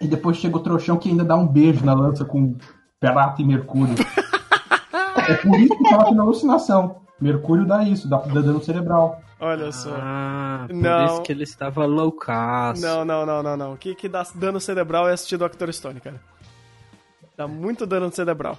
E 0.00 0.06
depois 0.06 0.36
chega 0.36 0.56
o 0.56 0.60
trouxão 0.60 0.96
que 0.96 1.08
ainda 1.08 1.24
dá 1.24 1.34
um 1.34 1.46
beijo 1.46 1.84
na 1.84 1.94
lança 1.94 2.24
com 2.24 2.54
prata 3.00 3.42
e 3.42 3.44
mercúrio. 3.44 3.94
é 5.28 5.34
por 5.34 5.58
isso 5.58 5.76
que 5.76 5.90
tava 5.90 6.04
tendo 6.04 6.22
alucinação. 6.22 7.02
Mercúrio 7.20 7.66
dá 7.66 7.82
isso, 7.82 8.08
dá, 8.08 8.18
dá 8.18 8.40
dano 8.40 8.62
cerebral. 8.62 9.20
Olha 9.40 9.72
só. 9.72 9.90
Ah, 9.96 10.66
por 10.68 10.76
Não. 10.76 11.06
isso 11.06 11.22
que 11.22 11.32
ele 11.32 11.42
estava 11.42 11.84
loucaço. 11.86 12.80
Não, 12.82 13.04
não, 13.04 13.26
não, 13.26 13.42
não, 13.42 13.56
não. 13.56 13.72
O 13.72 13.76
que, 13.76 13.96
que 13.96 14.08
dá 14.08 14.24
dano 14.36 14.60
cerebral 14.60 15.08
é 15.08 15.12
assistir 15.12 15.36
Dr. 15.36 15.72
Stone, 15.72 16.00
cara. 16.00 16.20
Dá 17.36 17.46
muito 17.48 17.86
dano 17.86 18.10
cerebral. 18.12 18.58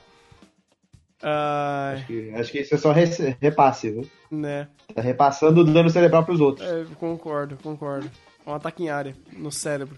Ai, 1.22 1.96
Acho 1.96 2.06
que, 2.08 2.30
acho 2.36 2.52
que 2.52 2.60
isso 2.60 2.76
é 2.76 2.78
só 2.78 2.92
re- 2.92 3.38
repasse, 3.40 3.90
viu? 3.92 4.10
né. 4.30 4.68
Tá 4.94 5.02
repassando 5.02 5.62
o 5.62 5.64
dano 5.64 5.90
cerebral 5.90 6.26
pros 6.26 6.42
outros. 6.42 6.68
É, 6.68 6.86
concordo, 7.00 7.58
concordo. 7.64 8.10
É 8.46 8.50
um 8.50 8.54
ataque 8.56 8.84
em 8.84 8.90
área 8.90 9.16
no 9.32 9.50
cérebro. 9.52 9.98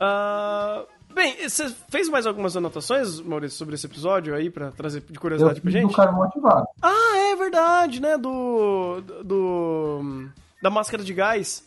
Ah, 0.00 0.84
bem, 1.14 1.48
você 1.48 1.70
fez 1.88 2.08
mais 2.08 2.26
algumas 2.26 2.56
anotações, 2.56 3.20
Maurício, 3.20 3.56
sobre 3.56 3.74
esse 3.76 3.86
episódio 3.86 4.34
aí 4.34 4.50
pra 4.50 4.70
trazer 4.70 5.00
de 5.00 5.14
Eu 5.14 5.20
curiosidade 5.20 5.60
pra 5.60 5.70
fiz 5.70 5.80
do 5.80 5.82
gente? 5.86 5.96
carvão 5.96 6.24
ativado. 6.24 6.66
Ah, 6.82 7.16
é 7.32 7.36
verdade, 7.36 8.00
né? 8.02 8.18
Do. 8.18 9.00
do. 9.24 10.28
da 10.60 10.68
máscara 10.68 11.02
de 11.02 11.14
gás. 11.14 11.64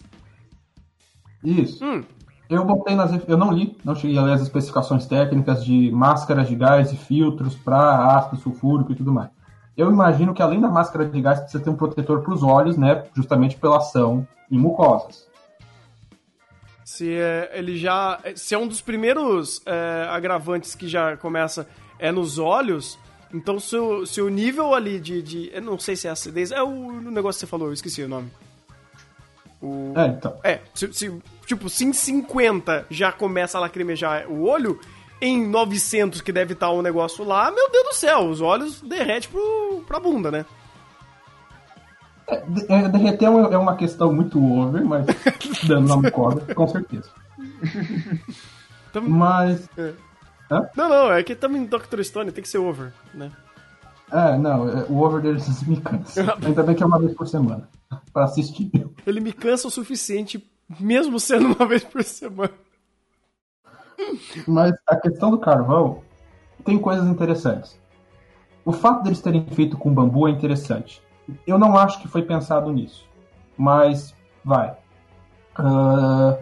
Isso. 1.44 1.84
Hum, 1.84 2.04
Eu 2.50 2.64
botei 2.64 2.96
nas. 2.96 3.12
Eu 3.28 3.38
não 3.38 3.52
li, 3.52 3.78
não 3.84 3.96
cheguei 3.96 4.18
a 4.18 4.24
ler 4.24 4.34
as 4.34 4.42
especificações 4.42 5.06
técnicas 5.06 5.64
de 5.64 5.92
máscaras 5.92 6.48
de 6.48 6.56
gás 6.56 6.92
e 6.94 6.98
filtros 6.98 7.56
para 7.56 8.16
ácido 8.16 8.38
sulfúrico 8.38 8.92
e 8.92 8.96
tudo 8.96 9.12
mais. 9.12 9.30
Eu 9.76 9.92
imagino 9.92 10.34
que 10.34 10.42
além 10.42 10.60
da 10.60 10.70
máscara 10.70 11.06
de 11.06 11.22
gás 11.22 11.40
precisa 11.40 11.64
ter 11.64 11.70
um 11.70 11.76
protetor 11.76 12.22
para 12.22 12.34
os 12.34 12.42
olhos, 12.42 12.78
né? 12.78 13.04
Justamente 13.14 13.58
pela 13.58 13.78
ação 13.78 14.26
em 14.50 14.58
mucosas. 14.58 15.28
se 16.86 17.14
é, 17.14 17.52
ele 17.54 17.78
já. 17.78 18.20
Se 18.36 18.56
é 18.56 18.58
um 18.58 18.68
dos 18.68 18.82
primeiros 18.82 19.62
é, 19.66 20.08
agravantes 20.10 20.74
que 20.74 20.88
já 20.88 21.18
começa 21.18 21.68
é 22.00 22.12
nos 22.12 22.40
olhos. 22.40 22.98
Então, 23.34 23.60
se 23.60 23.76
o, 23.76 24.06
se 24.06 24.22
o 24.22 24.30
nível 24.30 24.74
ali 24.74 25.00
de, 25.00 25.22
de. 25.22 25.50
Eu 25.54 25.62
não 25.62 25.78
sei 25.78 25.96
se 25.96 26.08
é 26.08 26.12
acidez. 26.12 26.52
É 26.52 26.64
o, 26.64 26.92
negócio 27.12 27.40
que 27.40 27.46
você 27.46 27.48
falou, 27.48 27.68
eu 27.68 27.74
esqueci 27.74 28.02
o 28.02 28.08
nome. 28.08 28.32
O, 29.62 29.94
É, 29.96 30.06
então. 30.08 30.38
É, 30.44 30.60
se, 30.74 30.92
se- 30.94 31.22
tipo, 31.46 31.70
se 31.70 31.84
em 31.86 31.94
50 31.94 32.86
já 32.90 33.12
começa 33.12 33.58
a 33.58 33.62
lacrimejar 33.62 34.28
o 34.30 34.44
olho, 34.48 34.80
em 35.20 35.48
900 35.48 36.22
que 36.22 36.32
deve 36.32 36.54
estar 36.54 36.70
o 36.70 36.82
negócio 36.82 37.24
lá, 37.26 37.50
meu 37.52 37.70
Deus 37.72 37.86
do 37.88 37.94
céu, 37.96 38.30
os 38.30 38.40
olhos 38.42 38.82
derretem 38.82 39.30
pro, 39.30 39.84
pra 39.88 40.00
bunda, 40.00 40.30
né? 40.30 40.46
De- 42.50 42.66
é, 42.72 42.88
derreter 42.90 43.26
é 43.26 43.30
uma- 43.30 43.54
é 43.54 43.58
uma 43.58 43.76
questão 43.76 44.12
muito 44.14 44.38
over, 44.44 44.84
mas 44.86 45.06
dando 45.68 45.88
na 45.88 45.96
mucosa, 45.96 46.42
com 46.54 46.68
certeza. 46.68 47.10
Mas. 49.02 49.68
Não, 50.76 50.90
não, 50.90 51.12
é 51.12 51.24
que 51.24 51.36
também 51.36 51.66
Dr. 51.66 52.02
Stone 52.04 52.32
tem 52.32 52.42
que 52.42 52.50
ser 52.50 52.58
over, 52.58 52.92
né? 53.14 53.32
É, 54.12 54.38
não, 54.38 54.68
é, 54.68 54.86
o 54.90 55.00
over 55.00 55.22
deles 55.22 55.62
me 55.68 55.80
cansa. 55.82 56.36
Ainda 56.44 56.64
bem 56.64 56.76
que 56.76 56.84
é 56.84 56.86
uma 56.86 57.00
vez 57.00 57.14
por 57.14 57.28
semana. 57.28 57.70
Pra 58.12 58.26
assistir. 58.26 58.72
Ele 59.06 59.20
me 59.20 59.34
cansa 59.34 59.68
o 59.68 59.72
suficiente, 59.72 60.44
mesmo 60.80 61.20
sendo 61.20 61.54
uma 61.54 61.66
vez 61.68 61.84
por 61.84 62.04
semana. 62.04 62.54
Mas 64.48 64.74
a 64.88 64.96
questão 64.96 65.32
do 65.32 65.40
carvão 65.40 66.02
tem 66.64 66.78
coisas 66.78 67.08
interessantes. 67.08 67.80
O 68.64 68.72
fato 68.72 69.04
deles 69.04 69.22
terem 69.22 69.46
feito 69.46 69.78
com 69.78 69.94
bambu 69.94 70.28
é 70.28 70.32
interessante. 70.32 71.02
Eu 71.46 71.58
não 71.58 71.78
acho 71.78 72.02
que 72.02 72.08
foi 72.08 72.22
pensado 72.22 72.72
nisso. 72.72 73.08
Mas 73.58 74.14
vai. 74.44 74.78
Ah, 75.56 76.38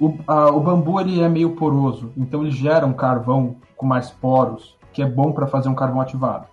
o, 0.00 0.18
ah, 0.26 0.50
o 0.50 0.60
bambu 0.60 1.00
ele 1.00 1.20
é 1.20 1.28
meio 1.28 1.56
poroso, 1.56 2.12
então 2.16 2.42
ele 2.42 2.50
gera 2.50 2.86
um 2.86 2.92
carvão 2.92 3.56
com 3.76 3.84
mais 3.84 4.10
poros, 4.10 4.76
que 4.92 5.02
é 5.02 5.06
bom 5.06 5.32
para 5.32 5.46
fazer 5.46 5.68
um 5.68 5.74
carvão 5.74 6.00
ativado. 6.00 6.46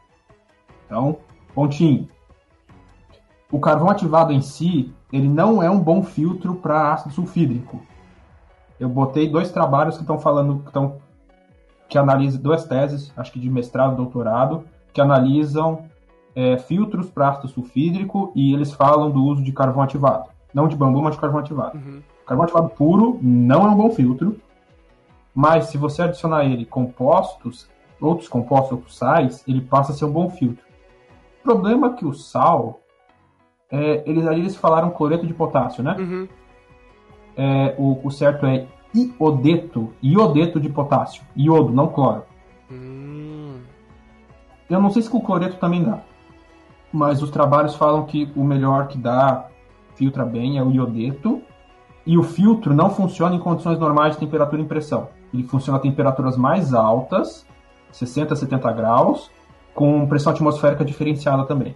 Então, 0.86 1.18
pontinho. 1.54 2.08
O 3.52 3.60
carvão 3.60 3.90
ativado 3.90 4.34
em 4.34 4.42
si, 4.42 4.94
ele 5.12 5.28
não 5.28 5.62
é 5.62 5.70
um 5.70 5.80
bom 5.80 6.04
filtro 6.04 6.56
para 6.56 6.94
ácido 6.94 7.14
sulfídrico. 7.14 7.82
Eu 8.80 8.90
botei 8.90 9.30
dois 9.30 9.52
trabalhos 9.52 9.96
que 9.96 10.02
estão 10.02 10.20
falando, 10.20 10.60
que 10.60 10.68
estão 10.68 10.98
que 11.88 11.98
analisam 11.98 12.42
duas 12.42 12.66
teses, 12.66 13.14
acho 13.16 13.32
que 13.32 13.40
de 13.40 13.50
mestrado 13.50 13.94
e 13.94 13.98
doutorado, 13.98 14.64
que 14.92 15.00
analisam 15.00 15.86
é, 16.36 16.58
filtros 16.58 17.10
para 17.10 17.30
ácido 17.30 17.48
sulfídrico 17.48 18.32
e 18.36 18.54
eles 18.54 18.74
falam 18.74 19.12
do 19.12 19.24
uso 19.24 19.44
de 19.44 19.52
carvão 19.52 19.84
ativado. 19.84 20.30
Não 20.54 20.68
de 20.68 20.76
bambu, 20.76 21.02
mas 21.02 21.14
de 21.14 21.22
carvão 21.22 21.40
ativado. 21.40 21.78
Uhum. 21.78 22.02
Carvão 22.26 22.46
ativado 22.46 22.70
puro 22.70 23.20
não 23.22 23.66
é 23.66 23.70
um 23.70 23.76
bom 23.76 23.92
filtro, 23.92 24.40
mas 25.34 25.66
se 25.66 25.78
você 25.78 26.02
adicionar 26.02 26.46
ele 26.46 26.66
compostos, 26.66 27.70
outros 28.02 28.28
compostos, 28.28 28.72
outros 28.72 28.98
sais, 28.98 29.44
ele 29.48 29.62
passa 29.62 29.92
a 29.92 29.96
ser 29.96 30.06
um 30.06 30.12
bom 30.12 30.30
filtro. 30.30 30.65
O 31.46 31.54
problema 31.54 31.88
é 31.88 31.94
que 31.94 32.08
o 32.08 32.12
sal, 32.12 32.80
é, 33.70 34.02
eles 34.10 34.26
ali 34.26 34.42
eles 34.42 34.56
falaram 34.56 34.90
cloreto 34.90 35.28
de 35.28 35.34
potássio, 35.34 35.84
né? 35.84 35.96
Uhum. 36.00 36.28
É, 37.38 37.76
o, 37.78 38.00
o 38.04 38.10
certo 38.10 38.48
é 38.48 38.66
iodeto, 38.96 39.94
iodeto 40.02 40.60
de 40.60 40.70
potássio. 40.70 41.22
Iodo, 41.38 41.72
não 41.72 41.88
cloro. 41.90 42.24
Hum. 42.72 43.60
Eu 44.68 44.82
não 44.82 44.90
sei 44.90 45.04
se 45.04 45.10
com 45.10 45.22
cloreto 45.22 45.58
também 45.58 45.84
dá. 45.84 46.00
Mas 46.92 47.22
os 47.22 47.30
trabalhos 47.30 47.76
falam 47.76 48.08
que 48.08 48.28
o 48.36 48.44
melhor 48.44 48.88
que 48.88 48.98
dá, 48.98 49.48
filtra 49.94 50.26
bem, 50.26 50.58
é 50.58 50.64
o 50.64 50.72
iodeto. 50.72 51.44
E 52.08 52.18
o 52.18 52.24
filtro 52.24 52.74
não 52.74 52.90
funciona 52.90 53.36
em 53.36 53.40
condições 53.40 53.78
normais 53.78 54.14
de 54.14 54.20
temperatura 54.20 54.64
e 54.64 54.66
pressão. 54.66 55.10
Ele 55.32 55.44
funciona 55.44 55.78
a 55.78 55.82
temperaturas 55.82 56.36
mais 56.38 56.74
altas, 56.74 57.46
60, 57.92 58.36
70 58.36 58.72
graus, 58.72 59.30
com 59.76 60.08
pressão 60.08 60.32
atmosférica 60.32 60.84
diferenciada 60.84 61.46
também. 61.46 61.76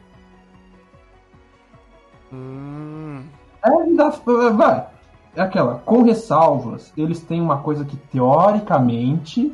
Hum. 2.33 3.21
É, 3.63 3.95
dá, 3.95 4.09
vai. 4.55 4.87
É 5.35 5.41
aquela, 5.41 5.75
com 5.85 6.01
ressalvas, 6.01 6.91
eles 6.97 7.21
têm 7.21 7.41
uma 7.41 7.57
coisa 7.57 7.85
que 7.85 7.95
teoricamente 7.95 9.53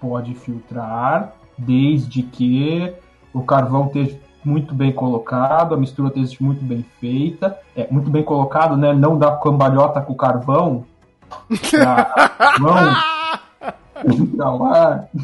pode 0.00 0.34
filtrar, 0.34 1.32
desde 1.56 2.22
que 2.22 2.94
o 3.32 3.42
carvão 3.42 3.86
esteja 3.86 4.20
muito 4.44 4.74
bem 4.74 4.92
colocado, 4.92 5.74
a 5.74 5.78
mistura 5.78 6.08
esteja 6.08 6.36
muito 6.40 6.64
bem 6.64 6.84
feita, 7.00 7.58
é 7.74 7.88
muito 7.90 8.10
bem 8.10 8.22
colocado, 8.22 8.76
né? 8.76 8.92
Não 8.92 9.18
dá 9.18 9.36
cambalhota 9.36 10.00
com 10.00 10.12
o 10.12 10.16
carvão. 10.16 10.84
Não, 12.60 14.26
pra 14.36 14.50
lá. 14.50 15.08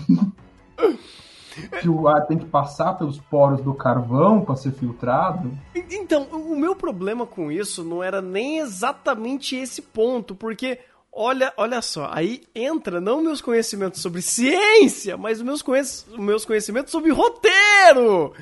que 1.81 1.89
o 1.89 2.09
ar 2.09 2.27
tem 2.27 2.39
que 2.39 2.47
passar 2.47 2.95
pelos 2.95 3.19
poros 3.19 3.61
do 3.61 3.75
carvão 3.75 4.41
para 4.41 4.57
ser 4.57 4.73
filtrado. 4.73 5.51
Então, 5.91 6.25
o 6.33 6.57
meu 6.57 6.75
problema 6.75 7.27
com 7.27 7.51
isso 7.51 7.85
não 7.85 8.03
era 8.03 8.21
nem 8.21 8.59
exatamente 8.59 9.57
esse 9.57 9.83
ponto, 9.83 10.35
porque 10.35 10.79
olha, 11.13 11.53
olha 11.57 11.81
só, 11.81 12.11
aí 12.13 12.43
entra 12.55 13.01
não 13.01 13.23
meus 13.23 13.41
conhecimentos 13.41 14.03
sobre 14.03 14.21
ciência, 14.21 15.17
mas 15.17 15.41
meus, 15.41 15.63
conhec 15.63 15.89
meus 16.19 16.45
conhecimentos 16.45 16.91
sobre 16.91 17.11
roteiro. 17.11 18.33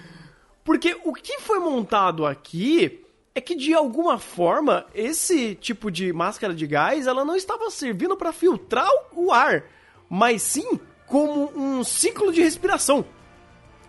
Porque 0.64 0.96
o 1.04 1.12
que 1.12 1.40
foi 1.40 1.58
montado 1.58 2.24
aqui 2.24 3.04
é 3.34 3.40
que 3.40 3.54
de 3.54 3.74
alguma 3.74 4.18
forma 4.18 4.86
esse 4.94 5.54
tipo 5.54 5.90
de 5.90 6.12
máscara 6.12 6.54
de 6.54 6.66
gás, 6.66 7.06
ela 7.06 7.24
não 7.24 7.34
estava 7.34 7.70
servindo 7.70 8.16
para 8.16 8.32
filtrar 8.32 8.88
o 9.14 9.32
ar, 9.32 9.64
mas 10.08 10.42
sim 10.42 10.78
como 11.12 11.52
um 11.54 11.84
ciclo 11.84 12.32
de 12.32 12.40
respiração. 12.42 13.04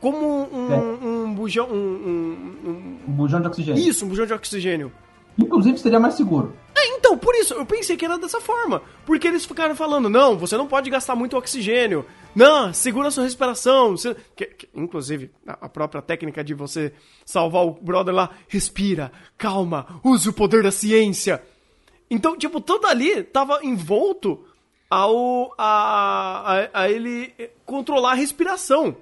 Como 0.02 0.18
um, 0.54 0.74
É. 0.74 0.78
um 0.78 1.34
bujão. 1.34 1.70
Um, 1.72 1.78
um- 1.78 3.00
Um 3.08 3.12
bujão 3.14 3.40
de 3.40 3.48
oxigênio. 3.48 3.82
Isso, 3.82 4.04
um 4.06 4.10
bujão 4.10 4.26
de 4.26 4.34
oxigênio. 4.34 4.92
Inclusive 5.40 5.78
seria 5.78 6.02
mais 6.02 6.16
seguro. 6.16 6.54
É, 6.76 6.88
então, 6.98 7.18
por 7.18 7.34
isso, 7.36 7.54
eu 7.54 7.66
pensei 7.66 7.96
que 7.96 8.04
era 8.04 8.18
dessa 8.18 8.42
forma. 8.42 8.82
Porque 9.06 9.26
eles 9.26 9.46
ficaram 9.46 9.74
falando, 9.74 10.10
não, 10.10 10.38
você 10.38 10.58
não 10.58 10.68
pode 10.68 10.90
gastar 10.90 11.16
muito 11.16 11.38
oxigênio. 11.38 12.06
Não, 12.36 12.74
segura 12.74 13.08
a 13.08 13.12
sua 13.12 13.24
respiração. 13.24 13.92
Você... 13.96 14.14
que- 14.36 14.46
que- 14.48 14.70
inclusive, 14.76 15.32
a 15.48 15.66
a 15.66 15.70
própria 15.70 16.02
técnica 16.02 16.44
de 16.44 16.54
você 16.54 16.92
salvar 17.26 17.66
o 17.66 17.72
brother 17.72 18.14
lá, 18.14 18.32
respira, 18.50 19.10
calma, 19.38 20.02
use 20.04 20.28
o 20.28 20.34
poder 20.34 20.62
da 20.62 20.72
ciência. 20.72 21.42
Então, 22.12 22.38
tipo, 22.38 22.60
tudo 22.60 22.86
ali 22.88 23.24
tava 23.24 23.60
envolto 23.64 24.44
ao 24.94 25.56
a, 25.58 26.68
a, 26.74 26.82
a 26.84 26.90
ele 26.90 27.34
controlar 27.66 28.12
a 28.12 28.16
respiração. 28.16 28.96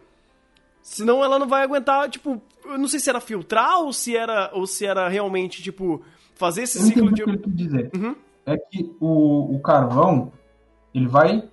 Senão 0.82 1.22
ela 1.22 1.38
não 1.38 1.48
vai 1.48 1.64
aguentar, 1.64 2.10
tipo, 2.10 2.42
eu 2.66 2.78
não 2.78 2.88
sei 2.88 3.00
se 3.00 3.10
era 3.10 3.20
filtrar 3.20 3.82
ou 3.82 3.92
se 3.92 4.16
era 4.16 4.50
ou 4.54 4.66
se 4.66 4.86
era 4.86 5.10
realmente, 5.10 5.62
tipo, 5.62 6.02
fazer 6.36 6.64
esse 6.64 6.78
Eu 6.80 6.86
ciclo 6.86 7.12
de 7.12 7.22
o 7.22 7.26
que 7.26 7.32
ele 7.32 7.38
quis 7.40 7.56
dizer. 7.56 7.92
Uhum. 7.94 8.16
É 8.46 8.58
que 8.58 8.96
o, 9.02 9.56
o 9.56 9.60
carvão, 9.60 10.32
ele 10.96 11.08
vai 11.08 11.44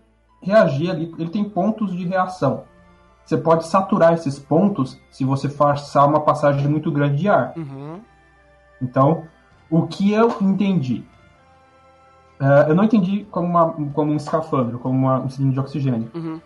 reagir 0.41 0.91
ali, 0.91 1.13
ele 1.19 1.31
tem 1.31 1.49
pontos 1.49 1.95
de 1.95 2.07
reação. 2.07 2.65
Você 3.25 3.37
pode 3.37 3.67
saturar 3.67 4.15
esses 4.15 4.39
pontos 4.39 4.99
se 5.11 5.25
você 5.25 5.49
forçar 5.49 6.09
uma 6.09 6.21
passagem 6.21 6.67
muito 6.69 6.93
grande 6.93 7.19
de 7.19 7.29
ar. 7.29 7.55
Uhum. 7.57 8.01
Então, 8.81 9.27
o 9.69 9.87
que 9.87 10.13
eu 10.13 10.35
entendi? 10.41 11.05
Eh, 12.41 12.67
eu 12.69 12.75
não 12.75 12.85
entendi 12.85 13.27
como, 13.31 13.47
uma- 13.49 13.73
como 13.93 14.13
um 14.13 14.17
escafandro, 14.17 14.79
como 14.79 14.97
uma- 14.99 15.21
um 15.21 15.29
cilindro 15.29 15.55
de 15.55 15.61
oxigênio. 15.61 16.11
Uhum. 16.15 16.41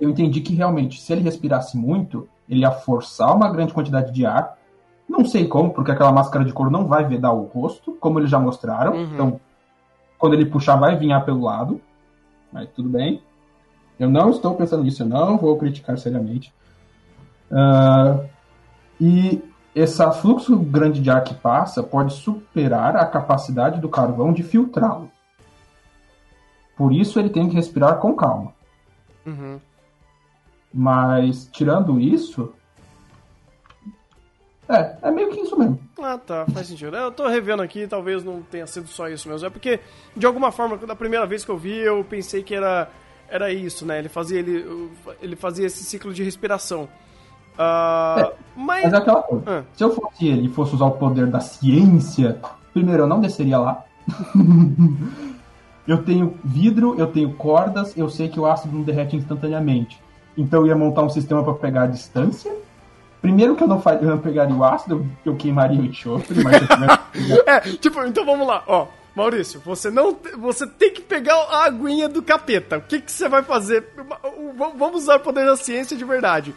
Eu 0.00 0.10
entendi 0.10 0.40
que 0.40 0.54
realmente, 0.54 1.00
se 1.00 1.12
ele 1.12 1.22
respirasse 1.22 1.76
muito, 1.76 2.28
ele 2.48 2.60
ia 2.60 2.70
forçar 2.70 3.34
uma 3.34 3.50
grande 3.50 3.72
quantidade 3.72 4.12
de 4.12 4.24
ar. 4.26 4.58
Não 5.08 5.24
sei 5.24 5.46
como, 5.46 5.70
porque 5.70 5.90
aquela 5.90 6.12
máscara 6.12 6.44
de 6.44 6.52
couro 6.52 6.70
não 6.70 6.86
vai 6.86 7.04
vedar 7.04 7.32
o 7.32 7.42
rosto, 7.44 7.92
como 8.00 8.18
eles 8.18 8.30
já 8.30 8.38
mostraram. 8.38 8.92
Uhum. 8.94 9.02
Então, 9.12 9.40
quando 10.18 10.34
ele 10.34 10.46
puxar, 10.46 10.76
vai 10.76 10.96
vinhar 10.96 11.24
pelo 11.24 11.42
lado. 11.42 11.80
Mas 12.52 12.68
tudo 12.70 12.88
bem. 12.88 13.22
Eu 13.98 14.08
não 14.10 14.30
estou 14.30 14.54
pensando 14.54 14.82
nisso, 14.82 15.02
eu 15.02 15.06
não 15.06 15.36
vou 15.38 15.56
criticar 15.56 15.96
seriamente. 15.98 16.52
Ah, 17.50 18.20
e 19.00 19.42
esse 19.74 20.12
fluxo 20.20 20.58
grande 20.58 21.00
de 21.00 21.10
ar 21.10 21.24
que 21.24 21.34
passa 21.34 21.82
pode 21.82 22.14
superar 22.14 22.96
a 22.96 23.06
capacidade 23.06 23.80
do 23.80 23.88
carvão 23.88 24.32
de 24.32 24.42
filtrá-lo. 24.42 25.10
Por 26.76 26.92
isso 26.92 27.18
ele 27.18 27.30
tem 27.30 27.48
que 27.48 27.54
respirar 27.54 27.98
com 27.98 28.14
calma. 28.14 28.52
Uhum. 29.24 29.60
Mas, 30.72 31.48
tirando 31.52 32.00
isso. 32.00 32.52
É, 34.68 34.96
é 35.02 35.10
meio 35.10 35.30
que 35.30 35.40
isso 35.40 35.58
mesmo. 35.58 35.78
Ah, 36.00 36.18
tá, 36.18 36.46
faz 36.52 36.66
sentido. 36.66 36.96
Eu 36.96 37.12
tô 37.12 37.28
revendo 37.28 37.62
aqui, 37.62 37.86
talvez 37.86 38.24
não 38.24 38.42
tenha 38.42 38.66
sido 38.66 38.88
só 38.88 39.08
isso 39.08 39.28
mesmo. 39.28 39.46
É 39.46 39.50
porque, 39.50 39.80
de 40.16 40.26
alguma 40.26 40.50
forma, 40.50 40.76
da 40.78 40.96
primeira 40.96 41.26
vez 41.26 41.44
que 41.44 41.50
eu 41.50 41.58
vi, 41.58 41.76
eu 41.76 42.02
pensei 42.04 42.42
que 42.42 42.54
era, 42.54 42.90
era 43.28 43.52
isso, 43.52 43.84
né? 43.84 43.98
Ele 43.98 44.08
fazia, 44.08 44.38
ele, 44.38 44.90
ele 45.20 45.36
fazia 45.36 45.66
esse 45.66 45.84
ciclo 45.84 46.12
de 46.12 46.22
respiração. 46.22 46.88
Ah, 47.58 48.32
mas. 48.56 48.84
Mas 48.84 48.92
é 48.92 48.96
aquela 48.96 49.22
coisa. 49.22 49.44
Ah. 49.46 49.62
Se 49.74 49.84
eu 49.84 49.94
fosse 49.94 50.26
ele 50.26 50.46
e 50.46 50.50
fosse 50.50 50.74
usar 50.74 50.86
o 50.86 50.92
poder 50.92 51.26
da 51.26 51.40
ciência, 51.40 52.38
primeiro 52.72 53.04
eu 53.04 53.06
não 53.06 53.20
desceria 53.20 53.58
lá. 53.58 53.84
eu 55.86 56.02
tenho 56.02 56.36
vidro, 56.44 56.94
eu 56.98 57.06
tenho 57.06 57.32
cordas, 57.34 57.96
eu 57.96 58.08
sei 58.08 58.28
que 58.28 58.38
o 58.38 58.46
ácido 58.46 58.74
não 58.76 58.82
derrete 58.82 59.16
instantaneamente. 59.16 60.00
Então 60.36 60.60
eu 60.60 60.68
ia 60.68 60.76
montar 60.76 61.02
um 61.02 61.10
sistema 61.10 61.42
para 61.42 61.54
pegar 61.54 61.82
a 61.82 61.86
distância. 61.86 62.52
Primeiro 63.20 63.54
que 63.54 63.62
eu 63.62 63.68
não, 63.68 63.80
faria, 63.80 64.02
eu 64.02 64.10
não 64.10 64.18
pegaria 64.18 64.54
o 64.54 64.64
ácido, 64.64 65.06
eu 65.24 65.36
queimaria 65.36 65.80
o 65.80 65.84
enxofre, 65.84 66.42
mas 66.42 66.60
eu 67.30 67.44
É, 67.46 67.60
tipo, 67.60 68.02
então 68.04 68.24
vamos 68.24 68.46
lá, 68.46 68.64
ó. 68.66 68.86
Maurício, 69.14 69.60
você 69.64 69.90
não. 69.90 70.16
Você 70.38 70.66
tem 70.66 70.92
que 70.92 71.02
pegar 71.02 71.34
a 71.34 71.66
aguinha 71.66 72.08
do 72.08 72.22
capeta. 72.22 72.78
O 72.78 72.80
que, 72.80 72.98
que 73.00 73.12
você 73.12 73.28
vai 73.28 73.42
fazer? 73.42 73.86
Vamos 74.56 75.02
usar 75.02 75.16
o 75.16 75.20
poder 75.20 75.44
da 75.44 75.54
ciência 75.54 75.96
de 75.96 76.04
verdade. 76.04 76.54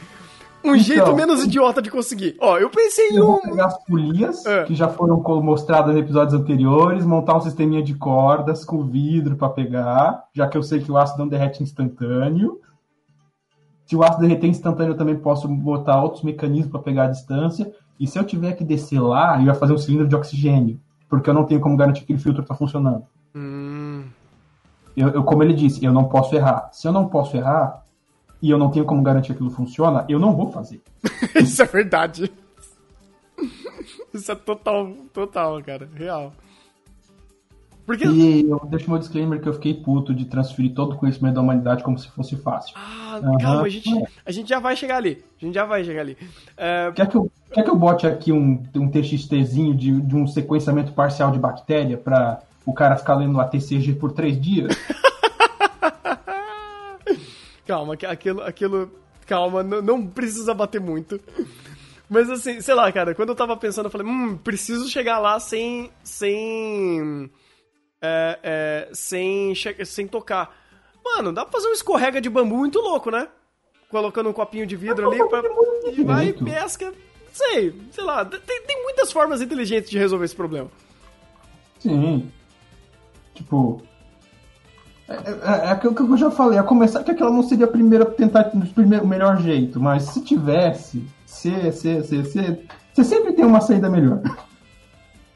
Um 0.66 0.78
jeito 0.78 1.16
menos 1.16 1.44
idiota 1.44 1.82
de 1.82 1.90
conseguir. 1.92 2.36
Ó, 2.40 2.58
eu 2.58 2.70
pensei 2.70 3.10
em 3.10 3.16
Eu 3.18 3.28
vou 3.28 3.36
um. 3.38 3.42
pegar 3.42 3.66
as 3.68 3.84
polias 3.86 4.46
É. 4.46 4.64
que 4.64 4.74
já 4.76 4.88
foram 4.88 5.22
mostradas 5.42 5.96
em 5.96 6.00
episódios 6.00 6.34
anteriores, 6.34 7.06
montar 7.06 7.38
um 7.38 7.42
sisteminha 7.42 7.82
de 7.84 7.94
cordas 7.94 8.66
com 8.66 8.84
vidro 8.84 9.36
pra 9.36 9.50
pegar, 9.50 10.24
já 10.34 10.48
que 10.48 10.58
eu 10.58 10.64
sei 10.64 10.80
que 10.80 10.92
o 10.92 10.98
ácido 10.98 11.20
não 11.20 11.28
derrete 11.28 11.62
instantâneo. 11.64 12.60
Se 13.86 13.96
o 13.96 14.04
ácido 14.04 14.22
derreter 14.22 14.48
instantâneo, 14.50 14.94
eu 14.94 14.98
também 14.98 15.16
posso 15.16 15.48
botar 15.48 16.02
outros 16.02 16.24
mecanismos 16.24 16.72
pra 16.72 16.80
pegar 16.82 17.04
a 17.04 17.08
distância. 17.12 17.72
E 18.00 18.08
se 18.08 18.18
eu 18.18 18.24
tiver 18.24 18.54
que 18.54 18.64
descer 18.64 19.00
lá, 19.00 19.38
eu 19.40 19.46
ia 19.46 19.54
fazer 19.54 19.74
um 19.74 19.78
cilindro 19.78 20.08
de 20.08 20.16
oxigênio, 20.16 20.80
porque 21.08 21.30
eu 21.30 21.34
não 21.34 21.44
tenho 21.46 21.62
como 21.62 21.78
garantir 21.78 22.00
que 22.00 22.06
aquele 22.06 22.20
filtro 22.20 22.44
tá 22.44 22.56
funcionando. 22.56 23.04
Hum, 23.36 24.04
Eu, 24.98 25.10
eu- 25.10 25.24
como 25.24 25.44
ele 25.44 25.54
disse, 25.54 25.84
eu 25.86 25.92
não 25.94 26.06
posso 26.06 26.34
errar. 26.36 26.70
Se 26.72 26.88
eu 26.88 26.92
não 26.92 27.08
posso 27.08 27.36
errar 27.38 27.84
e 28.42 28.50
eu 28.50 28.58
não 28.58 28.70
tenho 28.70 28.86
como 28.86 29.02
garantir 29.02 29.28
que 29.28 29.34
aquilo 29.34 29.50
funciona, 29.50 30.06
eu 30.10 30.20
não 30.20 30.36
vou 30.36 30.52
fazer. 30.52 30.82
isso 31.42 31.62
é 31.62 31.66
verdade. 31.66 32.32
Isso 34.14 34.32
é 34.32 34.36
total, 34.36 34.92
total, 35.14 35.62
cara. 35.64 35.90
Real. 35.94 36.34
Porque. 37.86 38.06
E 38.08 38.50
eu 38.50 38.60
deixo 38.68 38.90
meu 38.90 38.98
disclaimer 38.98 39.40
que 39.40 39.48
eu 39.48 39.54
fiquei 39.54 39.74
puto 39.74 40.14
de 40.14 40.26
transferir 40.26 40.74
todo 40.74 40.94
o 40.94 40.98
conhecimento 40.98 41.36
da 41.36 41.42
humanidade 41.42 41.84
como 41.84 42.00
se 42.00 42.08
fosse 42.10 42.36
fácil. 42.36 42.74
Ah, 42.76 43.20
Aham. 43.24 43.38
calma, 43.38 43.62
a 43.64 43.70
gente, 43.70 43.90
a 44.26 44.32
gente 44.32 44.50
já 44.50 44.60
vai 44.60 44.76
chegar 44.76 44.98
ali. 44.98 45.24
A 45.40 45.46
gente 45.46 45.54
já 45.54 45.66
vai 45.66 45.84
chegar 45.84 46.02
ali. 46.02 46.18
É, 46.58 46.92
Quer 46.94 47.08
que 47.08 47.16
eu, 47.16 47.32
quer 47.54 47.64
que 47.64 47.70
eu 47.70 47.76
bote 47.76 48.08
aqui 48.08 48.32
um, 48.32 48.64
um 48.76 48.90
TXTzinho 48.90 49.76
de, 49.76 50.02
de 50.02 50.16
um 50.16 50.26
sequenciamento 50.26 50.94
parcial 50.94 51.32
de 51.32 51.38
bactéria 51.38 51.98
pra 51.98 52.42
o 52.66 52.74
cara 52.74 52.96
ficar 52.96 53.16
lendo 53.16 53.40
a 53.40 53.46
TCG 53.46 53.94
por 53.94 54.12
três 54.14 54.40
dias? 54.42 54.76
Calma, 57.66 57.94
aquilo, 57.94 58.42
aquilo. 58.42 58.92
Calma, 59.26 59.64
não, 59.64 59.82
não 59.82 60.08
precisa 60.08 60.54
bater 60.54 60.80
muito. 60.80 61.20
Mas 62.10 62.30
assim, 62.30 62.62
sei 62.62 62.76
lá, 62.76 62.92
cara, 62.92 63.16
quando 63.16 63.30
eu 63.30 63.36
tava 63.36 63.58
pensando, 63.58 63.88
eu 63.88 63.92
falei, 63.92 64.08
hum, 64.08 64.38
preciso 64.38 64.88
chegar 64.90 65.20
lá 65.20 65.40
sem. 65.40 65.92
sem. 66.04 67.30
É, 68.02 68.40
é, 68.44 68.90
sem, 68.94 69.54
sem 69.84 70.08
tocar. 70.08 70.56
Mano, 71.04 71.34
dá 71.34 71.44
pra 71.44 71.54
fazer 71.54 71.68
um 71.68 71.74
escorrega 71.74 72.22
de 72.22 72.30
bambu 72.30 72.58
muito 72.58 72.80
louco, 72.80 73.10
né? 73.10 73.28
Colocando 73.90 74.30
um 74.30 74.34
copinho 74.34 74.68
de 74.68 74.76
vidro 74.76 75.10
ali 75.10 75.28
pra. 75.28 75.44
E 75.92 76.04
vai 76.04 76.34
pesca. 76.34 76.94
Sei, 77.32 77.74
sei 77.92 78.04
lá. 78.04 78.24
Tem, 78.24 78.62
tem 78.62 78.84
muitas 78.84 79.12
formas 79.12 79.42
inteligentes 79.42 79.90
de 79.90 79.98
resolver 79.98 80.26
esse 80.26 80.36
problema. 80.36 80.70
Sim. 81.80 82.32
Tipo. 83.34 83.82
É, 85.08 85.14
é, 85.14 85.68
é 85.68 85.72
aquilo 85.72 85.94
que 85.94 86.02
eu 86.02 86.18
já 86.18 86.32
falei, 86.32 86.58
a 86.58 86.64
começar 86.64 87.04
que 87.04 87.12
aquela 87.12 87.32
não 87.32 87.44
seria 87.44 87.66
a 87.66 87.70
primeira 87.70 88.06
tentar 88.06 88.52
o 88.54 89.08
melhor 89.08 89.42
jeito, 89.42 89.80
mas 89.80 90.04
se 90.04 90.22
tivesse, 90.24 91.06
você 91.26 91.72
sempre 93.04 93.34
tem 93.34 93.46
uma 93.46 93.62
saída 93.62 93.90
melhor. 93.90 94.22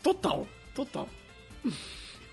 Total, 0.01 0.47
total. 0.74 1.07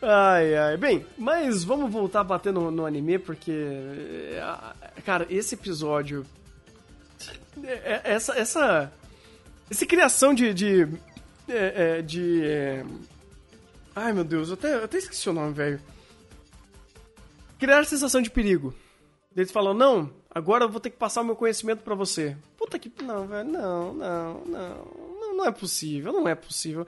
Ai, 0.00 0.54
ai. 0.54 0.76
Bem, 0.76 1.04
mas 1.18 1.64
vamos 1.64 1.90
voltar 1.90 2.20
a 2.20 2.24
bater 2.24 2.52
no, 2.52 2.70
no 2.70 2.86
anime, 2.86 3.18
porque. 3.18 3.50
é, 3.50 5.00
Cara, 5.04 5.26
esse 5.28 5.54
episódio. 5.54 6.24
é, 7.62 7.72
é, 7.72 8.00
Essa. 8.04 8.38
Essa. 8.38 8.92
Essa 9.70 9.86
criação 9.86 10.32
de. 10.32 10.54
de. 10.54 10.82
é, 11.48 11.98
é, 11.98 12.02
de 12.02 12.44
é, 12.44 12.84
ai, 13.94 14.12
meu 14.12 14.24
Deus, 14.24 14.48
eu 14.48 14.54
até, 14.54 14.74
eu 14.74 14.84
até 14.84 14.98
esqueci 14.98 15.28
o 15.28 15.32
nome, 15.32 15.52
velho. 15.52 15.80
Criar 17.58 17.84
sensação 17.84 18.20
de 18.20 18.30
perigo. 18.30 18.74
Eles 19.36 19.50
falam, 19.50 19.74
não, 19.74 20.10
agora 20.30 20.64
eu 20.64 20.68
vou 20.68 20.80
ter 20.80 20.90
que 20.90 20.96
passar 20.96 21.20
o 21.20 21.24
meu 21.24 21.36
conhecimento 21.36 21.82
pra 21.82 21.94
você. 21.94 22.36
Puta 22.56 22.78
que. 22.78 22.90
Não, 23.02 23.26
velho, 23.26 23.48
não, 23.48 23.92
não, 23.92 24.44
não. 24.46 24.84
Não, 25.20 25.36
não 25.36 25.44
é 25.44 25.52
possível, 25.52 26.12
não 26.12 26.26
é 26.26 26.34
possível. 26.34 26.86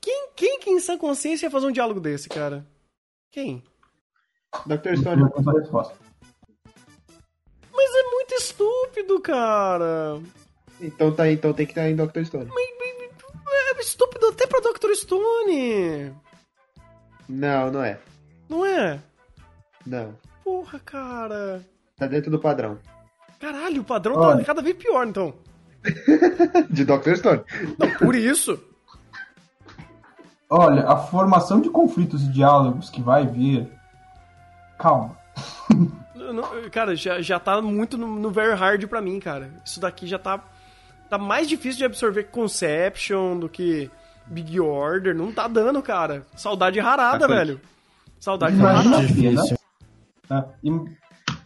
Quem, 0.00 0.28
quem 0.34 0.60
que 0.60 0.70
em 0.70 0.80
sã 0.80 0.98
consciência 0.98 1.46
ia 1.46 1.50
fazer 1.50 1.66
um 1.66 1.72
diálogo 1.72 2.00
desse, 2.00 2.28
cara? 2.28 2.66
Quem? 3.30 3.62
Dr. 4.66 4.88
Eu 4.88 4.96
Stone. 4.96 5.22
resposta. 5.58 5.94
Mas 7.72 7.94
é 7.94 8.02
muito 8.10 8.34
estúpido, 8.34 9.20
cara. 9.20 10.20
Então 10.80 11.14
tá, 11.14 11.30
então 11.30 11.52
tem 11.52 11.66
que 11.66 11.72
estar 11.72 11.88
em 11.88 11.96
Dr. 11.96 12.24
Stone. 12.24 12.50
É 12.50 13.80
estúpido 13.80 14.26
até 14.28 14.46
pra 14.46 14.60
Dr. 14.60 14.92
Stone. 14.94 16.14
Não, 17.28 17.70
não 17.70 17.82
é. 17.82 17.98
Não 18.48 18.66
é? 18.66 19.00
Não. 19.86 20.14
Porra, 20.44 20.78
cara. 20.80 21.64
Tá 21.96 22.06
dentro 22.06 22.30
do 22.30 22.38
padrão. 22.38 22.78
Caralho, 23.38 23.80
o 23.80 23.84
padrão 23.84 24.14
tá 24.14 24.20
Olha. 24.20 24.44
cada 24.44 24.60
vez 24.62 24.76
pior, 24.76 25.06
então. 25.06 25.34
De 26.70 26.84
Dr. 26.84 27.14
Stone. 27.16 27.40
Não, 27.78 27.90
por 27.98 28.14
isso. 28.14 28.62
Olha, 30.48 30.86
a 30.86 30.96
formação 30.96 31.60
de 31.60 31.70
conflitos 31.70 32.22
e 32.24 32.28
diálogos 32.32 32.90
que 32.90 33.00
vai 33.00 33.26
vir. 33.26 33.70
Calma. 34.78 35.16
não- 36.16 36.68
cara, 36.70 36.94
já, 36.96 37.20
já 37.22 37.38
tá 37.38 37.62
muito 37.62 37.96
no, 37.96 38.06
no 38.16 38.30
very 38.30 38.54
hard 38.56 38.86
pra 38.88 39.00
mim, 39.00 39.20
cara. 39.20 39.50
Isso 39.64 39.80
daqui 39.80 40.06
já 40.06 40.18
tá. 40.18 40.42
Tá 41.08 41.16
mais 41.18 41.48
difícil 41.48 41.78
de 41.78 41.84
absorver 41.84 42.24
que 42.24 42.30
Conception 42.32 43.38
do 43.38 43.48
que 43.48 43.90
Big 44.26 44.60
Order. 44.60 45.14
Não 45.14 45.32
tá 45.32 45.46
dando, 45.48 45.80
cara. 45.82 46.26
Saudade 46.36 46.78
rarada, 46.80 47.26
Tá 47.26 47.34
velho. 47.34 47.60
Saudade 48.18 48.54
Imagina 48.56 48.96
rarada. 48.96 49.06
Difícil. 49.06 49.56
Ah, 50.30 50.46
im- 50.62 50.96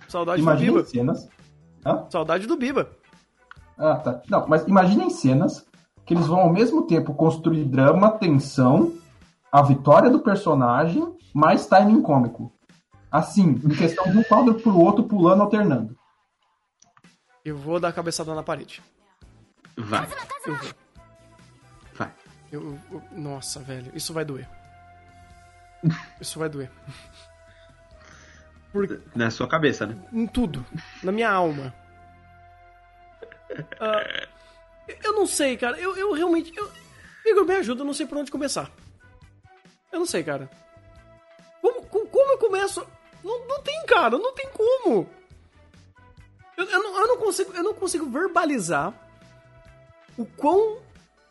Saudade 0.09 0.39
do 0.41 0.43
imaginem 0.43 0.75
Biba. 0.75 0.85
cenas. 0.87 1.29
Hã? 1.85 2.07
Saudade 2.11 2.47
do 2.47 2.57
Biba. 2.57 2.91
Ah, 3.79 3.97
tá. 3.97 4.23
Não, 4.29 4.47
mas 4.47 4.67
imaginem 4.69 5.11
cenas 5.11 5.67
que 6.07 6.15
eles 6.15 6.27
vão 6.27 6.41
ao 6.41 6.53
mesmo 6.53 6.87
tempo 6.87 7.15
construir 7.15 7.65
drama, 7.65 8.11
tensão, 8.19 8.93
a 9.51 9.63
vitória 9.63 10.11
do 10.11 10.21
personagem, 10.21 11.17
mais 11.35 11.67
timing 11.67 12.03
cômico. 12.03 12.53
Assim, 13.11 13.51
em 13.65 13.69
questão 13.71 14.11
de 14.11 14.19
um 14.19 14.23
quadro 14.25 14.55
pro 14.55 14.79
outro 14.79 15.05
pulando, 15.05 15.43
alternando. 15.43 15.97
Eu 17.45 17.57
vou 17.57 17.79
dar 17.81 17.89
a 17.89 17.93
cabeçada 17.93 18.35
na 18.35 18.43
parede. 18.43 18.83
Vai, 19.77 20.07
Eu 20.47 20.55
vou. 20.57 20.71
vai. 21.95 22.13
Eu, 22.53 22.79
eu- 22.91 23.03
nossa, 23.13 23.61
velho, 23.61 23.91
isso 23.95 24.13
vai 24.13 24.25
doer. 24.25 24.49
Isso 26.21 26.39
vai 26.39 26.49
doer. 26.49 26.71
Por, 28.75 29.01
Na 29.15 29.31
sua 29.31 29.47
cabeça, 29.47 29.87
né? 29.87 29.97
em 30.13 30.27
tudo. 30.27 30.67
Na 31.01 31.13
minha 31.13 31.31
alma. 31.31 31.73
Ah, 33.79 34.27
eu 35.05 35.13
não 35.13 35.27
sei, 35.29 35.57
cara. 35.57 35.79
Eu, 35.79 35.97
eu 35.97 36.13
realmente. 36.13 36.53
Eu, 36.57 36.69
Igor, 37.25 37.45
me 37.47 37.55
ajuda, 37.55 37.83
eu 37.83 37.87
não 37.87 37.95
sei 37.95 38.05
por 38.05 38.19
onde 38.19 38.33
começar. 38.33 38.69
Eu 39.93 40.01
não 40.01 40.07
sei, 40.07 40.25
cara. 40.25 40.51
Como, 41.63 41.87
co- 41.87 42.07
como 42.09 42.33
eu 42.33 42.39
começo? 42.39 42.85
Não, 43.23 43.47
não 43.47 43.63
tem, 43.63 43.87
cara, 43.87 44.19
não 44.19 44.35
tem 44.35 44.49
como. 44.51 45.09
Eu, 46.57 46.65
eu 46.69 46.83
não, 46.83 46.99
eu 47.01 47.07
não 47.07 47.17
consigo, 47.19 47.53
eu 47.53 47.63
não 47.63 47.75
consigo 47.75 48.11
verbalizar 48.11 48.93
o 50.19 50.27
quão 50.27 50.79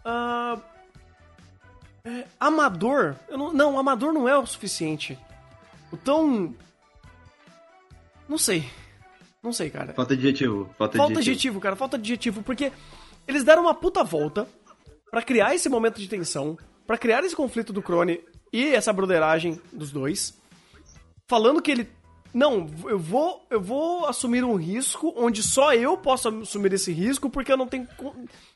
ah, 0.05 0.57
é, 2.05 2.25
amador. 2.39 3.15
Eu 3.27 3.37
não, 3.37 3.51
não, 3.53 3.77
amador 3.77 4.13
não 4.13 4.29
é 4.29 4.37
o 4.37 4.45
suficiente. 4.45 5.19
O 5.91 5.97
tão. 5.97 6.55
Não 8.27 8.37
sei. 8.37 8.65
Não 9.41 9.51
sei, 9.51 9.69
cara. 9.69 9.93
Falta 9.93 10.13
adjetivo. 10.13 10.69
Falta, 10.77 10.97
Falta 10.97 11.13
de 11.13 11.19
adjetivo, 11.19 11.59
cara, 11.59 11.75
falta 11.75 11.97
adjetivo, 11.97 12.41
porque 12.41 12.71
eles 13.27 13.43
deram 13.43 13.63
uma 13.63 13.73
puta 13.73 14.03
volta 14.03 14.47
pra 15.11 15.21
criar 15.21 15.53
esse 15.53 15.67
momento 15.67 15.99
de 15.99 16.07
tensão, 16.07 16.57
pra 16.87 16.97
criar 16.97 17.23
esse 17.23 17.35
conflito 17.35 17.73
do 17.73 17.81
Crone 17.81 18.21
e 18.51 18.67
essa 18.67 18.93
broderagem 18.93 19.59
dos 19.71 19.91
dois, 19.91 20.33
falando 21.27 21.61
que 21.61 21.71
ele 21.71 21.89
não, 22.33 22.67
eu 22.85 22.97
vou, 22.97 23.45
eu 23.49 23.61
vou 23.61 24.07
assumir 24.07 24.43
um 24.43 24.55
risco 24.55 25.13
onde 25.15 25.43
só 25.43 25.73
eu 25.73 25.95
posso 25.95 26.29
assumir 26.29 26.73
esse 26.73 26.91
risco 26.91 27.29
porque 27.29 27.51
eu 27.51 27.57
não 27.57 27.67
tenho, 27.67 27.87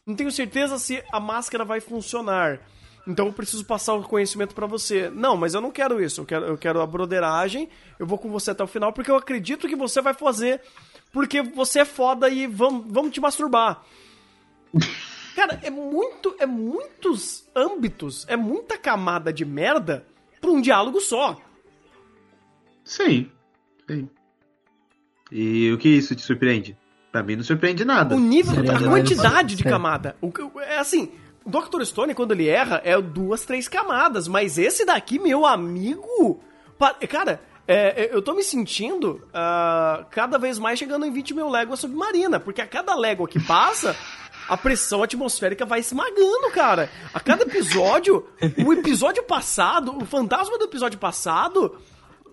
não 0.05 0.15
tenho 0.15 0.32
certeza 0.32 0.80
se 0.80 1.03
a 1.11 1.20
máscara 1.20 1.63
vai 1.63 1.80
funcionar. 1.80 2.59
Então 3.08 3.28
eu 3.28 3.34
preciso 3.34 3.64
passar 3.66 3.93
o 3.93 4.03
conhecimento 4.03 4.53
pra 4.53 4.68
você. 4.68 5.10
Não, 5.10 5.38
mas 5.38 5.53
eu 5.53 5.62
não 5.62 5.72
quero 5.72 6.03
isso. 6.03 6.22
Eu 6.22 6.26
quero, 6.26 6.45
eu 6.45 6.58
quero 6.58 6.82
a 6.82 6.86
broderagem. 6.86 7.70
Eu 7.97 8.05
vou 8.05 8.18
com 8.18 8.30
você 8.30 8.51
até 8.51 8.64
o 8.64 8.68
final 8.68 8.91
porque 8.91 9.10
eu 9.10 9.16
acredito 9.16 9.68
que 9.68 9.76
você 9.76 10.01
vai 10.01 10.14
fazer 10.14 10.62
porque 11.14 11.41
você 11.41 11.80
é 11.80 11.86
foda 11.86 12.28
e 12.30 12.45
vamos, 12.47 12.86
vamos 12.91 13.12
te 13.14 13.22
masturbar. 13.22 13.82
Cara, 15.36 15.60
é 15.64 15.70
muito, 15.70 16.36
é 16.39 16.45
muitos 16.45 17.47
âmbitos, 17.55 18.26
é 18.28 18.36
muita 18.36 18.78
camada 18.78 19.32
de 19.32 19.45
merda 19.45 20.05
pra 20.41 20.49
um 20.51 20.60
diálogo 20.60 20.99
só. 20.99 21.38
Sim. 22.84 23.30
Sim. 23.89 24.10
E 25.32 25.72
o 25.72 25.78
que 25.78 25.89
isso 25.89 26.16
te 26.16 26.22
surpreende? 26.22 26.78
Pra 27.12 27.24
mim 27.24 27.36
não 27.36 27.43
surpreende 27.43 27.84
nada. 27.86 28.16
O 28.16 28.20
nível, 28.20 28.53
a 28.53 28.80
quantidade 28.89 29.55
de 29.55 29.64
camada. 29.64 30.16
O 30.22 30.32
que- 30.32 30.41
é 30.62 30.78
assim, 30.80 31.12
Dr. 31.48 31.84
Stone, 31.84 32.14
quando 32.14 32.34
ele 32.34 32.48
erra, 32.48 32.82
é 32.84 33.00
duas, 33.02 33.45
três 33.45 33.68
camadas. 33.68 34.28
Mas 34.28 34.58
esse 34.58 34.86
daqui, 34.86 35.18
meu 35.18 35.45
amigo. 35.45 36.41
Cara, 37.10 37.41
é, 37.68 38.04
é, 38.04 38.16
eu 38.16 38.22
tô 38.22 38.34
me 38.34 38.43
sentindo 38.43 39.28
ah, 39.34 40.06
cada 40.12 40.38
vez 40.38 40.60
mais 40.60 40.78
chegando 40.78 41.06
em 41.06 41.12
20 41.12 41.34
mil 41.34 41.50
léguas 41.50 41.80
submarina. 41.80 42.39
Porque 42.39 42.62
a 42.62 42.68
cada 42.68 42.95
légua 42.95 43.28
que 43.28 43.39
passa. 43.39 43.95
A 44.48 44.56
pressão 44.56 45.04
atmosférica 45.04 45.66
vai 45.66 45.82
esmagando, 45.82 46.50
cara. 46.54 46.89
A 47.14 47.20
cada 47.20 47.43
episódio, 47.43 48.26
o 48.66 48.72
episódio 48.72 49.22
passado, 49.24 49.98
o 49.98 50.06
fantasma 50.06 50.58
do 50.58 50.64
episódio 50.64 50.98
passado, 50.98 51.78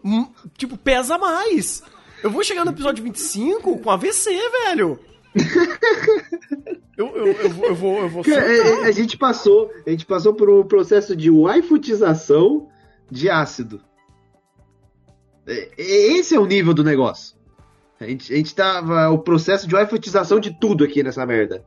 hum, 0.05 0.29
tipo, 0.57 0.77
pesa 0.77 1.19
mais. 1.19 1.83
Eu 2.23 2.31
vou 2.31 2.45
chegar 2.45 2.65
no 2.65 2.71
episódio 2.71 3.03
25 3.03 3.81
com 3.81 3.91
AVC, 3.91 4.31
velho. 4.65 5.01
Eu, 6.97 7.09
eu, 7.09 7.27
eu, 7.33 7.51
vou- 7.51 7.67
eu 7.67 7.75
vou. 7.75 7.99
Eu 8.03 8.09
vou 8.09 8.23
surtar. 8.23 8.45
é- 8.49 8.57
é- 8.57 8.85
a 8.87 8.93
gente 8.93 9.17
passou, 9.19 9.69
a 9.85 9.91
gente 9.91 10.07
passou 10.07 10.33
por 10.33 10.49
um 10.49 10.63
processo 10.63 11.17
de 11.17 11.29
waifutização 11.29 12.69
de 13.11 13.29
ácido. 13.29 13.81
É- 15.45 15.71
Esse 15.77 16.37
é 16.37 16.39
o 16.39 16.47
nível 16.47 16.73
do 16.73 16.85
negócio. 16.85 17.37
A 18.01 18.07
gente, 18.07 18.33
a 18.33 18.37
gente 18.37 18.55
tava 18.55 19.09
o 19.11 19.19
processo 19.19 19.67
de 19.67 19.75
waifutização 19.75 20.39
de 20.39 20.57
tudo 20.59 20.85
aqui 20.85 21.03
nessa 21.03 21.27
merda. 21.27 21.65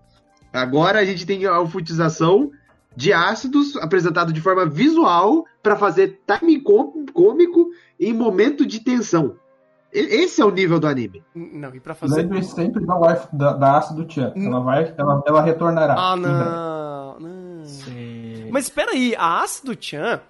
Agora 0.53 0.99
a 0.99 1.05
gente 1.05 1.25
tem 1.25 1.45
a 1.45 1.57
waifutização 1.59 2.49
de 2.95 3.11
ácidos 3.11 3.75
apresentado 3.77 4.31
de 4.31 4.39
forma 4.39 4.65
visual 4.65 5.45
pra 5.61 5.75
fazer 5.75 6.21
timing 6.25 6.61
cômico 7.13 7.69
em 7.99 8.13
momento 8.13 8.65
de 8.65 8.79
tensão. 8.79 9.35
Esse 9.97 10.41
é 10.41 10.45
o 10.45 10.51
nível 10.51 10.79
do 10.79 10.87
anime. 10.87 11.23
Não, 11.33 11.73
e 11.73 11.79
pra 11.79 11.95
fazer. 11.95 12.21
Lembre 12.21 12.43
sempre 12.43 12.85
da, 12.85 12.95
wife, 12.95 13.27
da, 13.33 13.53
da 13.53 13.77
ácido 13.77 14.05
Chan. 14.11 14.33
Ela 14.35 14.59
vai, 14.59 14.93
ela, 14.97 15.23
ela 15.25 15.41
retornará. 15.41 15.95
Ah, 15.97 16.15
não. 16.15 17.19
não. 17.19 17.65
Sim. 17.65 18.49
Mas 18.51 18.65
espera 18.65 18.91
aí, 18.91 19.15
a 19.15 19.41
Ácido 19.41 19.75
Chan, 19.79 20.21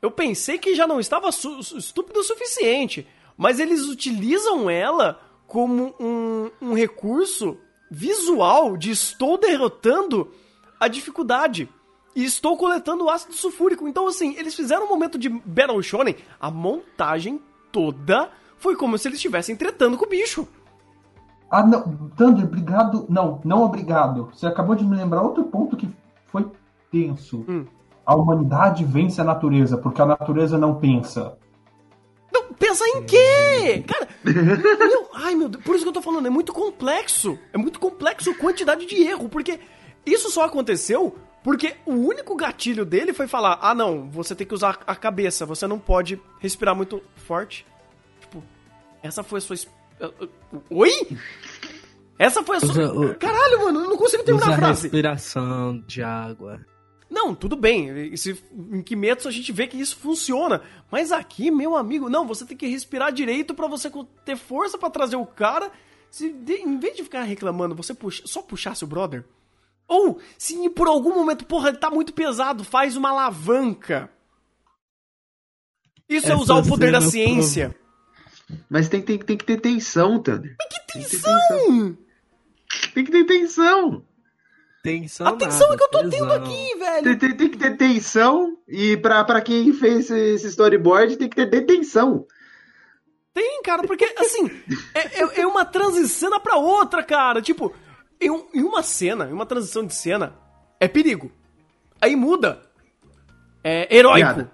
eu 0.00 0.10
pensei 0.10 0.58
que 0.58 0.74
já 0.74 0.86
não 0.86 1.00
estava 1.00 1.28
estúpido 1.28 2.20
o 2.20 2.24
suficiente. 2.24 3.06
Mas 3.36 3.58
eles 3.58 3.86
utilizam 3.88 4.68
ela 4.68 5.18
como 5.46 5.94
um, 5.98 6.50
um 6.60 6.74
recurso 6.74 7.56
visual 7.90 8.76
de 8.76 8.90
estou 8.90 9.38
derrotando 9.38 10.30
a 10.78 10.88
dificuldade. 10.88 11.68
E 12.14 12.24
estou 12.24 12.58
coletando 12.58 13.08
ácido 13.08 13.32
sulfúrico. 13.32 13.88
Então, 13.88 14.06
assim, 14.06 14.36
eles 14.36 14.54
fizeram 14.54 14.84
um 14.84 14.88
momento 14.88 15.18
de 15.18 15.30
Battle 15.30 15.82
Shonen. 15.82 16.16
A 16.38 16.50
montagem 16.50 17.40
toda 17.70 18.30
foi 18.62 18.76
como 18.76 18.96
se 18.96 19.08
eles 19.08 19.18
estivessem 19.18 19.56
tretando 19.56 19.98
com 19.98 20.06
o 20.06 20.08
bicho. 20.08 20.46
Ah, 21.50 21.66
não. 21.66 21.82
Thunder, 22.16 22.44
obrigado. 22.44 23.04
Não, 23.08 23.40
não 23.44 23.64
obrigado. 23.64 24.30
Você 24.32 24.46
acabou 24.46 24.76
de 24.76 24.84
me 24.84 24.96
lembrar 24.96 25.20
outro 25.20 25.44
ponto 25.44 25.76
que 25.76 25.90
foi 26.26 26.48
tenso. 26.90 27.44
Hum. 27.48 27.66
A 28.06 28.14
humanidade 28.14 28.84
vence 28.84 29.20
a 29.20 29.24
natureza, 29.24 29.76
porque 29.76 30.00
a 30.00 30.06
natureza 30.06 30.56
não 30.56 30.76
pensa. 30.76 31.36
Não, 32.32 32.52
Pensar 32.54 32.86
em 32.86 33.02
quê? 33.02 33.84
Cara, 33.86 34.08
meu, 34.24 35.08
ai 35.12 35.34
meu 35.34 35.48
Deus, 35.48 35.64
por 35.64 35.74
isso 35.74 35.84
que 35.84 35.88
eu 35.88 35.92
tô 35.92 36.00
falando, 36.00 36.26
é 36.26 36.30
muito 36.30 36.52
complexo. 36.52 37.36
É 37.52 37.58
muito 37.58 37.80
complexo 37.80 38.30
a 38.30 38.34
quantidade 38.34 38.86
de 38.86 39.02
erro, 39.02 39.28
porque 39.28 39.58
isso 40.06 40.30
só 40.30 40.44
aconteceu 40.44 41.14
porque 41.42 41.74
o 41.84 41.94
único 41.94 42.36
gatilho 42.36 42.84
dele 42.84 43.12
foi 43.12 43.26
falar: 43.26 43.58
ah, 43.60 43.74
não, 43.74 44.08
você 44.08 44.34
tem 44.34 44.46
que 44.46 44.54
usar 44.54 44.78
a 44.86 44.94
cabeça, 44.94 45.44
você 45.44 45.66
não 45.66 45.78
pode 45.78 46.20
respirar 46.38 46.74
muito 46.74 47.02
forte. 47.16 47.66
Essa 49.02 49.22
foi 49.22 49.38
a 49.38 49.40
sua. 49.40 49.56
Oi? 50.70 51.18
Essa 52.18 52.42
foi 52.42 52.56
a 52.56 52.60
sua. 52.60 52.92
Usa 52.92 53.14
Caralho, 53.14 53.64
mano, 53.64 53.80
eu 53.80 53.90
não 53.90 53.96
consigo 53.96 54.22
terminar 54.22 54.46
Usa 54.46 54.54
a 54.54 54.58
frase. 54.58 54.82
respiração 54.82 55.80
de 55.86 56.02
água. 56.02 56.64
Não, 57.10 57.34
tudo 57.34 57.56
bem. 57.56 58.12
Esse, 58.12 58.42
em 58.70 58.82
Kimetsu 58.82 59.28
a 59.28 59.30
gente 59.30 59.52
vê 59.52 59.66
que 59.66 59.76
isso 59.76 59.96
funciona. 59.96 60.62
Mas 60.90 61.12
aqui, 61.12 61.50
meu 61.50 61.76
amigo, 61.76 62.08
não, 62.08 62.26
você 62.26 62.46
tem 62.46 62.56
que 62.56 62.66
respirar 62.66 63.12
direito 63.12 63.54
pra 63.54 63.66
você 63.66 63.90
ter 64.24 64.36
força 64.36 64.78
pra 64.78 64.88
trazer 64.88 65.16
o 65.16 65.26
cara. 65.26 65.70
Se 66.10 66.26
em 66.26 66.78
vez 66.78 66.96
de 66.96 67.02
ficar 67.02 67.22
reclamando, 67.22 67.74
você 67.74 67.92
puxa, 67.92 68.22
só 68.26 68.40
puxasse 68.40 68.82
o 68.84 68.86
brother. 68.86 69.24
Ou, 69.86 70.18
se 70.38 70.70
por 70.70 70.86
algum 70.88 71.14
momento, 71.14 71.44
porra, 71.44 71.68
ele 71.68 71.76
tá 71.76 71.90
muito 71.90 72.14
pesado, 72.14 72.64
faz 72.64 72.96
uma 72.96 73.10
alavanca. 73.10 74.10
Isso 76.08 76.26
é 76.28 76.32
Essa 76.32 76.40
usar 76.40 76.54
o 76.54 76.66
poder 76.66 76.92
da 76.92 77.00
ciência. 77.00 77.74
Mas 78.68 78.88
tem, 78.88 79.00
tem, 79.02 79.18
tem 79.18 79.36
que 79.36 79.44
ter 79.44 79.60
tensão, 79.60 80.18
Thunder. 80.22 80.56
Tem 80.92 81.02
que 81.02 81.18
ter 81.18 81.30
Hum, 81.70 81.96
Tem 82.94 83.04
que 83.04 83.10
ter 83.12 83.24
tensão. 83.24 84.04
Tensão 84.82 85.26
a 85.28 85.32
tensão 85.36 85.68
nada, 85.70 85.74
é 85.74 85.76
que 85.78 85.84
eu 85.84 85.88
tô 85.90 85.98
tesão. 85.98 86.10
tendo 86.10 86.32
aqui, 86.32 86.74
velho. 86.76 87.02
Tem, 87.04 87.16
tem- 87.18 87.36
tem 87.36 87.48
que 87.50 87.56
ter 87.58 87.76
tensão. 87.76 88.56
E 88.66 88.96
pra, 88.96 89.22
pra 89.24 89.40
quem 89.40 89.72
fez 89.72 90.10
esse, 90.10 90.18
esse 90.34 90.46
storyboard, 90.48 91.16
tem 91.16 91.28
que 91.28 91.36
ter 91.36 91.46
detenção. 91.48 92.26
Tem, 93.32 93.62
cara, 93.62 93.82
porque, 93.84 94.04
assim, 94.18 94.50
é, 94.94 95.22
é- 95.22 95.40
é 95.42 95.46
uma 95.46 95.64
transição 95.64 96.38
pra 96.40 96.56
outra, 96.56 97.02
cara. 97.02 97.40
Tipo, 97.40 97.72
em, 98.20 98.30
um- 98.30 98.48
em 98.52 98.62
uma 98.62 98.82
cena, 98.82 99.26
em 99.26 99.32
uma 99.32 99.46
transição 99.46 99.86
de 99.86 99.94
cena, 99.94 100.36
é 100.80 100.88
perigo. 100.88 101.30
Aí 102.00 102.16
muda. 102.16 102.62
É 103.62 103.94
heróico. 103.96 104.18
Piada. 104.34 104.52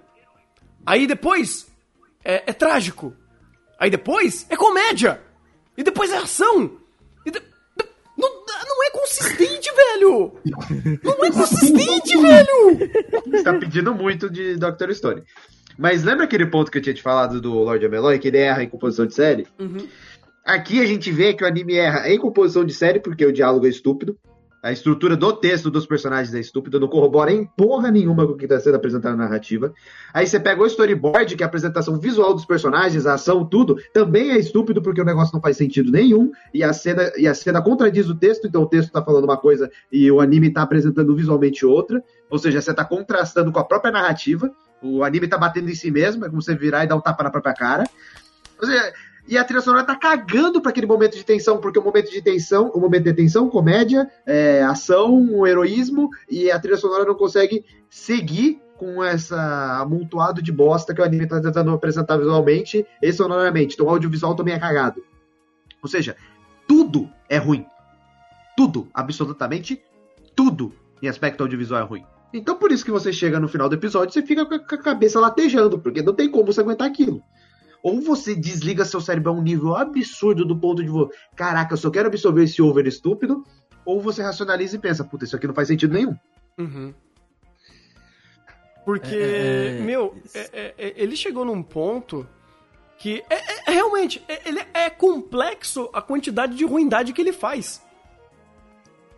Aí 0.85 1.07
depois, 1.07 1.67
é, 2.23 2.43
é 2.51 2.53
trágico. 2.53 3.15
Aí 3.79 3.89
depois, 3.89 4.45
é 4.49 4.55
comédia. 4.55 5.21
E 5.77 5.83
depois 5.83 6.11
é 6.11 6.17
ação. 6.17 6.71
De- 7.25 7.41
não, 8.17 8.29
não 8.45 8.83
é 8.85 8.89
consistente, 8.91 9.69
velho. 9.73 10.33
Não 11.03 11.25
é 11.25 11.31
consistente, 11.31 12.17
velho. 12.21 12.77
Você 13.31 13.43
tá 13.43 13.53
pedindo 13.53 13.93
muito 13.95 14.29
de 14.29 14.57
Doctor 14.57 14.93
Stone. 14.93 15.23
Mas 15.77 16.03
lembra 16.03 16.25
aquele 16.25 16.45
ponto 16.45 16.69
que 16.69 16.77
eu 16.77 16.81
tinha 16.81 16.93
te 16.93 17.01
falado 17.01 17.39
do 17.39 17.53
Lord 17.53 17.85
Ameloy, 17.85 18.19
que 18.19 18.27
ele 18.27 18.37
erra 18.39 18.61
em 18.63 18.67
composição 18.69 19.05
de 19.05 19.13
série? 19.13 19.47
Aqui 20.45 20.81
a 20.81 20.85
gente 20.85 21.09
vê 21.11 21.33
que 21.33 21.43
o 21.43 21.47
anime 21.47 21.75
erra 21.75 22.09
em 22.09 22.17
composição 22.19 22.65
de 22.65 22.73
série, 22.73 22.99
porque 22.99 23.25
o 23.25 23.31
diálogo 23.31 23.65
é 23.65 23.69
estúpido. 23.69 24.17
A 24.61 24.73
estrutura 24.73 25.15
do 25.15 25.31
texto 25.31 25.71
dos 25.71 25.85
personagens 25.85 26.35
é 26.35 26.39
estúpida, 26.39 26.79
não 26.79 26.89
corrobora 26.89 27.31
em 27.31 27.45
porra 27.45 27.89
nenhuma 27.89 28.27
com 28.27 28.33
o 28.33 28.37
que 28.37 28.43
está 28.43 28.59
sendo 28.59 28.75
apresentado 28.75 29.15
na 29.15 29.23
narrativa. 29.23 29.73
Aí 30.13 30.27
você 30.27 30.37
pega 30.37 30.61
o 30.61 30.65
storyboard, 30.65 31.37
que 31.37 31.43
é 31.43 31.45
a 31.45 31.47
apresentação 31.47 31.97
visual 31.97 32.33
dos 32.33 32.43
personagens, 32.43 33.05
a 33.05 33.13
ação, 33.13 33.45
tudo, 33.45 33.77
também 33.93 34.31
é 34.31 34.37
estúpido 34.37 34.81
porque 34.81 35.01
o 35.01 35.05
negócio 35.05 35.33
não 35.33 35.41
faz 35.41 35.55
sentido 35.55 35.89
nenhum, 35.89 36.31
e 36.53 36.61
a 36.61 36.73
cena, 36.73 37.09
e 37.17 37.25
a 37.25 37.33
cena 37.33 37.61
contradiz 37.61 38.09
o 38.09 38.15
texto, 38.15 38.47
então 38.47 38.63
o 38.63 38.67
texto 38.67 38.91
tá 38.91 39.01
falando 39.01 39.23
uma 39.23 39.37
coisa 39.37 39.71
e 39.89 40.11
o 40.11 40.19
anime 40.19 40.51
tá 40.51 40.61
apresentando 40.61 41.15
visualmente 41.15 41.65
outra. 41.65 42.03
Ou 42.29 42.37
seja, 42.37 42.61
você 42.61 42.73
tá 42.73 42.83
contrastando 42.83 43.53
com 43.53 43.59
a 43.59 43.63
própria 43.63 43.91
narrativa. 43.91 44.51
O 44.81 45.03
anime 45.03 45.27
tá 45.27 45.37
batendo 45.37 45.69
em 45.69 45.75
si 45.75 45.89
mesmo, 45.89 46.25
é 46.25 46.29
como 46.29 46.41
você 46.41 46.53
virar 46.53 46.83
e 46.83 46.87
dar 46.87 46.97
um 46.97 47.01
tapa 47.01 47.23
na 47.23 47.31
própria 47.31 47.53
cara. 47.53 47.85
Ou 48.61 48.67
seja, 48.67 48.93
e 49.29 49.37
a 49.37 49.43
trilha 49.43 49.61
sonora 49.61 49.83
tá 49.83 49.95
cagando 49.95 50.59
pra 50.59 50.71
aquele 50.71 50.87
momento 50.87 51.15
de 51.15 51.23
tensão, 51.23 51.59
porque 51.59 51.77
o 51.77 51.83
momento 51.83 52.09
de 52.09 52.19
tensão, 52.19 52.71
o 52.73 52.79
momento 52.79 53.03
de 53.03 53.13
tensão, 53.13 53.47
comédia, 53.47 54.09
é, 54.25 54.63
ação, 54.63 55.45
heroísmo, 55.45 56.09
e 56.27 56.49
a 56.49 56.59
trilha 56.59 56.77
sonora 56.77 57.05
não 57.05 57.13
consegue 57.13 57.63
seguir 57.87 58.59
com 58.75 59.03
essa 59.03 59.81
amontoado 59.81 60.41
de 60.41 60.51
bosta 60.51 60.95
que 60.95 61.01
o 61.01 61.03
anime 61.03 61.27
tá 61.27 61.39
tentando 61.39 61.69
apresentar 61.69 62.17
visualmente 62.17 62.83
e 62.99 63.13
sonoramente. 63.13 63.75
Então 63.75 63.85
o 63.85 63.89
audiovisual 63.89 64.33
também 64.33 64.55
é 64.55 64.59
cagado. 64.59 65.03
Ou 65.79 65.87
seja, 65.87 66.15
tudo 66.67 67.07
é 67.29 67.37
ruim. 67.37 67.67
Tudo, 68.57 68.87
absolutamente 68.93 69.79
tudo 70.35 70.73
em 71.03 71.07
aspecto 71.07 71.43
audiovisual 71.43 71.81
é 71.81 71.83
ruim. 71.83 72.05
Então 72.33 72.55
por 72.55 72.71
isso 72.71 72.83
que 72.83 72.91
você 72.91 73.13
chega 73.13 73.39
no 73.39 73.47
final 73.47 73.69
do 73.69 73.75
episódio 73.75 74.09
e 74.09 74.13
você 74.13 74.25
fica 74.25 74.45
com 74.45 74.55
a 74.55 74.77
cabeça 74.77 75.19
latejando, 75.19 75.77
porque 75.77 76.01
não 76.01 76.13
tem 76.13 76.31
como 76.31 76.45
você 76.45 76.61
aguentar 76.61 76.87
aquilo. 76.87 77.21
Ou 77.81 78.01
você 78.01 78.35
desliga 78.35 78.83
seu 78.83 78.99
cérebro 78.99 79.31
a 79.31 79.33
um 79.33 79.41
nível 79.41 79.75
absurdo 79.75 80.43
do 80.45 80.57
ponto 80.57 80.83
de, 80.83 80.89
caraca, 81.35 81.73
eu 81.73 81.77
só 81.77 81.89
quero 81.89 82.07
absorver 82.07 82.43
esse 82.43 82.61
over 82.61 82.85
estúpido, 82.85 83.43
ou 83.85 84.01
você 84.01 84.21
racionaliza 84.21 84.75
e 84.75 84.79
pensa, 84.79 85.03
puta, 85.03 85.23
isso 85.23 85.35
aqui 85.35 85.47
não 85.47 85.53
faz 85.53 85.67
sentido 85.67 85.93
nenhum. 85.93 86.15
Uhum. 86.57 86.93
Porque, 88.85 89.15
É, 89.15 89.77
é, 89.79 89.81
meu, 89.81 90.17
é- 90.33 90.49
é- 90.51 90.73
é- 90.77 90.93
ele 90.97 91.15
chegou 91.15 91.45
num 91.45 91.61
ponto 91.61 92.27
que 92.97 93.23
é, 93.29 93.35
é- 93.35 93.63
é 93.67 93.71
realmente, 93.71 94.21
é- 94.27 94.49
ele 94.49 94.59
é 94.73 94.89
complexo 94.89 95.89
a 95.93 96.01
quantidade 96.01 96.55
de 96.55 96.65
ruindade 96.65 97.13
que 97.13 97.21
ele 97.21 97.31
faz. 97.31 97.81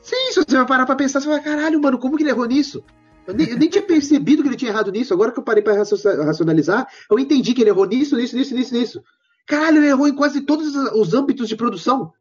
Sim, 0.01 0.32
se 0.32 0.43
você 0.43 0.57
vai 0.57 0.66
parar 0.66 0.86
pra 0.86 0.95
pensar, 0.95 1.20
você 1.22 1.28
vai, 1.28 1.41
caralho, 1.41 1.82
mano, 1.82 1.97
como 1.97 2.18
que 2.18 2.24
ele 2.24 2.30
errou 2.30 2.45
nisso? 2.45 2.84
Eu 3.32 3.38
nem, 3.38 3.47
eu 3.49 3.57
nem 3.57 3.69
tinha 3.69 3.84
percebido 3.84 4.41
que 4.43 4.49
ele 4.49 4.55
tinha 4.57 4.71
errado 4.71 4.91
nisso. 4.91 5.13
Agora 5.13 5.32
que 5.32 5.39
eu 5.39 5.43
parei 5.43 5.63
pra 5.63 5.73
racio- 5.75 5.97
racionalizar, 6.25 6.88
eu 7.09 7.17
entendi 7.19 7.53
que 7.53 7.61
ele 7.61 7.69
errou 7.69 7.86
nisso, 7.86 8.15
nisso, 8.15 8.36
nisso, 8.36 8.53
nisso, 8.53 8.73
nisso. 8.73 9.03
Caralho, 9.47 9.77
ele 9.77 9.88
errou 9.88 10.07
em 10.07 10.15
quase 10.15 10.41
todos 10.41 10.75
os 10.75 11.13
âmbitos 11.13 11.47
de 11.49 11.55
produção. 11.55 12.13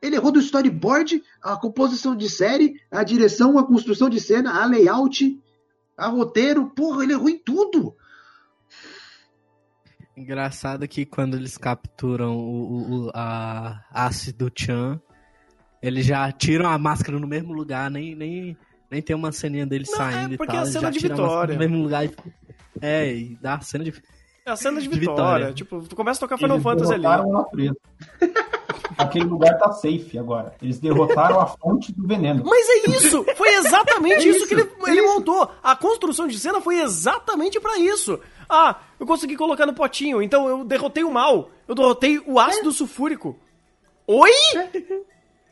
Ele 0.00 0.14
errou 0.16 0.30
do 0.30 0.38
storyboard, 0.38 1.22
a 1.42 1.56
composição 1.56 2.14
de 2.14 2.28
série, 2.30 2.74
a 2.90 3.02
direção, 3.02 3.58
a 3.58 3.66
construção 3.66 4.08
de 4.08 4.20
cena, 4.20 4.62
a 4.62 4.64
layout, 4.64 5.40
a 5.96 6.06
roteiro. 6.06 6.70
Porra, 6.70 7.02
ele 7.02 7.14
errou 7.14 7.28
em 7.28 7.38
tudo. 7.38 7.96
Engraçado 10.16 10.86
que 10.88 11.04
quando 11.06 11.36
eles 11.36 11.56
capturam 11.56 12.36
o, 12.36 13.06
o- 13.06 13.10
a 13.14 13.84
ácido 13.92 14.50
Chan, 14.54 15.00
eles 15.82 16.04
já 16.06 16.30
tiram 16.32 16.68
a 16.68 16.76
máscara 16.78 17.18
no 17.20 17.26
mesmo 17.26 17.52
lugar, 17.52 17.88
nem, 17.90 18.14
nem, 18.16 18.56
nem 18.90 19.02
tem 19.02 19.14
uma 19.16 19.32
ceninha 19.32 19.66
dele 19.66 19.84
Não, 19.88 19.96
saindo 19.96 20.32
é 20.32 20.34
e 20.34 20.36
porque 20.36 20.52
tal. 20.52 20.64
é 20.64 20.68
a 20.68 20.70
cena 20.70 20.80
já 20.80 20.90
de 20.90 20.98
vitória. 20.98 21.54
No 21.54 21.58
mesmo 21.60 21.82
lugar 21.82 22.04
e... 22.06 22.10
É, 22.80 23.12
e 23.12 23.38
dá 23.40 23.54
a 23.54 23.60
cena 23.60 23.84
de. 23.84 23.92
É 24.46 24.50
a 24.50 24.56
cena 24.56 24.80
de 24.80 24.88
De 24.88 24.98
vitória. 24.98 25.16
vitória. 25.48 25.52
Tipo, 25.54 25.82
tu 25.82 25.94
começa 25.96 26.18
a 26.18 26.20
tocar 26.20 26.38
Final 26.38 26.56
Eles 26.56 26.62
Fantasy 26.62 26.92
ali. 26.94 27.02
derrotaram 27.02 27.30
a 27.34 27.38
natureza. 27.42 27.76
Aquele 28.96 29.24
lugar 29.26 29.56
tá 29.58 29.70
safe 29.72 30.18
agora. 30.18 30.54
Eles 30.62 30.80
derrotaram 30.80 31.38
a 31.40 31.46
fonte 31.46 31.92
do 31.92 32.06
veneno. 32.06 32.42
Mas 32.44 32.66
é 32.68 32.90
isso! 32.90 33.24
Foi 33.36 33.48
exatamente 33.54 34.26
É 34.26 34.30
isso, 34.30 34.46
que 34.48 34.54
isso, 34.54 34.64
ele, 34.86 34.90
ele 34.90 35.00
isso. 35.00 35.14
montou. 35.14 35.50
A 35.62 35.76
construção 35.76 36.26
de 36.26 36.38
cena 36.38 36.60
foi 36.60 36.80
exatamente 36.80 37.60
pra 37.60 37.78
isso. 37.78 38.18
Ah, 38.48 38.80
eu 38.98 39.06
consegui 39.06 39.36
colocar 39.36 39.66
no 39.66 39.74
potinho, 39.74 40.20
então 40.22 40.48
eu 40.48 40.64
derrotei 40.64 41.04
o 41.04 41.12
mal. 41.12 41.50
Eu 41.68 41.74
derrotei 41.74 42.18
o 42.26 42.40
ácido 42.40 42.72
sulfúrico. 42.72 43.38
Oi? 44.06 44.30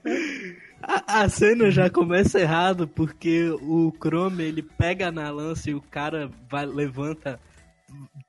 A, 0.87 1.23
a 1.23 1.29
cena 1.29 1.69
já 1.69 1.91
começa 1.91 2.39
errado 2.39 2.87
porque 2.87 3.51
o 3.61 3.93
Chrome 4.01 4.45
ele 4.45 4.63
pega 4.63 5.11
na 5.11 5.29
lança 5.31 5.69
e 5.69 5.75
o 5.75 5.81
cara 5.81 6.31
vai, 6.49 6.65
levanta, 6.65 7.41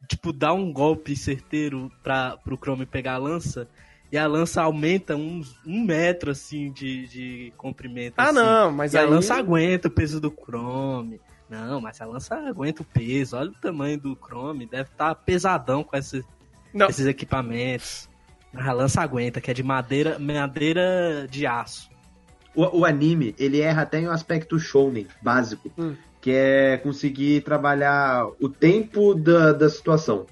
tipo, 0.08 0.34
dá 0.34 0.51
um 0.51 0.74
golpe 0.74 1.16
certeiro 1.16 1.91
pra, 2.01 2.36
pro 2.38 2.58
Chrome 2.58 2.88
pegar 2.88 3.14
a 3.14 3.20
lança. 3.20 3.68
E 4.12 4.18
a 4.18 4.26
lança 4.26 4.64
aumenta 4.64 5.16
uns, 5.16 5.55
um 5.66 5.84
metro, 5.84 6.32
assim, 6.32 6.72
de, 6.72 7.08
de 7.08 7.53
comprimento. 7.58 8.16
Ah, 8.18 8.30
assim. 8.30 8.34
não, 8.34 8.72
mas 8.72 8.93
e 8.93 8.97
aí... 8.97 9.05
a 9.05 9.10
lança 9.10 9.36
aguenta 9.36 9.88
o 9.89 9.91
peso 9.91 10.20
do 10.20 10.32
Chrome. 10.32 11.22
Não, 11.47 11.80
mas 11.80 12.01
a 12.01 12.05
lança 12.05 12.36
aguenta 12.36 12.82
o 12.82 12.86
peso. 12.86 13.38
Olha 13.38 13.51
o 13.51 13.55
tamanho 13.62 13.99
do 13.99 14.16
Chrome. 14.16 14.66
Deve 14.66 14.89
estar 14.89 15.14
pesadão 15.14 15.84
com 15.84 15.95
esses, 15.95 16.26
esses 16.74 17.05
equipamentos. 17.05 18.10
A 18.55 18.72
lança 18.72 19.01
aguenta, 19.01 19.39
que 19.39 19.51
é 19.51 19.53
de 19.53 19.62
madeira, 19.62 20.18
madeira 20.18 21.28
de 21.30 21.45
aço. 21.45 21.89
O, 22.58 22.80
o 22.80 22.86
anime, 22.86 23.36
ele 23.38 23.62
erra 23.62 23.84
até 23.84 23.99
em 23.99 24.08
um 24.08 24.12
aspecto 24.12 24.58
shounen 24.58 25.05
básico, 25.22 25.72
Hum. 25.78 25.93
que 26.20 26.32
é 26.32 26.78
conseguir 26.78 27.41
trabalhar 27.41 28.28
o 28.41 28.49
tempo 28.49 29.14
da, 29.14 29.53
da 29.53 29.70
situação. 29.70 30.26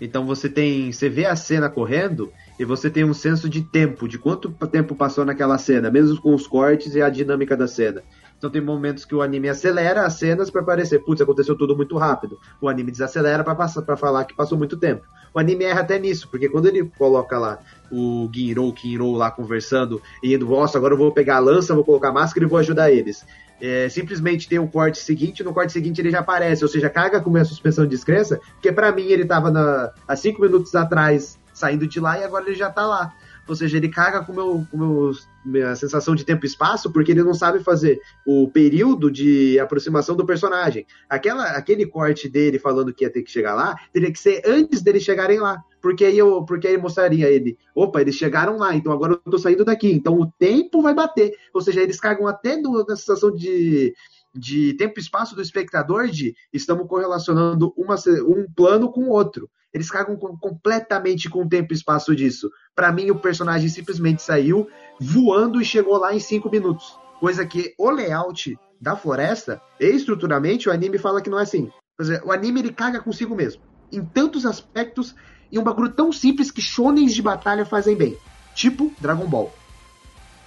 Então 0.00 0.26
você 0.26 0.48
tem, 0.48 0.90
você 0.90 1.08
vê 1.08 1.26
a 1.26 1.36
cena 1.36 1.68
correndo 1.68 2.32
e 2.58 2.64
você 2.64 2.88
tem 2.90 3.04
um 3.04 3.14
senso 3.14 3.48
de 3.48 3.62
tempo, 3.62 4.08
de 4.08 4.18
quanto 4.18 4.50
tempo 4.68 4.94
passou 4.94 5.24
naquela 5.24 5.58
cena, 5.58 5.90
mesmo 5.90 6.20
com 6.20 6.34
os 6.34 6.46
cortes 6.46 6.94
e 6.94 7.02
a 7.02 7.10
dinâmica 7.10 7.56
da 7.56 7.68
cena. 7.68 8.02
Então 8.36 8.50
tem 8.50 8.60
momentos 8.60 9.04
que 9.04 9.14
o 9.14 9.22
anime 9.22 9.48
acelera 9.48 10.04
as 10.04 10.14
cenas 10.14 10.50
para 10.50 10.62
parecer, 10.62 10.98
putz, 11.04 11.20
aconteceu 11.22 11.56
tudo 11.56 11.76
muito 11.76 11.96
rápido. 11.96 12.38
O 12.60 12.68
anime 12.68 12.90
desacelera 12.90 13.42
para 13.44 13.54
passar 13.54 13.82
para 13.82 13.96
falar 13.96 14.24
que 14.24 14.34
passou 14.34 14.58
muito 14.58 14.76
tempo. 14.76 15.02
O 15.36 15.38
anime 15.38 15.64
erra 15.64 15.82
até 15.82 15.98
nisso, 15.98 16.28
porque 16.30 16.48
quando 16.48 16.64
ele 16.64 16.90
coloca 16.96 17.38
lá 17.38 17.58
o 17.92 18.26
Ginro, 18.34 18.72
Kinro 18.72 19.12
lá 19.12 19.30
conversando 19.30 20.00
e 20.22 20.32
indo, 20.32 20.46
nossa, 20.46 20.78
agora 20.78 20.94
eu 20.94 20.98
vou 20.98 21.12
pegar 21.12 21.36
a 21.36 21.40
lança, 21.40 21.74
vou 21.74 21.84
colocar 21.84 22.08
a 22.08 22.12
máscara 22.12 22.46
e 22.46 22.48
vou 22.48 22.58
ajudar 22.58 22.90
eles. 22.90 23.22
É, 23.60 23.86
simplesmente 23.90 24.48
tem 24.48 24.58
um 24.58 24.66
corte 24.66 24.96
seguinte, 24.96 25.44
no 25.44 25.52
corte 25.52 25.74
seguinte 25.74 26.00
ele 26.00 26.10
já 26.10 26.20
aparece, 26.20 26.64
ou 26.64 26.70
seja, 26.70 26.88
caga 26.88 27.20
com 27.20 27.28
minha 27.28 27.44
suspensão 27.44 27.84
de 27.84 27.90
descrença, 27.90 28.40
porque 28.54 28.72
pra 28.72 28.90
mim 28.90 29.08
ele 29.08 29.26
tava 29.26 29.50
na, 29.50 29.92
há 30.08 30.16
cinco 30.16 30.40
minutos 30.40 30.74
atrás 30.74 31.38
saindo 31.52 31.86
de 31.86 32.00
lá 32.00 32.18
e 32.18 32.24
agora 32.24 32.46
ele 32.46 32.56
já 32.56 32.70
tá 32.70 32.86
lá. 32.86 33.12
Ou 33.48 33.54
seja, 33.54 33.76
ele 33.76 33.88
caga 33.88 34.22
com 34.24 34.32
meu, 34.32 34.66
com 34.70 34.76
meus, 34.76 35.28
minha 35.44 35.74
sensação 35.76 36.14
de 36.14 36.24
tempo 36.24 36.44
e 36.44 36.48
espaço 36.48 36.92
porque 36.92 37.12
ele 37.12 37.22
não 37.22 37.34
sabe 37.34 37.60
fazer 37.60 38.00
o 38.26 38.48
período 38.48 39.10
de 39.10 39.58
aproximação 39.58 40.16
do 40.16 40.26
personagem. 40.26 40.86
Aquela, 41.08 41.50
aquele 41.50 41.86
corte 41.86 42.28
dele 42.28 42.58
falando 42.58 42.92
que 42.92 43.04
ia 43.04 43.10
ter 43.10 43.22
que 43.22 43.30
chegar 43.30 43.54
lá 43.54 43.76
teria 43.92 44.12
que 44.12 44.18
ser 44.18 44.42
antes 44.44 44.82
deles 44.82 45.02
chegarem 45.02 45.38
lá. 45.38 45.62
Porque 45.80 46.04
aí, 46.04 46.18
eu, 46.18 46.44
porque 46.44 46.66
aí 46.66 46.76
mostraria 46.76 47.30
ele, 47.30 47.56
opa, 47.74 48.00
eles 48.00 48.16
chegaram 48.16 48.56
lá, 48.56 48.74
então 48.74 48.92
agora 48.92 49.12
eu 49.12 49.30
tô 49.30 49.38
saindo 49.38 49.64
daqui. 49.64 49.92
Então 49.92 50.18
o 50.18 50.26
tempo 50.26 50.82
vai 50.82 50.92
bater. 50.92 51.32
Ou 51.54 51.60
seja, 51.60 51.80
eles 51.80 52.00
cagam 52.00 52.26
até 52.26 52.56
na 52.56 52.96
sensação 52.96 53.30
de, 53.30 53.94
de 54.36 54.74
tempo 54.74 54.98
e 54.98 55.02
espaço 55.02 55.34
do 55.34 55.42
espectador 55.42 56.08
de 56.08 56.34
estamos 56.52 56.86
correlacionando 56.88 57.72
uma, 57.76 57.96
um 58.26 58.46
plano 58.54 58.90
com 58.90 59.04
o 59.04 59.10
outro. 59.10 59.50
Eles 59.72 59.90
cagam 59.90 60.16
com, 60.16 60.36
completamente 60.36 61.28
com 61.28 61.42
o 61.42 61.48
tempo 61.48 61.72
e 61.72 61.76
espaço 61.76 62.14
disso. 62.14 62.50
Para 62.74 62.92
mim, 62.92 63.10
o 63.10 63.18
personagem 63.18 63.68
simplesmente 63.68 64.22
saiu 64.22 64.68
voando 65.00 65.60
e 65.60 65.64
chegou 65.64 65.98
lá 65.98 66.14
em 66.14 66.20
cinco 66.20 66.50
minutos. 66.50 66.98
Coisa 67.20 67.44
que 67.44 67.74
o 67.78 67.90
layout 67.90 68.58
da 68.80 68.96
floresta, 68.96 69.60
estruturalmente, 69.80 70.68
o 70.68 70.72
anime 70.72 70.98
fala 70.98 71.20
que 71.20 71.30
não 71.30 71.38
é 71.38 71.42
assim. 71.42 71.70
Dizer, 71.98 72.22
o 72.24 72.32
anime 72.32 72.60
ele 72.60 72.72
caga 72.72 73.00
consigo 73.00 73.34
mesmo. 73.34 73.62
Em 73.92 74.04
tantos 74.04 74.44
aspectos, 74.44 75.14
e 75.50 75.58
um 75.58 75.62
bagulho 75.62 75.92
tão 75.92 76.12
simples 76.12 76.50
que 76.50 76.60
shonens 76.60 77.14
de 77.14 77.22
batalha 77.22 77.64
fazem 77.64 77.96
bem. 77.96 78.16
Tipo 78.54 78.92
Dragon 79.00 79.26
Ball. 79.26 79.54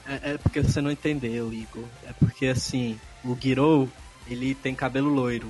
É, 0.05 0.31
é 0.33 0.37
porque 0.37 0.61
você 0.61 0.81
não 0.81 0.91
entendeu, 0.91 1.53
Igor. 1.53 1.85
É 2.05 2.13
porque 2.13 2.47
assim, 2.47 2.99
o 3.23 3.35
Girou, 3.39 3.89
ele 4.27 4.55
tem 4.55 4.73
cabelo 4.73 5.09
loiro. 5.09 5.47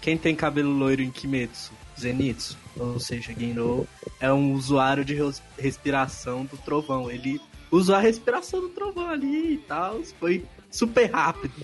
Quem 0.00 0.16
tem 0.16 0.34
cabelo 0.34 0.70
loiro 0.70 1.02
em 1.02 1.10
Kimetsu? 1.10 1.72
Zenitsu, 1.98 2.56
ou 2.76 2.98
seja, 2.98 3.32
Gino 3.32 3.86
é 4.18 4.32
um 4.32 4.54
usuário 4.54 5.04
de 5.04 5.16
respiração 5.58 6.44
do 6.44 6.56
trovão. 6.56 7.10
Ele 7.10 7.40
usou 7.70 7.94
a 7.94 8.00
respiração 8.00 8.60
do 8.60 8.68
trovão 8.70 9.08
ali 9.08 9.54
e 9.54 9.58
tal, 9.58 10.00
foi 10.18 10.44
super 10.70 11.10
rápido. 11.10 11.54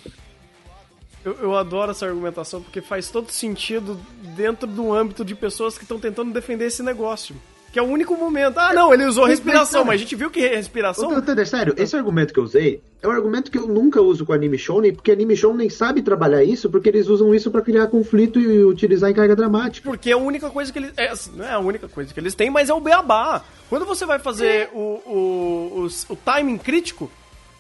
Eu, 1.24 1.34
eu, 1.34 1.56
adoro 1.56 1.90
essa 1.90 2.06
argumentação 2.06 2.62
porque 2.62 2.80
faz 2.80 3.10
todo 3.10 3.30
sentido 3.30 4.00
dentro 4.36 4.66
do 4.66 4.92
âmbito 4.94 5.24
de 5.24 5.34
pessoas 5.34 5.76
que 5.76 5.84
estão 5.84 5.98
tentando 5.98 6.32
defender 6.32 6.66
esse 6.66 6.82
negócio. 6.82 7.34
Que 7.72 7.78
é 7.78 7.82
o 7.82 7.86
único 7.86 8.16
momento. 8.16 8.58
Ah, 8.58 8.72
não, 8.72 8.94
ele 8.94 9.04
usou 9.04 9.26
respiração, 9.26 9.84
mas 9.84 9.96
a 9.96 9.98
gente 9.98 10.16
viu 10.16 10.30
que 10.30 10.40
respiração. 10.40 11.10
Ô, 11.10 11.44
sério, 11.44 11.74
esse 11.76 11.94
argumento 11.94 12.32
que 12.32 12.40
eu 12.40 12.44
usei 12.44 12.82
é 13.02 13.06
um 13.06 13.10
argumento 13.10 13.50
que 13.50 13.58
eu 13.58 13.66
nunca 13.66 14.00
uso 14.00 14.24
com 14.24 14.32
anime 14.32 14.56
shonen, 14.56 14.92
porque 14.92 15.12
anime 15.12 15.36
shonen 15.36 15.68
sabe 15.68 16.02
trabalhar 16.02 16.42
isso, 16.42 16.70
porque 16.70 16.88
eles 16.88 17.08
usam 17.08 17.34
isso 17.34 17.50
para 17.50 17.60
criar 17.60 17.86
conflito 17.88 18.40
e 18.40 18.64
utilizar 18.64 19.10
em 19.10 19.14
carga 19.14 19.36
dramática. 19.36 19.88
Porque 19.88 20.10
é 20.10 20.14
a 20.14 20.18
única 20.18 20.48
coisa 20.50 20.72
que 20.72 20.78
eles. 20.78 20.92
É, 20.96 21.08
assim, 21.08 21.32
não 21.36 21.44
é 21.44 21.52
a 21.52 21.58
única 21.58 21.88
coisa 21.88 22.12
que 22.12 22.18
eles 22.18 22.34
têm, 22.34 22.50
mas 22.50 22.70
é 22.70 22.74
o 22.74 22.80
beabá. 22.80 23.44
Quando 23.68 23.84
você 23.84 24.06
vai 24.06 24.18
fazer 24.18 24.70
o, 24.72 25.00
o, 25.06 25.86
o, 25.86 26.12
o 26.12 26.16
timing 26.16 26.58
crítico, 26.58 27.10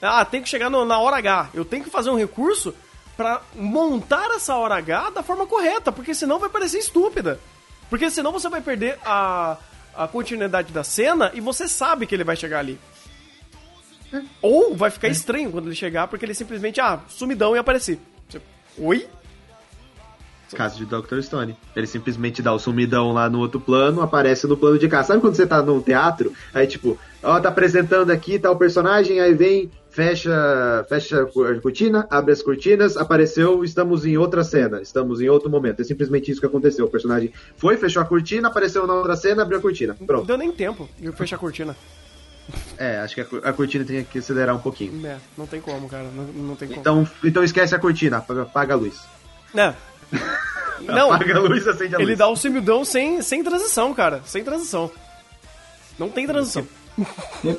ah, 0.00 0.24
tem 0.24 0.42
que 0.42 0.48
chegar 0.48 0.70
no, 0.70 0.84
na 0.84 0.98
hora 0.98 1.16
H. 1.16 1.50
Eu 1.52 1.64
tenho 1.64 1.84
que 1.84 1.90
fazer 1.90 2.08
um 2.10 2.16
recurso 2.16 2.74
para 3.16 3.42
montar 3.54 4.30
essa 4.30 4.54
hora 4.54 4.76
H 4.76 5.10
da 5.10 5.22
forma 5.22 5.46
correta, 5.46 5.92
porque 5.92 6.14
senão 6.14 6.38
vai 6.38 6.48
parecer 6.48 6.78
estúpida. 6.78 7.38
Porque 7.90 8.10
senão 8.10 8.32
você 8.32 8.48
vai 8.48 8.60
perder 8.60 8.98
a 9.04 9.56
a 9.98 10.06
continuidade 10.06 10.72
da 10.72 10.84
cena 10.84 11.32
e 11.34 11.40
você 11.40 11.66
sabe 11.66 12.06
que 12.06 12.14
ele 12.14 12.22
vai 12.22 12.36
chegar 12.36 12.60
ali. 12.60 12.78
É. 14.12 14.22
Ou 14.40 14.74
vai 14.74 14.90
ficar 14.90 15.08
é. 15.08 15.10
estranho 15.10 15.50
quando 15.50 15.66
ele 15.66 15.74
chegar, 15.74 16.06
porque 16.06 16.24
ele 16.24 16.34
simplesmente, 16.34 16.80
ah, 16.80 17.00
sumidão 17.08 17.56
e 17.56 17.58
apareci. 17.58 17.98
Você, 18.28 18.40
Oi? 18.78 19.08
Caso 20.54 20.78
de 20.78 20.86
Dr. 20.86 21.20
Stone. 21.20 21.56
Ele 21.76 21.86
simplesmente 21.86 22.40
dá 22.40 22.54
o 22.54 22.58
sumidão 22.58 23.12
lá 23.12 23.28
no 23.28 23.38
outro 23.38 23.60
plano, 23.60 24.00
aparece 24.00 24.46
no 24.46 24.56
plano 24.56 24.78
de 24.78 24.88
cá. 24.88 25.02
Sabe 25.02 25.20
quando 25.20 25.34
você 25.34 25.46
tá 25.46 25.60
num 25.60 25.80
teatro? 25.80 26.32
Aí, 26.54 26.66
tipo, 26.66 26.98
ó, 27.22 27.38
tá 27.38 27.50
apresentando 27.50 28.10
aqui 28.10 28.38
tal 28.38 28.56
personagem, 28.56 29.20
aí 29.20 29.34
vem 29.34 29.70
fecha, 29.98 30.86
fecha 30.88 31.22
a 31.22 31.60
cortina, 31.60 32.06
abre 32.08 32.32
as 32.32 32.40
cortinas, 32.40 32.96
apareceu, 32.96 33.64
estamos 33.64 34.06
em 34.06 34.16
outra 34.16 34.44
cena, 34.44 34.80
estamos 34.80 35.20
em 35.20 35.28
outro 35.28 35.50
momento. 35.50 35.82
É 35.82 35.84
simplesmente 35.84 36.30
isso 36.30 36.38
que 36.38 36.46
aconteceu. 36.46 36.86
O 36.86 36.88
personagem 36.88 37.32
foi, 37.56 37.76
fechou 37.76 38.00
a 38.00 38.04
cortina, 38.04 38.46
apareceu 38.46 38.86
na 38.86 38.94
outra 38.94 39.16
cena, 39.16 39.42
abriu 39.42 39.58
a 39.58 39.60
cortina. 39.60 39.96
Pronto. 40.06 40.20
Não 40.20 40.26
deu 40.26 40.38
nem 40.38 40.52
tempo 40.52 40.88
de 41.00 41.10
fechar 41.10 41.34
a 41.34 41.38
cortina. 41.40 41.76
É, 42.78 42.98
acho 43.00 43.16
que 43.16 43.22
a, 43.22 43.52
cortina 43.52 43.84
tem 43.84 44.04
que 44.04 44.20
acelerar 44.20 44.54
um 44.54 44.60
pouquinho. 44.60 45.04
É, 45.04 45.18
não 45.36 45.48
tem 45.48 45.60
como, 45.60 45.88
cara. 45.88 46.04
Não, 46.14 46.24
não 46.24 46.54
tem 46.54 46.68
como. 46.68 46.80
Então, 46.80 47.08
então 47.24 47.42
esquece 47.42 47.74
a 47.74 47.78
cortina, 47.80 48.18
apaga, 48.18 48.74
a 48.74 48.76
luz. 48.76 49.00
É. 49.52 49.74
não, 50.80 51.12
apaga 51.12 51.38
a 51.38 51.40
luz, 51.40 51.66
acende 51.66 51.96
a 51.96 51.98
luz. 51.98 52.08
Ele 52.08 52.16
dá 52.16 52.28
o 52.28 52.36
simildão 52.36 52.84
sem, 52.84 53.20
sem 53.20 53.42
transição, 53.42 53.92
cara. 53.92 54.22
Sem 54.24 54.44
transição. 54.44 54.88
Não 55.98 56.08
tem 56.08 56.24
transição. 56.24 56.64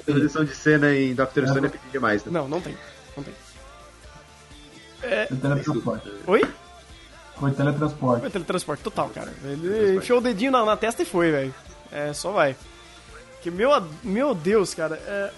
Transição 0.05 0.43
de 0.43 0.55
cena 0.55 0.93
em 0.93 1.13
Doctor 1.13 1.47
Stone 1.47 1.65
é 1.65 1.69
pedir 1.69 1.89
demais, 1.91 2.23
né? 2.25 2.31
Não, 2.31 2.47
não 2.47 2.61
tem. 2.61 2.75
Não 3.15 3.23
tem. 3.23 3.33
É... 5.03 5.25
Teletransporte. 5.25 6.11
Oi? 6.27 6.43
Foi 7.37 7.51
teletransporte. 7.51 8.21
Foi 8.21 8.29
teletransporte 8.29 8.83
total, 8.83 9.09
cara. 9.09 9.31
Ele 9.43 9.95
enfiou 9.95 10.19
o 10.19 10.21
dedinho 10.21 10.51
na, 10.51 10.65
na 10.65 10.75
testa 10.75 11.03
e 11.03 11.05
foi, 11.05 11.31
velho. 11.31 11.55
É, 11.91 12.11
só 12.11 12.31
vai. 12.31 12.55
Que 13.41 13.49
meu, 13.49 13.71
meu 14.03 14.35
Deus, 14.35 14.73
cara. 14.73 14.95
É... 14.95 15.31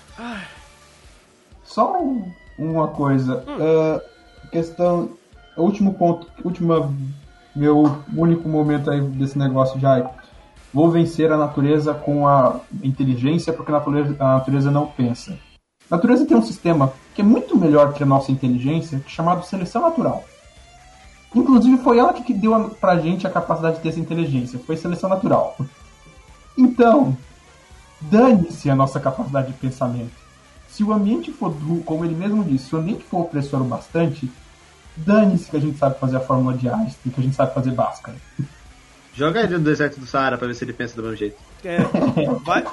Só 1.64 2.02
um, 2.02 2.32
uma 2.58 2.88
coisa. 2.88 3.44
Hum. 3.48 3.58
Uh, 3.58 4.50
questão. 4.50 5.18
Último 5.56 5.94
ponto. 5.94 6.28
Última. 6.44 6.92
Meu 7.56 8.02
único 8.16 8.48
momento 8.48 8.90
aí 8.90 9.02
desse 9.02 9.38
negócio 9.38 9.80
já 9.80 10.10
Vou 10.74 10.90
vencer 10.90 11.32
a 11.32 11.38
natureza 11.38 11.94
com 11.94 12.28
a 12.28 12.62
inteligência, 12.82 13.52
porque 13.52 13.72
a 13.72 13.76
natureza, 13.76 14.16
a 14.20 14.38
natureza 14.38 14.72
não 14.72 14.88
pensa. 14.88 15.38
A 15.90 15.96
natureza 15.96 16.26
tem 16.26 16.38
um 16.38 16.44
sistema 16.44 16.94
que 17.14 17.22
é 17.22 17.24
muito 17.24 17.58
melhor 17.58 17.94
que 17.94 18.04
a 18.04 18.06
nossa 18.06 18.32
inteligência, 18.32 19.04
chamado 19.06 19.46
seleção 19.46 19.82
natural. 19.82 20.24
Inclusive 21.36 21.78
foi 21.78 21.98
ela 21.98 22.14
que 22.14 22.34
deu 22.34 22.70
pra 22.80 22.98
gente 22.98 23.28
a 23.28 23.30
capacidade 23.30 23.78
de 23.78 23.82
ter 23.82 23.90
essa 23.90 24.00
inteligência, 24.00 24.60
foi 24.60 24.78
seleção 24.78 25.10
natural. 25.10 25.58
Então, 26.58 27.18
dane-se 28.00 28.70
a 28.70 28.76
nossa 28.76 29.00
capacidade 29.00 29.48
de 29.48 29.54
pensamento. 29.54 30.12
Se 30.70 30.84
o 30.84 30.94
ambiente 30.94 31.32
for, 31.32 31.54
como 31.86 32.06
ele 32.06 32.16
mesmo 32.16 32.44
disse, 32.44 32.70
se 32.70 32.76
o 32.76 32.80
ambiente 32.80 33.04
for 33.04 33.22
opressor 33.22 33.62
o 33.62 33.66
bastante, 33.66 34.32
dane-se 34.96 35.50
que 35.50 35.58
a 35.58 35.60
gente 35.60 35.78
sabe 35.78 36.00
fazer 36.00 36.18
a 36.18 36.22
fórmula 36.22 36.56
de 36.56 36.70
Einstein, 36.70 37.12
que 37.12 37.20
a 37.20 37.24
gente 37.24 37.36
sabe 37.36 37.54
fazer 37.54 37.72
Bhaskara. 37.72 38.18
Joga 39.14 39.42
ele 39.42 39.58
no 39.58 39.64
deserto 39.64 40.00
do 40.00 40.06
Saara 40.06 40.38
pra 40.38 40.48
ver 40.48 40.56
se 40.56 40.64
ele 40.64 40.74
pensa 40.74 40.96
do 40.96 41.04
mesmo 41.04 41.18
jeito. 41.18 41.38
É. 41.64 41.78
Vai, 42.44 42.64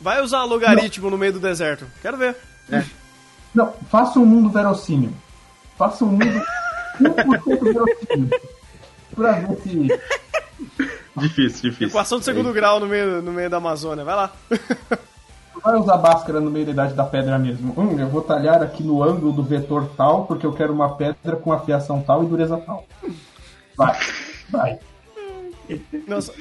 vai 0.00 0.22
usar 0.22 0.44
logaritmo 0.44 1.10
no 1.10 1.18
meio 1.18 1.32
do 1.32 1.40
deserto. 1.40 1.86
Quero 2.00 2.16
ver. 2.16 2.36
É. 2.70 2.84
Não, 3.54 3.72
faça 3.90 4.18
um 4.18 4.26
mundo 4.26 4.48
verossímil. 4.50 5.12
Faça 5.76 6.04
um 6.04 6.08
mundo 6.08 6.42
1% 7.00 7.62
verossímil. 7.62 8.30
Pra 9.14 9.32
ver 9.32 9.56
se. 9.62 9.88
Difícil, 11.16 11.70
difícil. 11.70 11.88
Equação 11.88 12.18
de 12.18 12.24
segundo 12.24 12.50
é 12.50 12.52
grau 12.52 12.80
no 12.80 12.86
meio, 12.86 13.22
no 13.22 13.32
meio 13.32 13.48
da 13.48 13.58
Amazônia. 13.58 14.04
Vai 14.04 14.16
lá. 14.16 14.32
Vai 15.62 15.76
usar 15.76 15.96
Bhaskara 15.96 16.40
no 16.40 16.50
meio 16.50 16.66
da 16.66 16.72
idade 16.72 16.94
da 16.94 17.04
pedra 17.04 17.38
mesmo. 17.38 17.72
Hum, 17.78 17.98
eu 17.98 18.08
vou 18.08 18.20
talhar 18.20 18.62
aqui 18.62 18.82
no 18.82 19.02
ângulo 19.02 19.32
do 19.32 19.42
vetor 19.42 19.88
tal, 19.96 20.26
porque 20.26 20.44
eu 20.44 20.52
quero 20.52 20.72
uma 20.72 20.96
pedra 20.96 21.36
com 21.36 21.52
afiação 21.52 22.02
tal 22.02 22.24
e 22.24 22.26
dureza 22.26 22.56
tal. 22.58 22.84
Vai, 23.76 23.98
vai. 24.50 24.78
Nossa, 26.06 26.34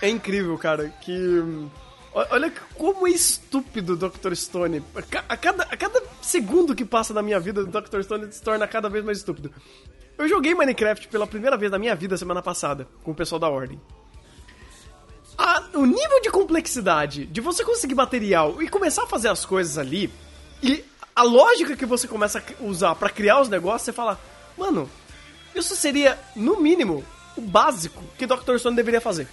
é 0.00 0.08
incrível, 0.08 0.56
cara, 0.58 0.88
que... 1.00 1.68
Olha 2.12 2.52
como 2.74 3.06
é 3.06 3.10
estúpido 3.10 3.92
o 3.92 3.96
Dr. 3.96 4.34
Stone. 4.34 4.82
A 5.28 5.36
cada, 5.36 5.62
a 5.62 5.76
cada 5.76 6.02
segundo 6.20 6.74
que 6.74 6.84
passa 6.84 7.14
na 7.14 7.22
minha 7.22 7.38
vida, 7.38 7.60
o 7.60 7.66
Dr. 7.66 8.02
Stone 8.02 8.32
se 8.32 8.42
torna 8.42 8.66
cada 8.66 8.88
vez 8.88 9.04
mais 9.04 9.18
estúpido. 9.18 9.52
Eu 10.18 10.28
joguei 10.28 10.54
Minecraft 10.54 11.06
pela 11.08 11.26
primeira 11.26 11.56
vez 11.56 11.70
na 11.70 11.78
minha 11.78 11.94
vida 11.94 12.16
semana 12.16 12.42
passada, 12.42 12.88
com 13.04 13.12
o 13.12 13.14
pessoal 13.14 13.38
da 13.38 13.48
Ordem. 13.48 13.80
A, 15.38 15.62
o 15.74 15.86
nível 15.86 16.20
de 16.20 16.30
complexidade 16.30 17.26
de 17.26 17.40
você 17.40 17.64
conseguir 17.64 17.94
material 17.94 18.60
e 18.60 18.68
começar 18.68 19.04
a 19.04 19.06
fazer 19.06 19.28
as 19.28 19.46
coisas 19.46 19.78
ali, 19.78 20.12
e 20.62 20.84
a 21.14 21.22
lógica 21.22 21.76
que 21.76 21.86
você 21.86 22.08
começa 22.08 22.40
a 22.40 22.64
usar 22.64 22.94
para 22.96 23.08
criar 23.08 23.40
os 23.40 23.48
negócios, 23.48 23.82
você 23.82 23.92
fala, 23.92 24.20
mano, 24.58 24.90
isso 25.54 25.74
seria, 25.76 26.18
no 26.36 26.60
mínimo, 26.60 27.04
o 27.36 27.40
básico 27.40 28.02
que 28.18 28.26
Dr. 28.26 28.58
Stone 28.58 28.76
deveria 28.76 29.00
fazer. 29.00 29.28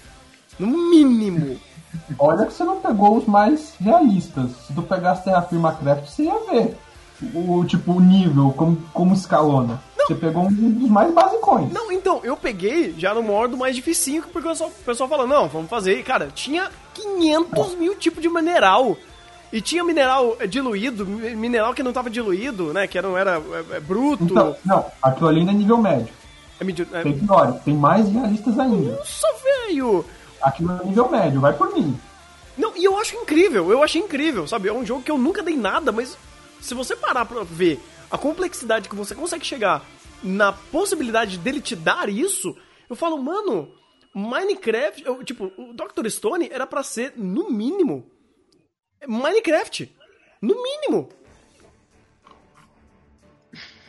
No 0.58 0.68
mínimo. 0.68 1.60
Olha 2.20 2.46
que 2.46 2.54
você 2.54 2.64
não 2.64 2.80
pegou 2.80 3.18
os 3.18 3.26
mais 3.26 3.74
realistas. 3.80 4.52
Se 4.68 4.74
tu 4.74 4.82
pegasse 4.82 5.24
Terra 5.24 5.42
Craft, 5.42 6.10
você 6.10 6.24
ia 6.24 6.40
ver 6.52 6.78
o 7.34 7.66
tipo 7.66 7.94
o 7.94 8.00
nível, 8.00 8.54
como, 8.56 8.78
como 8.94 9.14
escalona. 9.14 9.82
Não. 9.98 10.08
Você 10.08 10.16
pegou 10.16 10.44
um 10.44 10.54
dos 10.54 10.90
mais 10.90 11.14
basicões. 11.14 11.72
Não, 11.72 11.92
então, 11.92 12.22
eu 12.24 12.38
peguei 12.38 12.94
já 12.98 13.14
no 13.14 13.24
modo 13.24 13.58
mais 13.58 13.76
difícil, 13.76 14.24
porque 14.32 14.48
o 14.48 14.52
pessoal, 14.52 14.70
o 14.70 14.84
pessoal 14.84 15.10
falou, 15.10 15.28
não, 15.28 15.48
vamos 15.48 15.70
fazer. 15.70 15.98
E, 16.00 16.04
cara, 16.04 16.30
tinha 16.34 16.70
500 16.94 17.76
mil 17.76 17.96
tipos 17.96 18.22
de 18.22 18.30
mineral. 18.30 18.96
E 19.52 19.62
tinha 19.62 19.84
mineral 19.84 20.36
diluído, 20.50 21.06
mineral 21.06 21.74
que 21.74 21.82
não 21.82 21.92
estava 21.92 22.10
diluído, 22.10 22.74
né? 22.74 22.86
Que 22.86 23.02
não 23.02 23.18
era 23.18 23.38
é, 23.38 23.78
é, 23.78 23.80
bruto. 23.80 24.26
Então, 24.26 24.56
não, 24.66 24.86
aquilo 25.02 25.30
ali 25.30 25.40
ainda 25.40 25.52
é 25.52 25.56
nível 25.56 25.78
médio. 25.78 26.14
É 26.60 26.64
medi... 26.64 26.88
é... 26.92 27.04
Tem 27.04 27.20
pior, 27.20 27.60
tem 27.64 27.76
mais 27.76 28.10
realistas 28.10 28.58
ainda. 28.60 28.92
Nossa, 28.94 29.28
velho! 29.44 30.06
Aqui 30.42 30.64
no 30.64 30.84
nível 30.86 31.10
médio, 31.10 31.42
vai 31.42 31.54
por 31.54 31.74
mim. 31.74 31.98
Não, 32.58 32.76
e 32.76 32.84
eu 32.84 32.98
acho 32.98 33.16
incrível, 33.16 33.72
eu 33.72 33.84
achei 33.84 34.02
incrível, 34.02 34.48
sabe? 34.48 34.68
É 34.68 34.74
um 34.74 34.86
jogo 34.86 35.04
que 35.04 35.12
eu 35.12 35.18
nunca 35.18 35.44
dei 35.44 35.56
nada, 35.56 35.92
mas 35.92 36.18
se 36.60 36.74
você 36.74 36.96
parar 36.96 37.26
pra 37.26 37.44
ver 37.44 37.80
a 38.10 38.18
complexidade 38.18 38.90
que 38.90 38.96
você 38.96 39.14
consegue 39.14 39.46
chegar 39.46 39.84
na 40.24 40.52
possibilidade 40.52 41.38
dele 41.38 41.62
te 41.62 41.76
dar 41.76 42.10
isso, 42.10 42.56
eu 42.90 42.96
falo, 42.96 43.22
mano, 43.22 43.72
Minecraft, 44.14 45.06
eu, 45.06 45.24
tipo, 45.24 45.52
o 45.58 45.74
Dr. 45.74 46.10
Stone 46.10 46.50
era 46.52 46.66
para 46.66 46.82
ser, 46.82 47.14
no 47.16 47.52
mínimo, 47.52 48.10
Minecraft. 49.06 49.96
No 50.42 50.56
mínimo. 50.62 51.10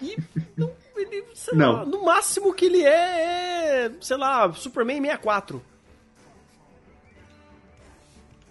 E 0.02 0.16
não, 0.56 0.70
ele, 0.98 1.24
sei 1.34 1.56
Não. 1.56 1.72
lá, 1.72 1.84
no 1.84 2.04
máximo 2.04 2.52
que 2.52 2.66
ele 2.66 2.82
é, 2.82 3.86
é, 3.86 3.92
sei 4.00 4.16
lá, 4.16 4.52
Superman 4.52 5.00
64. 5.00 5.62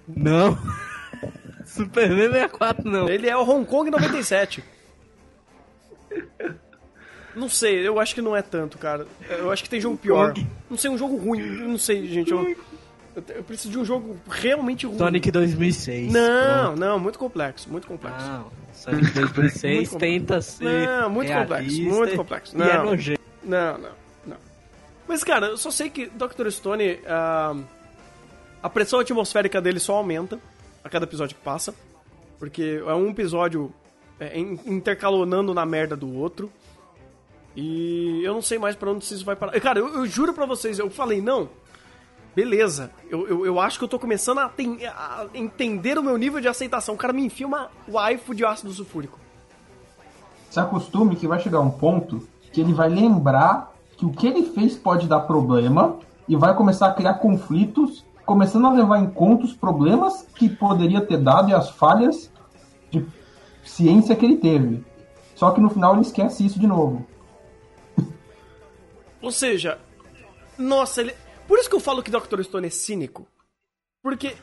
Não. 0.08 0.58
Superman 1.66 2.32
64 2.32 2.90
não. 2.90 3.10
Ele 3.10 3.30
é 3.30 3.36
o 3.36 3.48
Hong 3.48 3.66
Kong 3.66 3.90
97. 3.90 4.64
Não 7.36 7.50
sei, 7.50 7.88
eu 7.88 8.00
acho 8.00 8.16
que 8.16 8.22
não 8.22 8.36
é 8.36 8.42
tanto, 8.42 8.78
cara. 8.80 9.06
Eu 9.30 9.52
acho 9.52 9.64
que 9.64 9.70
tem 9.70 9.80
jogo 9.80 9.96
pior. 9.96 10.34
Não 10.70 10.76
sei, 10.76 10.90
um 10.90 10.98
jogo 10.98 11.18
ruim. 11.18 11.40
Eu 11.40 11.68
não 11.68 11.78
sei, 11.78 12.08
gente. 12.08 12.32
Eu, 12.32 12.56
eu, 13.16 13.44
preciso 13.44 13.70
de 13.70 13.78
um 13.78 13.86
jogo 13.86 14.18
realmente 14.28 14.88
ruim. 14.88 14.98
Sonic 14.98 15.30
2006. 15.30 16.12
Não, 16.12 16.76
não, 16.76 17.00
muito 17.00 17.20
complexo, 17.20 17.70
muito 17.70 17.86
complexo. 17.86 18.26
Não, 18.26 18.52
Sonic 18.78 19.12
2006 19.12 19.76
Muito 19.92 19.98
tenta 19.98 20.42
ser. 20.42 20.88
Não, 20.88 21.10
muito 21.10 21.34
complexo, 21.34 21.82
muito 21.82 22.16
complexo. 22.16 22.58
E 22.58 22.62
é 22.62 22.78
Não. 22.78 22.86
nojento. 22.86 23.22
Não, 23.44 23.78
não, 23.78 23.90
não. 24.26 24.38
Mas, 25.08 25.24
cara, 25.24 25.48
eu 25.48 25.58
só 25.58 25.72
sei 25.72 25.90
que 25.90 26.08
Dr. 26.08 26.50
Stone, 26.50 27.00
ah, 27.08 27.56
a 28.62 28.70
pressão 28.70 29.00
atmosférica 29.00 29.60
dele 29.62 29.80
só 29.80 29.96
aumenta 29.96 30.40
a 30.84 30.90
cada 30.90 31.06
episódio 31.06 31.36
que 31.36 31.42
passa. 31.42 31.74
Porque 32.40 32.82
é 32.86 32.94
um 32.94 33.10
episódio 33.10 33.74
é, 34.20 34.38
in- 34.38 34.60
intercalonando 34.66 35.54
na 35.54 35.66
merda 35.66 35.96
do 35.96 36.14
outro. 36.14 36.52
E 37.56 38.22
eu 38.24 38.34
não 38.34 38.42
sei 38.42 38.60
mais 38.60 38.76
pra 38.76 38.92
onde 38.92 39.04
isso 39.04 39.26
vai 39.26 39.36
parar. 39.36 39.60
Cara, 39.60 39.80
eu, 39.80 39.88
eu 39.96 40.06
juro 40.06 40.34
pra 40.34 40.46
vocês, 40.46 40.78
eu 40.78 40.90
falei, 40.92 41.20
não, 41.22 41.50
beleza. 42.38 42.92
Eu, 43.10 43.28
eu, 43.28 43.46
eu 43.48 43.60
acho 43.60 43.80
que 43.80 43.84
eu 43.84 43.88
tô 43.88 43.98
começando 43.98 44.38
a, 44.38 44.48
ten- 44.48 44.86
a 44.86 45.26
entender 45.34 45.98
o 45.98 46.04
meu 46.04 46.16
nível 46.18 46.40
de 46.40 46.48
aceitação. 46.48 46.94
O 46.94 46.98
cara 46.98 47.12
me 47.12 47.26
enfia 47.26 47.48
uma 47.48 47.72
waifu 47.90 48.36
de 48.36 48.46
ácido 48.46 48.72
sulfúrico. 48.72 49.18
Se 50.52 50.60
acostume 50.60 51.16
que 51.16 51.28
vai 51.28 51.40
chegar 51.40 51.60
um 51.62 51.72
ponto 51.72 52.28
que 52.54 52.62
ele 52.62 52.74
vai 52.74 52.90
lembrar 52.90 53.74
que 53.98 54.06
o 54.06 54.12
que 54.12 54.28
ele 54.28 54.44
fez 54.52 54.76
pode 54.78 55.08
dar 55.08 55.22
problema 55.22 55.98
e 56.28 56.36
vai 56.36 56.54
começar 56.56 56.90
a 56.90 56.94
criar 56.94 57.16
conflitos, 57.16 58.06
começando 58.24 58.68
a 58.68 58.72
levar 58.72 59.00
em 59.00 59.10
conta 59.10 59.46
os 59.46 59.54
problemas 59.54 60.28
que 60.36 60.48
poderia 60.48 61.02
ter 61.02 61.18
dado 61.18 61.50
e 61.50 61.56
as 61.56 61.72
falhas 61.72 62.32
de 62.92 63.04
ciência 63.64 64.16
que 64.16 64.24
ele 64.24 64.38
teve. 64.38 64.86
Só 65.34 65.50
que 65.50 65.60
no 65.60 65.72
final 65.72 65.94
ele 65.94 66.02
esquece 66.02 66.46
isso 66.46 66.60
de 66.60 66.68
novo. 66.68 67.04
Ou 69.24 69.32
seja, 69.32 69.80
nossa, 70.56 71.02
ele. 71.02 71.16
Por 71.48 71.58
isso 71.60 71.70
que 71.70 71.76
eu 71.76 71.80
falo 71.80 72.04
que 72.04 72.12
Dr. 72.12 72.42
Stone 72.44 72.68
é 72.68 72.70
cínico. 72.70 73.28
Porque. 74.04 74.36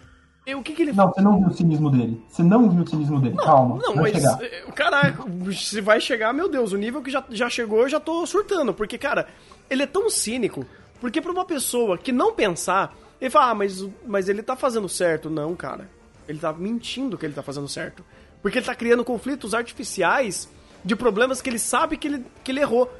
eh, 0.47 0.57
O 0.57 0.63
que, 0.63 0.73
que 0.75 0.83
ele 0.83 0.93
Não, 0.93 1.09
você 1.09 1.21
não 1.21 1.39
viu 1.39 1.49
o 1.49 1.53
cinismo 1.53 1.91
dele. 1.91 2.23
Você 2.29 2.43
não 2.43 2.69
viu 2.71 2.83
o 2.83 2.87
cinismo 2.89 3.21
dele. 3.21 3.37
Calma. 3.37 3.79
Não, 3.83 3.95
vai 3.95 4.13
mas. 4.13 4.13
chegar. 4.13 4.43
eh, 4.43 4.65
Caraca, 4.75 5.23
se 5.53 5.81
vai 5.81 6.01
chegar, 6.01 6.33
meu 6.33 6.49
Deus, 6.49 6.73
o 6.73 6.77
nível 6.77 7.03
que 7.03 7.11
já, 7.11 7.25
já 7.31 7.49
chegou, 7.51 7.81
eu 7.83 7.89
já 7.89 8.01
tô 8.01 8.25
surtando. 8.27 8.73
Porque, 8.75 8.97
cara, 8.99 9.29
ele 9.69 9.83
é 9.83 9.87
tão 9.87 10.09
cínico. 10.11 10.65
Porque 11.01 11.21
pra 11.21 11.33
uma 11.33 11.45
pessoa 11.45 11.99
que 11.99 12.13
não 12.13 12.33
pensar, 12.33 12.95
ele 13.21 13.31
fala, 13.31 13.51
ah, 13.51 13.55
mas, 13.55 13.87
mas 14.07 14.29
ele 14.29 14.43
tá 14.43 14.57
fazendo 14.57 14.89
certo. 14.89 15.29
Não, 15.29 15.55
cara. 15.55 15.89
Ele 16.27 16.39
tá 16.39 16.53
mentindo 16.53 17.19
que 17.19 17.27
ele 17.27 17.35
tá 17.35 17.43
fazendo 17.43 17.69
certo. 17.69 18.05
Porque 18.41 18.59
ele 18.59 18.67
tá 18.67 18.75
criando 18.75 19.05
conflitos 19.05 19.53
artificiais 19.55 20.49
de 20.85 20.95
problemas 20.97 21.41
que 21.43 21.49
ele 21.51 21.59
sabe 21.59 21.97
que 21.97 22.09
ele, 22.09 22.25
que 22.43 22.51
ele 22.53 22.61
errou. 22.61 22.91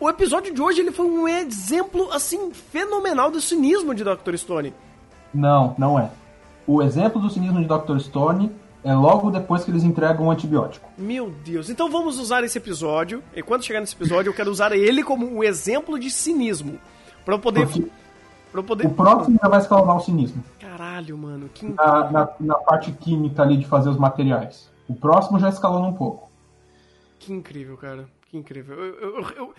O 0.00 0.08
episódio 0.08 0.52
de 0.54 0.62
hoje 0.62 0.80
ele 0.80 0.90
foi 0.90 1.06
um 1.06 1.28
exemplo, 1.28 2.10
assim, 2.10 2.52
fenomenal 2.52 3.30
do 3.30 3.40
cinismo 3.40 3.94
de 3.94 4.02
Dr. 4.02 4.34
Stone. 4.36 4.72
Não, 5.32 5.74
não 5.78 5.98
é. 5.98 6.10
O 6.66 6.82
exemplo 6.82 7.20
do 7.20 7.28
cinismo 7.28 7.60
de 7.60 7.66
Dr. 7.66 7.98
Stone 7.98 8.50
é 8.82 8.94
logo 8.94 9.30
depois 9.30 9.62
que 9.62 9.70
eles 9.70 9.84
entregam 9.84 10.26
o 10.26 10.30
antibiótico. 10.30 10.88
Meu 10.96 11.30
Deus. 11.44 11.68
Então 11.68 11.90
vamos 11.90 12.18
usar 12.18 12.42
esse 12.44 12.56
episódio. 12.56 13.22
E 13.36 13.42
quando 13.42 13.62
chegar 13.64 13.80
nesse 13.80 13.94
episódio, 13.94 14.30
eu 14.30 14.34
quero 14.34 14.50
usar 14.50 14.72
ele 14.72 15.04
como 15.04 15.26
um 15.26 15.44
exemplo 15.44 15.98
de 15.98 16.10
cinismo. 16.10 16.78
Pra 17.24 17.34
eu 17.34 17.38
poder. 17.38 17.66
Porque 17.66 17.86
Pra 18.50 18.60
eu 18.60 18.64
poder. 18.64 18.86
o 18.86 18.90
próximo 18.90 19.38
já 19.40 19.48
vai 19.48 19.60
escalar 19.60 19.96
o 19.96 20.00
cinismo. 20.00 20.42
Caralho, 20.58 21.16
mano. 21.18 21.48
Que, 21.52 21.66
Na, 21.66 22.10
na, 22.10 22.28
na 22.40 22.54
parte 22.56 22.90
química 22.90 23.42
ali 23.42 23.56
de 23.58 23.66
fazer 23.66 23.90
os 23.90 23.96
materiais. 23.98 24.68
O 24.88 24.94
próximo 24.94 25.38
já 25.38 25.48
escalou 25.50 25.84
um 25.84 25.92
pouco. 25.92 26.28
que 27.18 27.32
incrível, 27.32 27.76
cara. 27.76 28.08
Que 28.30 28.36
incrível. 28.38 28.76
Eu- 28.76 29.26
eu- 29.36 29.54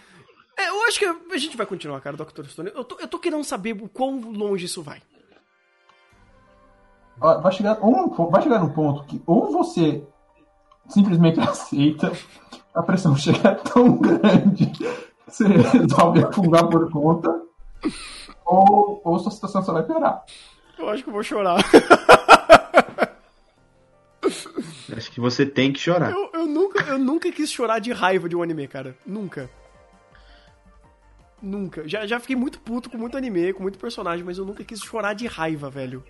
é, 0.61 0.69
eu 0.69 0.83
acho 0.83 0.99
que 0.99 1.05
a 1.05 1.37
gente 1.37 1.57
vai 1.57 1.65
continuar, 1.65 1.99
cara, 2.01 2.17
Dr. 2.17 2.45
Stone. 2.45 2.71
Eu 2.73 2.83
tô, 2.83 2.97
eu 2.99 3.07
tô 3.07 3.19
querendo 3.19 3.43
saber 3.43 3.73
o 3.73 3.89
quão 3.89 4.19
longe 4.19 4.65
isso 4.65 4.81
vai. 4.81 5.01
Vai 7.17 7.51
chegar, 7.51 7.77
ou, 7.81 8.31
vai 8.31 8.41
chegar 8.41 8.59
num 8.59 8.73
ponto 8.73 9.03
que 9.05 9.21
ou 9.27 9.51
você 9.51 10.03
simplesmente 10.89 11.39
aceita, 11.41 12.11
a 12.73 12.81
pressão 12.81 13.15
chega 13.15 13.55
tão 13.55 13.97
grande 13.97 14.65
que 14.67 14.83
você 15.27 15.45
resolve 15.47 16.23
afundar 16.23 16.67
por 16.67 16.89
conta, 16.89 17.41
ou, 18.45 19.01
ou 19.03 19.19
sua 19.19 19.31
situação 19.31 19.63
só 19.63 19.73
vai 19.73 19.83
piorar. 19.83 20.23
Eu 20.77 20.89
acho 20.89 21.03
que 21.03 21.09
eu 21.09 21.13
vou 21.13 21.23
chorar. 21.23 21.63
Acho 24.95 25.11
que 25.11 25.19
você 25.19 25.45
tem 25.45 25.71
que 25.71 25.79
chorar. 25.79 26.11
Eu, 26.11 26.29
eu 26.33 26.47
nunca, 26.47 26.83
eu 26.83 26.97
nunca 26.97 27.31
quis 27.31 27.51
chorar 27.51 27.79
de 27.79 27.91
raiva 27.91 28.27
de 28.27 28.35
um 28.35 28.41
anime, 28.41 28.67
cara. 28.67 28.95
Nunca. 29.05 29.49
Nunca. 31.41 31.87
Já, 31.87 32.05
já 32.05 32.19
fiquei 32.19 32.35
muito 32.35 32.59
puto 32.59 32.89
com 32.89 32.97
muito 32.97 33.17
anime, 33.17 33.53
com 33.53 33.63
muito 33.63 33.79
personagem, 33.79 34.23
mas 34.23 34.37
eu 34.37 34.45
nunca 34.45 34.63
quis 34.63 34.79
chorar 34.79 35.13
de 35.13 35.25
raiva, 35.25 35.69
velho. 35.69 36.03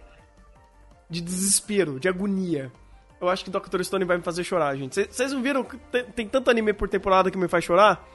De 1.09 1.21
desespero, 1.21 1.99
de 1.99 2.09
agonia. 2.09 2.71
Eu 3.19 3.29
acho 3.29 3.45
que 3.45 3.51
Dr. 3.51 3.81
Stone 3.83 4.03
vai 4.03 4.17
me 4.17 4.23
fazer 4.23 4.43
chorar, 4.43 4.75
gente. 4.75 5.05
Vocês 5.05 5.31
não 5.31 5.41
viram 5.41 5.63
que 5.63 5.77
tem, 5.77 6.03
tem 6.05 6.27
tanto 6.27 6.49
anime 6.49 6.73
por 6.73 6.89
temporada 6.89 7.29
que 7.29 7.37
me 7.37 7.47
faz 7.47 7.63
chorar? 7.63 8.05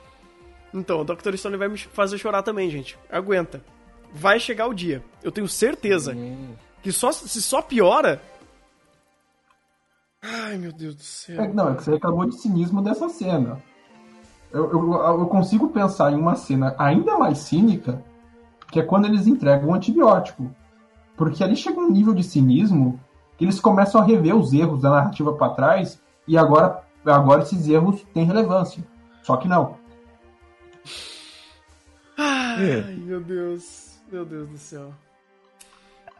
Então, 0.74 1.00
o 1.00 1.04
Dr. 1.04 1.34
Stone 1.36 1.56
vai 1.56 1.68
me 1.68 1.78
fazer 1.78 2.18
chorar 2.18 2.42
também, 2.42 2.68
gente. 2.70 2.98
Aguenta. 3.10 3.64
Vai 4.12 4.38
chegar 4.40 4.66
o 4.66 4.74
dia. 4.74 5.02
Eu 5.22 5.32
tenho 5.32 5.48
certeza 5.48 6.14
que 6.82 6.92
só, 6.92 7.12
se 7.12 7.40
só 7.40 7.62
piora. 7.62 8.20
Ai, 10.20 10.58
meu 10.58 10.72
Deus 10.72 10.96
do 10.96 11.02
céu. 11.02 11.40
É, 11.40 11.48
não, 11.48 11.70
é 11.70 11.76
que 11.76 11.84
você 11.84 11.92
reclamou 11.92 12.26
de 12.26 12.36
cinismo 12.40 12.82
dessa 12.82 13.08
cena. 13.08 13.62
Eu, 14.56 14.70
eu, 14.70 14.92
eu 15.20 15.26
consigo 15.26 15.68
pensar 15.68 16.12
em 16.12 16.16
uma 16.16 16.34
cena 16.34 16.74
ainda 16.78 17.18
mais 17.18 17.38
cínica, 17.38 18.02
que 18.70 18.80
é 18.80 18.82
quando 18.82 19.04
eles 19.04 19.26
entregam 19.26 19.68
o 19.68 19.74
antibiótico. 19.74 20.50
Porque 21.16 21.42
ali 21.44 21.54
chega 21.56 21.78
um 21.78 21.90
nível 21.90 22.14
de 22.14 22.22
cinismo 22.22 22.98
que 23.36 23.44
eles 23.44 23.60
começam 23.60 24.00
a 24.00 24.04
rever 24.04 24.34
os 24.34 24.52
erros 24.52 24.80
da 24.82 24.90
narrativa 24.90 25.32
pra 25.34 25.50
trás 25.50 26.00
e 26.26 26.36
agora, 26.38 26.82
agora 27.04 27.42
esses 27.42 27.68
erros 27.68 28.02
têm 28.14 28.24
relevância. 28.24 28.82
Só 29.22 29.36
que 29.36 29.46
não. 29.46 29.76
Ai, 32.16 32.96
meu 32.96 33.20
Deus. 33.20 33.98
Meu 34.10 34.24
Deus 34.24 34.48
do 34.48 34.56
céu. 34.58 34.92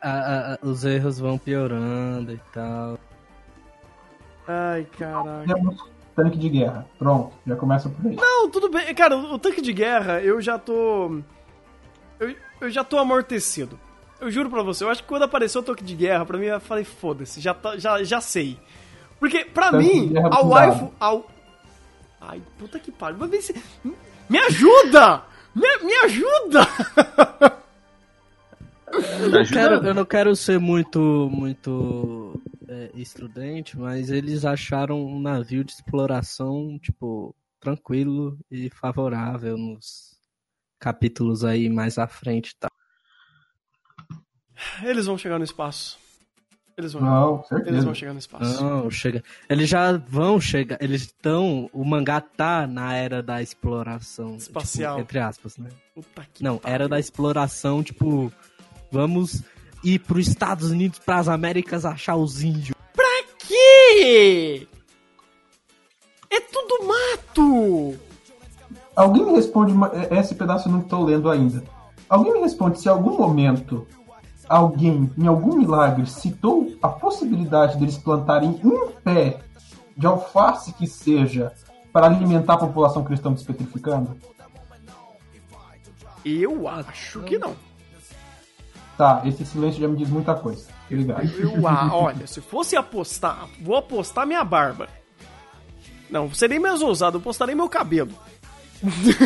A- 0.02 0.54
a- 0.54 0.58
os 0.66 0.84
erros 0.84 1.18
vão 1.18 1.38
piorando 1.38 2.32
e 2.32 2.40
tal. 2.52 2.98
Ai, 4.46 4.84
caraca. 4.98 5.54
Temos 5.54 5.76
tanque 6.16 6.38
de 6.38 6.48
guerra. 6.48 6.86
Pronto, 6.98 7.32
já 7.46 7.54
começa 7.54 7.88
por 7.88 8.06
aí. 8.10 8.16
Não, 8.16 8.50
tudo 8.50 8.68
bem. 8.70 8.92
Cara, 8.94 9.16
o 9.16 9.38
tanque 9.38 9.60
de 9.60 9.72
guerra, 9.72 10.20
eu 10.20 10.40
já 10.40 10.58
tô. 10.58 11.20
Eu, 12.18 12.34
eu 12.62 12.70
já 12.70 12.82
tô 12.82 12.98
amortecido. 12.98 13.78
Eu 14.20 14.30
juro 14.30 14.48
pra 14.48 14.62
você, 14.62 14.82
eu 14.82 14.88
acho 14.90 15.02
que 15.02 15.08
quando 15.08 15.24
apareceu 15.24 15.60
o 15.60 15.64
tanque 15.64 15.84
de 15.84 15.94
guerra, 15.94 16.24
pra 16.24 16.38
mim 16.38 16.46
eu 16.46 16.58
falei, 16.58 16.84
foda-se, 16.84 17.38
já, 17.40 17.52
tá- 17.52 17.76
já, 17.76 18.02
já 18.02 18.18
sei. 18.20 18.58
Porque, 19.20 19.44
pra 19.44 19.70
Tanque 19.70 19.86
mim, 19.86 20.14
a 20.18 20.40
waifu. 20.42 20.90
Ao... 20.98 21.26
Ai, 22.20 22.40
puta 22.58 22.78
que 22.78 22.90
pariu. 22.90 23.18
Ver 23.28 23.42
se- 23.42 23.54
Me 24.28 24.38
ajuda! 24.38 25.22
Me, 25.54 25.68
me 25.84 25.94
ajuda! 26.04 26.66
Eu 29.20 29.28
não, 29.30 29.44
quero, 29.44 29.74
eu 29.86 29.94
não 29.94 30.04
quero 30.04 30.34
ser 30.36 30.58
muito, 30.58 31.28
muito 31.30 32.40
é, 32.76 32.90
estudante, 32.94 33.78
mas 33.78 34.10
eles 34.10 34.44
acharam 34.44 35.04
um 35.04 35.18
navio 35.18 35.64
de 35.64 35.72
exploração, 35.72 36.78
tipo, 36.78 37.34
tranquilo 37.58 38.38
e 38.50 38.68
favorável 38.70 39.56
nos 39.56 40.14
capítulos 40.78 41.44
aí 41.44 41.68
mais 41.70 41.98
à 41.98 42.06
frente 42.06 42.50
e 42.50 42.56
tal. 42.56 42.70
Eles 44.82 45.06
vão 45.06 45.16
chegar 45.18 45.38
no 45.38 45.44
espaço. 45.44 45.98
Eles 46.76 46.92
vão. 46.92 47.02
Não, 47.02 47.44
Eles 47.64 47.84
vão 47.84 47.94
chegar 47.94 48.12
no 48.12 48.18
espaço. 48.18 48.62
Não, 48.62 48.90
chega. 48.90 49.24
Eles 49.48 49.68
já 49.68 49.96
vão 49.96 50.38
chegar. 50.38 50.76
Eles 50.80 51.02
estão. 51.02 51.70
O 51.72 51.82
mangá 51.84 52.20
tá 52.20 52.66
na 52.66 52.94
era 52.94 53.22
da 53.22 53.40
exploração. 53.40 54.36
Espacial. 54.36 54.96
tipo, 54.96 55.02
entre 55.04 55.18
aspas, 55.18 55.56
né? 55.56 55.70
Puta 55.94 56.26
que 56.34 56.42
Não, 56.44 56.58
pariu. 56.58 56.74
era 56.74 56.88
da 56.88 56.98
exploração, 57.00 57.82
tipo, 57.82 58.30
vamos 58.92 59.42
ir 59.94 59.98
pros 60.00 60.26
Estados 60.28 60.70
Unidos, 60.70 60.98
pras 60.98 61.28
Américas, 61.28 61.84
achar 61.84 62.16
os 62.16 62.42
índios? 62.42 62.76
Pra 62.92 63.22
quê? 63.38 64.66
É 66.30 66.40
tudo 66.40 66.86
mato! 66.86 67.94
Alguém 68.94 69.24
me 69.26 69.32
responde, 69.32 69.72
uma- 69.72 69.90
é- 69.94 70.18
esse 70.18 70.34
pedaço 70.34 70.68
eu 70.68 70.72
não 70.72 70.80
estou 70.80 71.04
lendo 71.04 71.30
ainda. 71.30 71.62
Alguém 72.08 72.32
me 72.34 72.40
responde 72.40 72.80
se 72.80 72.88
em 72.88 72.90
algum 72.90 73.16
momento 73.18 73.86
alguém, 74.48 75.10
em 75.18 75.26
algum 75.26 75.56
milagre, 75.56 76.06
citou 76.06 76.72
a 76.82 76.88
possibilidade 76.88 77.78
deles 77.78 77.98
plantarem 77.98 78.60
um 78.64 78.88
pé 78.92 79.40
de 79.96 80.06
alface 80.06 80.72
que 80.72 80.86
seja 80.86 81.52
para 81.92 82.06
alimentar 82.06 82.54
a 82.54 82.58
população 82.58 83.02
que 83.02 83.08
eles 83.08 83.18
estão 83.18 83.32
despetrificando? 83.32 84.16
Eu 86.24 86.66
acho 86.68 87.20
que 87.22 87.38
não. 87.38 87.54
Tá, 88.96 89.22
esse 89.26 89.44
silêncio 89.44 89.80
já 89.80 89.88
me 89.88 89.96
diz 89.96 90.08
muita 90.08 90.34
coisa. 90.34 90.68
Obrigado. 90.90 91.24
Eu, 91.38 91.66
ah, 91.68 91.90
olha, 91.92 92.26
se 92.26 92.40
fosse 92.40 92.76
apostar, 92.76 93.46
vou 93.60 93.76
apostar 93.76 94.26
minha 94.26 94.42
barba. 94.42 94.88
Não, 96.08 96.32
serei 96.32 96.58
mais 96.58 96.80
ousado, 96.80 97.16
eu 97.16 97.20
apostarei 97.20 97.54
meu 97.54 97.68
cabelo. 97.68 98.12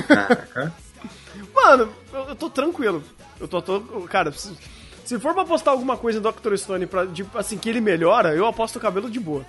Caraca. 0.09 0.73
Mano, 1.55 1.93
eu, 2.12 2.21
eu 2.31 2.37
tô 2.37 2.51
tranquilo. 2.51 3.03
Eu 3.39 3.47
tô, 3.47 3.62
tô- 3.62 3.81
cara, 4.09 4.33
se, 4.33 4.57
se 5.05 5.18
for 5.21 5.33
pra 5.35 5.43
apostar 5.43 5.73
alguma 5.73 5.97
coisa 5.97 6.18
em 6.18 6.23
Dr. 6.23 6.57
Stone 6.57 6.87
pra, 6.87 7.05
de, 7.05 7.25
assim, 7.35 7.57
que 7.57 7.68
ele 7.68 7.81
melhora, 7.81 8.35
eu 8.35 8.47
aposto 8.47 8.77
o 8.77 8.81
cabelo 8.81 9.11
de 9.11 9.21
boa. 9.21 9.45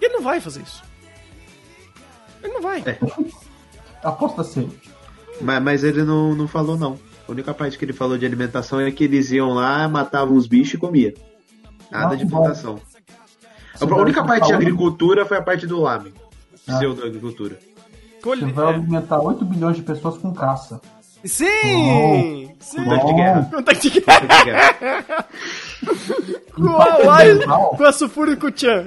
Ele 0.00 0.14
não 0.14 0.22
vai 0.22 0.40
fazer 0.40 0.62
isso. 0.62 0.84
Ele 2.42 2.52
não 2.52 2.62
vai. 2.62 2.84
Aposta 4.04 4.44
sempre. 4.44 4.78
Mas, 5.40 5.62
mas 5.62 5.84
ele 5.84 6.02
não, 6.04 6.34
não 6.34 6.46
falou, 6.46 6.76
não. 6.76 6.98
A 7.28 7.32
única 7.32 7.52
parte 7.52 7.76
que 7.78 7.84
ele 7.84 7.92
falou 7.92 8.16
de 8.16 8.24
alimentação 8.24 8.80
é 8.80 8.90
que 8.90 9.04
eles 9.04 9.30
iam 9.32 9.50
lá, 9.52 9.88
matavam 9.88 10.36
os 10.36 10.46
bichos 10.46 10.74
e 10.74 10.78
comia. 10.78 11.14
Nada 11.90 12.14
Ah, 12.14 12.16
de 12.16 12.26
plantação. 12.26 12.78
A 13.80 13.84
única 13.84 14.24
parte 14.24 14.46
de 14.46 14.52
agricultura 14.54 15.24
foi 15.26 15.36
a 15.36 15.42
parte 15.42 15.66
do 15.66 15.80
lame. 15.80 16.12
Ah. 16.68 16.76
Pseudo-agricultura. 16.76 17.58
Você 18.22 18.46
vai 18.46 18.64
é. 18.64 18.68
alimentar 18.74 19.20
8 19.20 19.44
bilhões 19.44 19.76
de 19.76 19.82
pessoas 19.82 20.16
com 20.18 20.32
caça. 20.32 20.80
Sim! 21.24 22.50
Sim! 22.58 22.84
Contato 22.84 23.06
de 23.06 23.12
guerra. 23.14 23.50
Contato 23.52 23.80
de 23.80 23.90
guerra. 24.44 25.26
Com 26.54 26.68
a 27.10 27.20
ambiental? 27.22 27.74
com 27.76 27.84
a 27.84 27.92
Sufuri 27.92 28.32
e 28.32 28.36
com 28.36 28.46
o 28.46 28.52
Chan. 28.58 28.84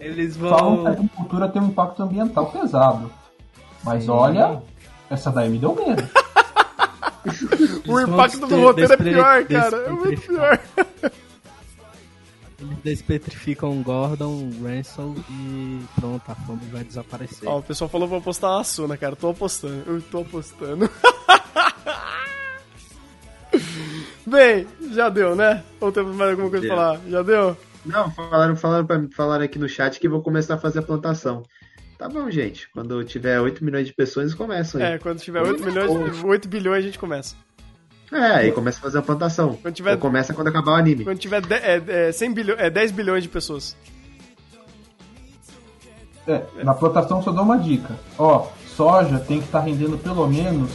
Eles 0.00 0.36
Olha, 0.40 0.50
falam 0.56 0.74
que 0.76 0.80
a 0.80 0.84
vão. 0.84 0.86
agricultura 0.92 1.48
tem 1.48 1.62
um 1.62 1.66
impacto 1.68 2.02
ambiental 2.02 2.46
pesado. 2.50 3.10
Mas 3.82 4.08
olha, 4.08 4.62
essa 5.10 5.30
daí 5.30 5.48
me 5.50 5.58
deu 5.58 5.74
medo. 5.74 6.02
O 7.88 8.00
impacto 8.00 8.46
do 8.46 8.60
roteiro 8.60 8.92
é 8.92 8.96
pior, 8.98 9.46
cara. 9.46 9.76
É 9.78 9.90
muito 9.90 10.20
pior. 10.20 10.60
Eles 12.60 12.78
despetrificam 12.82 13.82
Gordon, 13.82 14.50
Ransom 14.62 15.14
e 15.30 15.80
pronto, 15.98 16.22
a 16.30 16.34
fome 16.34 16.60
vai 16.70 16.84
desaparecer. 16.84 17.48
Ó, 17.48 17.58
o 17.58 17.62
pessoal 17.62 17.88
falou 17.88 18.08
pra 18.08 18.18
apostar 18.18 18.50
a 18.52 18.60
Asuna, 18.60 18.96
cara. 18.96 19.16
Tô 19.16 19.30
apostando. 19.30 19.82
Eu 19.86 20.02
tô 20.02 20.20
apostando. 20.20 20.88
Bem, 24.26 24.66
já 24.92 25.08
deu, 25.08 25.34
né? 25.36 25.62
Ou 25.80 25.92
temos 25.92 26.14
mais 26.16 26.30
alguma 26.30 26.50
coisa 26.50 26.66
pra 26.66 26.76
falar? 26.76 27.00
Já 27.08 27.22
deu? 27.22 27.56
Não, 27.84 28.10
falaram, 28.10 28.56
falaram, 28.56 28.86
pra, 28.86 29.02
falaram 29.14 29.44
aqui 29.44 29.58
no 29.58 29.68
chat 29.68 30.00
que 30.00 30.08
vou 30.08 30.22
começar 30.22 30.54
a 30.54 30.58
fazer 30.58 30.78
a 30.78 30.82
plantação. 30.82 31.42
Tá 32.04 32.10
bom, 32.10 32.30
gente. 32.30 32.68
Quando 32.70 33.02
tiver 33.02 33.40
8 33.40 33.64
milhões 33.64 33.86
de 33.86 33.94
pessoas, 33.94 34.26
eles 34.26 34.34
começam 34.34 34.78
aí. 34.78 34.92
É, 34.92 34.98
quando 34.98 35.20
tiver 35.20 35.40
8 35.40 35.64
milhões, 35.64 36.22
8 36.22 36.48
bilhões 36.50 36.80
a 36.80 36.86
gente 36.86 36.98
começa. 36.98 37.34
É, 38.12 38.18
aí 38.26 38.52
começa 38.52 38.76
a 38.78 38.82
fazer 38.82 38.98
a 38.98 39.02
plantação. 39.02 39.54
Quando 39.62 39.74
tiver- 39.74 39.92
Ou 39.92 39.98
começa 39.98 40.34
quando 40.34 40.48
acabar 40.48 40.72
o 40.72 40.74
anime. 40.74 41.02
Quando 41.02 41.18
tiver 41.18 41.40
de, 41.40 41.54
é, 41.54 41.82
é, 42.08 42.12
100 42.12 42.34
bilhões, 42.34 42.60
é 42.60 42.68
10 42.68 42.90
bilhões 42.92 43.22
de 43.22 43.30
pessoas. 43.30 43.74
É, 46.28 46.42
na 46.62 46.74
plantação 46.74 47.22
só 47.22 47.32
dou 47.32 47.42
uma 47.42 47.56
dica. 47.56 47.98
Ó, 48.18 48.48
soja 48.66 49.18
tem 49.20 49.38
que 49.38 49.46
estar 49.46 49.60
rendendo 49.60 49.96
pelo 49.96 50.28
menos 50.28 50.72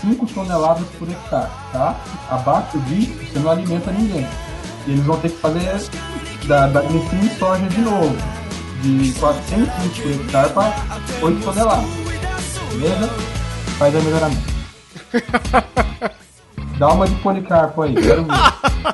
5 0.00 0.26
toneladas 0.34 0.88
por 0.98 1.08
hectare, 1.08 1.48
tá? 1.70 1.96
Abaixo 2.28 2.80
disso, 2.80 3.12
você 3.32 3.38
não 3.38 3.52
alimenta 3.52 3.92
ninguém. 3.92 4.26
E 4.88 4.90
eles 4.90 5.04
vão 5.04 5.20
ter 5.20 5.30
que 5.30 5.38
fazer 5.38 5.60
da, 6.48 6.66
da 6.66 6.82
soja 7.38 7.68
de 7.68 7.80
novo 7.82 8.41
de 8.82 9.12
420 9.12 10.08
hectares 10.08 10.52
para 10.52 10.74
8 11.22 11.44
toneladas. 11.44 11.84
Beleza? 12.72 13.08
Faz 13.78 13.94
o 13.94 14.02
melhoramento. 14.02 14.52
Dá 16.78 16.88
uma 16.88 17.06
de 17.06 17.14
policarpo 17.16 17.82
aí, 17.82 17.94
quero 17.94 18.24
ver. 18.24 18.32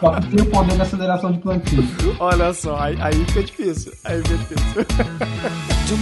Só 0.00 0.20
que 0.20 0.26
tem 0.28 0.40
o 0.42 0.46
poder 0.50 0.76
da 0.76 0.82
aceleração 0.82 1.32
de 1.32 1.38
plantio. 1.38 1.84
Olha 2.18 2.52
só, 2.52 2.76
aí, 2.78 2.98
aí 3.00 3.24
fica 3.26 3.44
difícil. 3.44 3.92
Aí 4.04 4.20
fica 4.22 4.36
difícil. 4.36 4.86
No 5.88 5.96